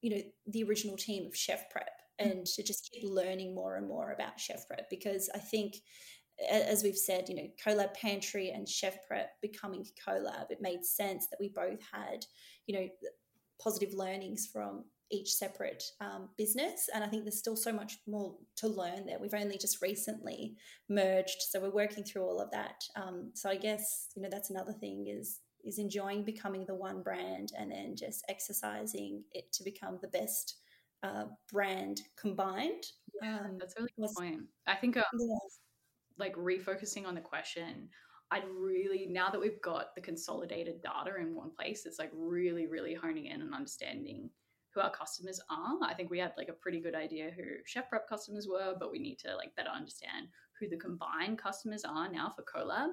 you 0.00 0.10
know, 0.10 0.22
the 0.46 0.64
original 0.64 0.96
team 0.96 1.26
of 1.26 1.36
Chef 1.36 1.68
Prep 1.70 1.90
and 2.18 2.46
to 2.46 2.62
just 2.62 2.90
keep 2.92 3.04
learning 3.04 3.54
more 3.54 3.76
and 3.76 3.88
more 3.88 4.12
about 4.12 4.38
Chef 4.40 4.66
Prep 4.68 4.88
because 4.88 5.28
I 5.34 5.38
think 5.38 5.76
as 6.50 6.82
we've 6.82 6.96
said, 6.96 7.28
you 7.28 7.36
know, 7.36 7.48
CoLab 7.64 7.94
Pantry 7.94 8.50
and 8.50 8.68
Chef 8.68 9.06
Prep 9.06 9.30
becoming 9.40 9.86
CoLab, 10.06 10.50
it 10.50 10.58
made 10.60 10.84
sense 10.84 11.28
that 11.28 11.38
we 11.38 11.48
both 11.48 11.78
had, 11.92 12.26
you 12.66 12.76
know, 12.76 12.88
positive 13.62 13.94
learnings 13.94 14.48
from 14.52 14.84
each 15.10 15.32
separate 15.32 15.82
um, 16.00 16.28
business. 16.36 16.88
And 16.94 17.04
I 17.04 17.08
think 17.08 17.24
there's 17.24 17.38
still 17.38 17.56
so 17.56 17.72
much 17.72 17.98
more 18.06 18.36
to 18.56 18.68
learn 18.68 19.06
there. 19.06 19.18
We've 19.20 19.34
only 19.34 19.58
just 19.58 19.82
recently 19.82 20.56
merged, 20.88 21.42
so 21.50 21.60
we're 21.60 21.70
working 21.70 22.04
through 22.04 22.22
all 22.22 22.40
of 22.40 22.50
that. 22.50 22.82
Um, 22.96 23.30
so 23.34 23.48
I 23.48 23.56
guess 23.56 24.08
you 24.16 24.22
know 24.22 24.28
that's 24.30 24.50
another 24.50 24.72
thing 24.72 25.06
is 25.08 25.40
is 25.64 25.78
enjoying 25.78 26.24
becoming 26.24 26.64
the 26.66 26.74
one 26.74 27.02
brand 27.02 27.50
and 27.58 27.70
then 27.70 27.94
just 27.96 28.24
exercising 28.28 29.24
it 29.32 29.50
to 29.52 29.64
become 29.64 29.98
the 30.02 30.08
best 30.08 30.56
uh, 31.02 31.24
brand 31.52 32.00
combined. 32.20 32.84
Yeah, 33.22 33.40
um, 33.40 33.56
that's 33.58 33.74
a 33.76 33.80
really 33.80 33.92
good 33.98 34.14
point. 34.16 34.42
I 34.66 34.74
think 34.74 34.96
um, 34.96 35.04
yeah. 35.18 35.36
like 36.18 36.34
refocusing 36.36 37.06
on 37.06 37.14
the 37.14 37.20
question. 37.20 37.88
I'd 38.30 38.44
really 38.48 39.06
now 39.08 39.30
that 39.30 39.40
we've 39.40 39.60
got 39.62 39.94
the 39.94 40.00
consolidated 40.00 40.82
data 40.82 41.16
in 41.20 41.34
one 41.34 41.50
place, 41.50 41.86
it's 41.86 41.98
like 41.98 42.10
really, 42.14 42.66
really 42.66 42.94
honing 42.94 43.26
in 43.26 43.42
and 43.42 43.54
understanding 43.54 44.30
who 44.74 44.80
our 44.80 44.90
customers 44.90 45.40
are. 45.48 45.78
I 45.82 45.94
think 45.94 46.10
we 46.10 46.18
had 46.18 46.32
like 46.36 46.48
a 46.48 46.52
pretty 46.52 46.80
good 46.80 46.94
idea 46.94 47.30
who 47.36 47.42
Chef 47.64 47.88
Prep 47.88 48.08
customers 48.08 48.48
were, 48.48 48.74
but 48.78 48.90
we 48.90 48.98
need 48.98 49.18
to 49.20 49.36
like 49.36 49.54
better 49.56 49.70
understand 49.70 50.28
who 50.58 50.68
the 50.68 50.76
combined 50.76 51.38
customers 51.38 51.84
are 51.84 52.10
now 52.10 52.34
for 52.34 52.42
CoLab. 52.42 52.90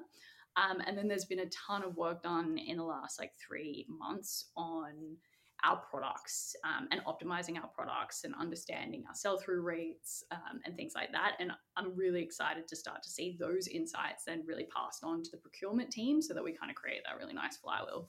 Um, 0.56 0.82
and 0.86 0.96
then 0.96 1.08
there's 1.08 1.24
been 1.24 1.40
a 1.40 1.46
ton 1.46 1.82
of 1.82 1.96
work 1.96 2.22
done 2.22 2.58
in 2.58 2.76
the 2.76 2.84
last 2.84 3.18
like 3.18 3.32
three 3.46 3.86
months 3.88 4.50
on 4.56 5.16
our 5.64 5.76
products 5.76 6.56
um, 6.64 6.88
and 6.90 7.00
optimizing 7.04 7.56
our 7.56 7.68
products 7.68 8.24
and 8.24 8.34
understanding 8.34 9.04
our 9.08 9.14
sell 9.14 9.38
through 9.38 9.62
rates 9.62 10.24
um, 10.32 10.60
and 10.64 10.76
things 10.76 10.92
like 10.94 11.12
that. 11.12 11.36
And 11.38 11.52
I'm 11.76 11.96
really 11.96 12.22
excited 12.22 12.66
to 12.68 12.76
start 12.76 13.02
to 13.04 13.10
see 13.10 13.36
those 13.38 13.68
insights 13.68 14.24
then 14.26 14.42
really 14.44 14.66
passed 14.74 15.04
on 15.04 15.22
to 15.22 15.30
the 15.30 15.36
procurement 15.36 15.90
team 15.90 16.20
so 16.20 16.34
that 16.34 16.42
we 16.42 16.52
kind 16.52 16.70
of 16.70 16.76
create 16.76 17.02
that 17.06 17.16
really 17.18 17.34
nice 17.34 17.56
flywheel. 17.56 18.08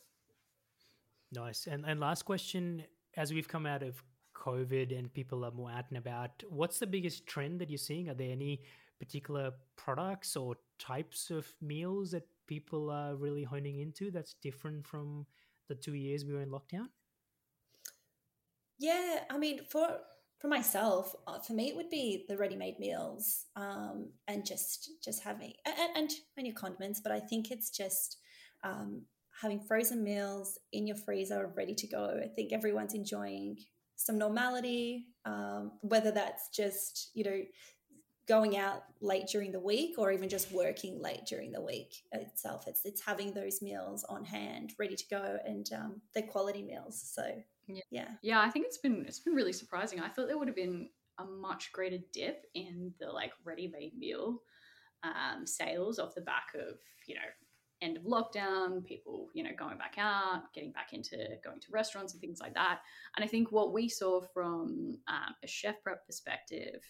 Nice. 1.31 1.67
And, 1.67 1.85
and 1.85 1.99
last 1.99 2.23
question 2.23 2.83
as 3.15 3.33
we've 3.33 3.47
come 3.47 3.65
out 3.65 3.83
of 3.83 4.03
COVID 4.35 4.97
and 4.97 5.13
people 5.13 5.45
are 5.45 5.51
more 5.51 5.71
out 5.71 5.85
and 5.89 5.97
about, 5.97 6.43
what's 6.49 6.79
the 6.79 6.87
biggest 6.87 7.25
trend 7.25 7.59
that 7.61 7.69
you're 7.69 7.77
seeing? 7.77 8.09
Are 8.09 8.13
there 8.13 8.31
any 8.31 8.61
particular 8.99 9.51
products 9.75 10.35
or 10.35 10.55
types 10.79 11.29
of 11.29 11.47
meals 11.61 12.11
that 12.11 12.27
people 12.47 12.89
are 12.89 13.15
really 13.15 13.43
honing 13.43 13.79
into 13.79 14.11
that's 14.11 14.35
different 14.35 14.85
from 14.85 15.25
the 15.69 15.75
two 15.75 15.93
years 15.93 16.25
we 16.25 16.33
were 16.33 16.41
in 16.41 16.49
lockdown? 16.49 16.87
Yeah, 18.79 19.19
I 19.29 19.37
mean, 19.37 19.61
for 19.69 19.99
for 20.39 20.49
myself, 20.49 21.15
uh, 21.25 21.39
for 21.39 21.53
me, 21.53 21.69
it 21.69 21.75
would 21.75 21.89
be 21.89 22.25
the 22.27 22.35
ready-made 22.35 22.77
meals 22.77 23.45
um, 23.55 24.09
and 24.27 24.45
just 24.45 24.91
just 25.03 25.23
having 25.23 25.53
and, 25.65 25.75
and, 25.95 26.11
and 26.35 26.55
condiments. 26.55 26.99
But 26.99 27.13
I 27.13 27.21
think 27.21 27.49
it's 27.49 27.69
just 27.69 28.17
um, 28.63 29.03
having 29.43 29.59
frozen 29.59 30.03
meals 30.03 30.57
in 30.71 30.87
your 30.87 30.95
freezer 30.95 31.51
ready 31.55 31.75
to 31.75 31.87
go. 31.87 32.19
I 32.23 32.27
think 32.29 32.51
everyone's 32.51 32.95
enjoying 32.95 33.57
some 33.95 34.17
normality, 34.17 35.09
um, 35.25 35.73
whether 35.81 36.11
that's 36.11 36.49
just, 36.49 37.11
you 37.13 37.23
know, 37.23 37.41
going 38.25 38.57
out 38.57 38.83
late 39.01 39.27
during 39.27 39.51
the 39.51 39.59
week 39.59 39.95
or 39.97 40.11
even 40.11 40.29
just 40.29 40.51
working 40.51 41.01
late 41.01 41.25
during 41.27 41.51
the 41.51 41.61
week 41.61 41.93
itself. 42.13 42.63
It's, 42.67 42.85
it's 42.85 43.01
having 43.01 43.33
those 43.33 43.61
meals 43.61 44.05
on 44.07 44.23
hand, 44.23 44.73
ready 44.79 44.95
to 44.95 45.03
go, 45.09 45.37
and 45.45 45.69
um, 45.73 46.01
they're 46.13 46.23
quality 46.23 46.63
meals. 46.63 46.99
So, 47.13 47.23
yeah. 47.67 47.81
yeah. 47.91 48.07
Yeah, 48.21 48.41
I 48.41 48.49
think 48.49 48.65
it's 48.65 48.77
been 48.77 49.05
it's 49.07 49.19
been 49.19 49.35
really 49.35 49.53
surprising. 49.53 49.99
I 49.99 50.07
thought 50.07 50.27
there 50.27 50.37
would 50.37 50.47
have 50.47 50.55
been 50.55 50.89
a 51.19 51.25
much 51.25 51.71
greater 51.73 51.99
dip 52.11 52.45
in 52.55 52.93
the 52.99 53.07
like 53.07 53.33
ready-made 53.45 53.97
meal 53.97 54.41
um, 55.03 55.45
sales 55.45 55.99
off 55.99 56.15
the 56.15 56.21
back 56.21 56.47
of 56.55 56.79
you 57.07 57.15
know 57.15 57.21
end 57.83 57.97
of 57.97 58.03
lockdown, 58.03 58.85
people, 58.85 59.27
you 59.33 59.43
know, 59.43 59.51
going 59.57 59.77
back 59.77 59.95
out, 59.97 60.53
getting 60.53 60.71
back 60.71 60.93
into 60.93 61.17
going 61.43 61.59
to 61.59 61.67
restaurants 61.71 62.13
and 62.13 62.21
things 62.21 62.39
like 62.39 62.53
that. 62.53 62.79
And 63.15 63.23
I 63.23 63.27
think 63.27 63.51
what 63.51 63.73
we 63.73 63.89
saw 63.89 64.21
from 64.21 64.97
um, 65.07 65.35
a 65.43 65.47
chef 65.47 65.75
prep 65.83 66.05
perspective 66.05 66.81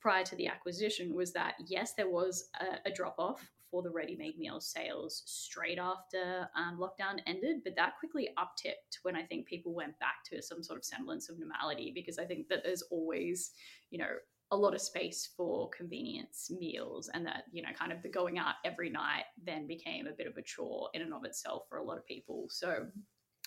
prior 0.00 0.24
to 0.24 0.36
the 0.36 0.46
acquisition 0.46 1.14
was 1.14 1.32
that 1.32 1.54
yes, 1.66 1.94
there 1.94 2.10
was 2.10 2.48
a, 2.60 2.88
a 2.88 2.92
drop 2.92 3.16
off 3.18 3.50
for 3.70 3.82
the 3.82 3.90
ready 3.90 4.16
made 4.16 4.38
meal 4.38 4.60
sales 4.60 5.22
straight 5.26 5.78
after 5.78 6.48
um, 6.56 6.78
lockdown 6.78 7.18
ended, 7.26 7.56
but 7.64 7.74
that 7.76 7.98
quickly 7.98 8.28
upticked 8.38 8.98
when 9.02 9.16
I 9.16 9.22
think 9.22 9.46
people 9.46 9.74
went 9.74 9.98
back 9.98 10.22
to 10.30 10.40
some 10.40 10.62
sort 10.62 10.78
of 10.78 10.84
semblance 10.84 11.28
of 11.28 11.38
normality 11.38 11.92
because 11.94 12.18
I 12.18 12.24
think 12.24 12.48
that 12.48 12.60
there's 12.64 12.82
always, 12.90 13.50
you 13.90 13.98
know, 13.98 14.14
a 14.52 14.56
lot 14.56 14.74
of 14.74 14.80
space 14.80 15.30
for 15.36 15.68
convenience 15.70 16.50
meals 16.56 17.10
and 17.12 17.26
that 17.26 17.44
you 17.50 17.62
know 17.62 17.68
kind 17.78 17.92
of 17.92 18.00
the 18.02 18.08
going 18.08 18.38
out 18.38 18.54
every 18.64 18.90
night 18.90 19.24
then 19.44 19.66
became 19.66 20.06
a 20.06 20.12
bit 20.12 20.26
of 20.26 20.36
a 20.36 20.42
chore 20.42 20.88
in 20.94 21.02
and 21.02 21.12
of 21.12 21.24
itself 21.24 21.64
for 21.68 21.78
a 21.78 21.84
lot 21.84 21.98
of 21.98 22.06
people. 22.06 22.46
So 22.48 22.86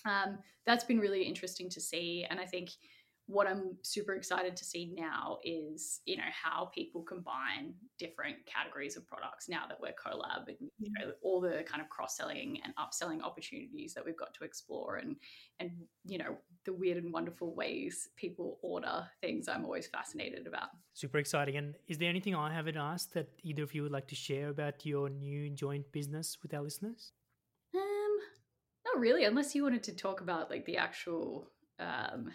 um, 0.04 0.38
that's 0.66 0.84
been 0.84 0.98
really 0.98 1.22
interesting 1.22 1.70
to 1.70 1.80
see. 1.80 2.26
And 2.28 2.40
i 2.40 2.46
think 2.46 2.70
what 3.30 3.46
I'm 3.46 3.76
super 3.82 4.14
excited 4.14 4.56
to 4.56 4.64
see 4.64 4.92
now 4.96 5.38
is, 5.44 6.00
you 6.04 6.16
know, 6.16 6.24
how 6.32 6.66
people 6.74 7.02
combine 7.02 7.74
different 7.96 8.38
categories 8.44 8.96
of 8.96 9.06
products 9.06 9.48
now 9.48 9.62
that 9.68 9.78
we're 9.80 9.90
CoLab 9.92 10.48
and 10.48 10.56
you 10.80 10.90
know, 10.98 11.12
all 11.22 11.40
the 11.40 11.62
kind 11.64 11.80
of 11.80 11.88
cross-selling 11.88 12.58
and 12.64 12.74
upselling 12.74 13.22
opportunities 13.22 13.94
that 13.94 14.04
we've 14.04 14.18
got 14.18 14.34
to 14.34 14.44
explore 14.44 14.96
and 14.96 15.14
and 15.60 15.70
you 16.04 16.18
know, 16.18 16.36
the 16.64 16.72
weird 16.72 16.96
and 16.96 17.12
wonderful 17.12 17.54
ways 17.54 18.08
people 18.16 18.58
order 18.62 19.06
things 19.20 19.46
I'm 19.48 19.64
always 19.64 19.86
fascinated 19.86 20.48
about. 20.48 20.70
Super 20.94 21.18
exciting. 21.18 21.56
And 21.56 21.76
is 21.86 21.98
there 21.98 22.08
anything 22.08 22.34
I 22.34 22.52
haven't 22.52 22.76
asked 22.76 23.14
that 23.14 23.28
either 23.44 23.62
of 23.62 23.74
you 23.74 23.84
would 23.84 23.92
like 23.92 24.08
to 24.08 24.16
share 24.16 24.48
about 24.48 24.84
your 24.84 25.08
new 25.08 25.50
joint 25.50 25.92
business 25.92 26.36
with 26.42 26.52
our 26.52 26.62
listeners? 26.62 27.12
Um, 27.76 28.18
not 28.84 28.98
really, 28.98 29.22
unless 29.22 29.54
you 29.54 29.62
wanted 29.62 29.84
to 29.84 29.94
talk 29.94 30.20
about 30.20 30.50
like 30.50 30.66
the 30.66 30.78
actual 30.78 31.46
um 31.78 32.30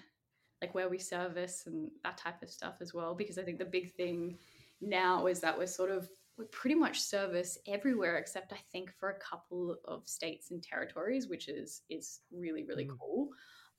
like 0.65 0.73
where 0.73 0.89
we 0.89 0.97
service 0.97 1.63
and 1.67 1.91
that 2.03 2.17
type 2.17 2.41
of 2.41 2.49
stuff 2.49 2.75
as 2.81 2.91
well. 2.93 3.13
Because 3.13 3.37
I 3.37 3.43
think 3.43 3.59
the 3.59 3.65
big 3.65 3.93
thing 3.93 4.39
now 4.81 5.27
is 5.27 5.39
that 5.41 5.55
we're 5.55 5.67
sort 5.67 5.91
of 5.91 6.09
we 6.37 6.45
pretty 6.45 6.75
much 6.75 6.99
service 6.99 7.57
everywhere 7.67 8.17
except 8.17 8.51
I 8.51 8.59
think 8.71 8.91
for 8.99 9.09
a 9.11 9.19
couple 9.19 9.77
of 9.85 10.07
states 10.07 10.49
and 10.49 10.61
territories, 10.61 11.27
which 11.27 11.47
is 11.47 11.83
is 11.89 12.21
really 12.31 12.63
really 12.63 12.85
mm. 12.85 12.97
cool. 12.99 13.29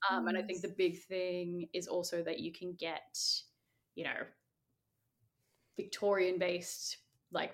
Um, 0.09 0.25
nice. 0.25 0.29
And 0.29 0.43
I 0.43 0.47
think 0.47 0.61
the 0.61 0.73
big 0.77 1.03
thing 1.03 1.67
is 1.73 1.87
also 1.87 2.23
that 2.23 2.39
you 2.39 2.53
can 2.53 2.73
get, 2.79 3.19
you 3.95 4.05
know, 4.05 4.25
Victorian 5.75 6.39
based 6.39 6.97
like 7.31 7.53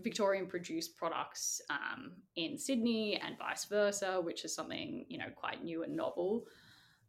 Victorian 0.00 0.46
produced 0.46 0.96
products 0.96 1.60
um, 1.70 2.12
in 2.36 2.56
Sydney 2.56 3.20
and 3.20 3.36
vice 3.36 3.64
versa, 3.66 4.20
which 4.22 4.44
is 4.46 4.54
something 4.54 5.04
you 5.08 5.18
know 5.18 5.30
quite 5.36 5.62
new 5.62 5.82
and 5.82 5.94
novel 5.94 6.46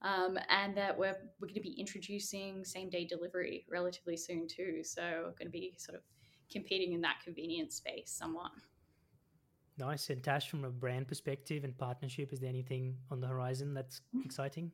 um, 0.01 0.37
and 0.49 0.75
that 0.77 0.97
we're 0.97 1.17
we're 1.39 1.47
going 1.47 1.55
to 1.55 1.61
be 1.61 1.75
introducing 1.79 2.63
same 2.63 2.89
day 2.89 3.05
delivery 3.05 3.65
relatively 3.69 4.17
soon 4.17 4.47
too. 4.47 4.81
So 4.83 5.01
we're 5.01 5.31
going 5.31 5.47
to 5.47 5.49
be 5.49 5.73
sort 5.77 5.97
of 5.97 6.03
competing 6.51 6.93
in 6.93 7.01
that 7.01 7.17
convenience 7.23 7.75
space 7.75 8.11
somewhat. 8.11 8.51
Nice. 9.77 10.09
And 10.09 10.23
Tash, 10.23 10.49
from 10.49 10.65
a 10.65 10.69
brand 10.69 11.07
perspective 11.07 11.63
and 11.63 11.77
partnership, 11.77 12.33
is 12.33 12.39
there 12.39 12.49
anything 12.49 12.95
on 13.11 13.21
the 13.21 13.27
horizon 13.27 13.73
that's 13.73 14.01
exciting? 14.25 14.71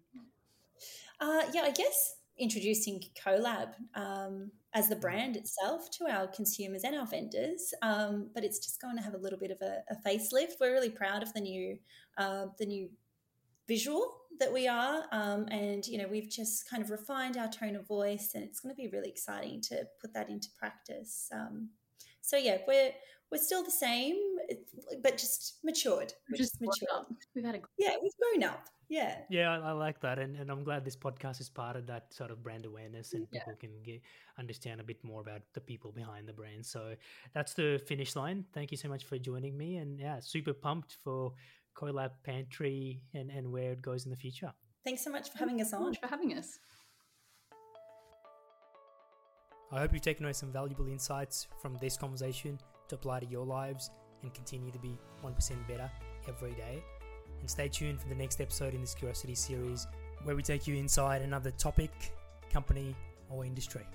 Uh, 1.20 1.42
yeah, 1.54 1.62
I 1.62 1.72
guess 1.72 2.16
introducing 2.38 3.02
Colab 3.24 3.74
um, 3.96 4.50
as 4.74 4.90
the 4.90 4.96
brand 4.96 5.36
itself 5.36 5.90
to 5.92 6.06
our 6.06 6.28
consumers 6.28 6.84
and 6.84 6.96
our 6.96 7.06
vendors. 7.06 7.74
Um, 7.82 8.30
but 8.34 8.44
it's 8.44 8.60
just 8.60 8.82
going 8.82 8.98
to 8.98 9.04
have 9.04 9.14
a 9.14 9.18
little 9.18 9.38
bit 9.38 9.52
of 9.52 9.62
a, 9.62 9.84
a 9.90 9.96
facelift. 10.08 10.54
We're 10.60 10.72
really 10.72 10.90
proud 10.90 11.22
of 11.22 11.34
the 11.34 11.42
new 11.42 11.78
uh, 12.18 12.46
the 12.58 12.66
new 12.66 12.90
visual 13.68 14.23
that 14.40 14.52
we 14.52 14.68
are. 14.68 15.04
Um, 15.12 15.48
and, 15.50 15.86
you 15.88 15.98
know, 15.98 16.08
we've 16.08 16.30
just 16.30 16.70
kind 16.70 16.84
of 16.84 16.90
refined 16.90 17.38
our 17.38 17.50
tone 17.50 17.76
of 17.76 17.88
voice 17.88 18.32
and 18.36 18.44
it's 18.44 18.60
going 18.60 18.74
to 18.76 18.82
be 18.82 18.88
really 18.88 19.10
exciting 19.10 19.62
to 19.62 19.88
put 20.02 20.14
that 20.14 20.30
into 20.30 20.50
practice. 20.58 21.30
Um, 21.34 21.70
so 22.22 22.38
yeah, 22.38 22.58
we're, 22.68 22.92
we're 23.32 23.38
still 23.40 23.64
the 23.64 23.72
same, 23.72 24.16
but 25.02 25.18
just 25.18 25.60
matured. 25.64 26.14
We're 26.30 26.38
just 26.38 26.62
matured. 26.62 26.90
Up. 26.94 27.12
We've 27.34 27.44
had 27.44 27.56
a 27.56 27.62
yeah, 27.80 27.96
we've 28.02 28.12
grown 28.22 28.44
up. 28.50 28.70
Yeah, 28.90 29.16
yeah, 29.30 29.50
I, 29.50 29.70
I 29.70 29.72
like 29.72 30.00
that, 30.02 30.20
and, 30.20 30.36
and 30.36 30.52
I'm 30.52 30.64
glad 30.64 30.86
this 30.86 30.96
podcast 30.96 31.42
is 31.42 31.50
part 31.50 31.76
of 31.76 31.88
that 31.88 32.14
sort 32.14 32.30
of 32.30 32.44
brand 32.44 32.66
awareness, 32.66 33.14
and 33.14 33.28
people 33.32 33.54
can 33.60 33.72
get, 33.84 34.02
understand 34.38 34.82
a 34.82 34.84
bit 34.84 35.04
more 35.04 35.22
about 35.22 35.42
the 35.54 35.62
people 35.62 35.92
behind 35.92 36.28
the 36.28 36.34
brand. 36.34 36.64
So 36.64 36.94
that's 37.34 37.54
the 37.54 37.82
finish 37.88 38.16
line. 38.16 38.46
Thank 38.54 38.70
you 38.70 38.78
so 38.78 38.90
much 38.90 39.06
for 39.06 39.18
joining 39.18 39.58
me, 39.58 39.78
and 39.78 40.00
yeah, 40.00 40.20
super 40.20 40.54
pumped 40.54 40.98
for 41.04 41.34
CoLab 41.76 42.12
Pantry 42.24 43.02
and, 43.14 43.30
and 43.30 43.52
where 43.52 43.72
it 43.72 43.82
goes 43.82 44.06
in 44.06 44.12
the 44.12 44.18
future. 44.18 44.52
Thanks 44.84 45.04
so 45.04 45.12
much 45.12 45.30
for 45.32 45.38
having 45.38 45.62
us 45.62 45.72
so 45.72 45.78
on. 45.78 45.96
for 45.96 46.08
having 46.08 46.34
us. 46.38 46.60
I 49.72 49.80
hope 49.80 49.94
you've 49.94 50.02
taken 50.02 50.26
away 50.26 50.34
some 50.34 50.52
valuable 50.52 50.88
insights 50.88 51.48
from 51.62 51.78
this 51.82 51.98
conversation 51.98 52.60
to 52.90 52.96
apply 52.96 53.22
to 53.22 53.26
your 53.26 53.46
lives 53.46 53.90
and 54.22 54.34
continue 54.34 54.72
to 54.72 54.80
be 54.80 54.98
1% 55.24 55.68
better 55.68 55.90
every 56.28 56.54
day. 56.54 56.84
And 57.40 57.50
stay 57.50 57.70
tuned 57.70 58.00
for 58.00 58.08
the 58.08 58.16
next 58.16 58.40
episode 58.40 58.74
in 58.74 58.82
this 58.82 58.94
Curiosity 58.94 59.36
series 59.36 59.88
where 60.24 60.36
we 60.36 60.44
take 60.44 60.68
you 60.68 60.76
inside 60.76 61.22
another 61.22 61.52
topic, 61.52 61.92
company, 62.52 62.96
or 63.30 63.46
industry. 63.46 63.86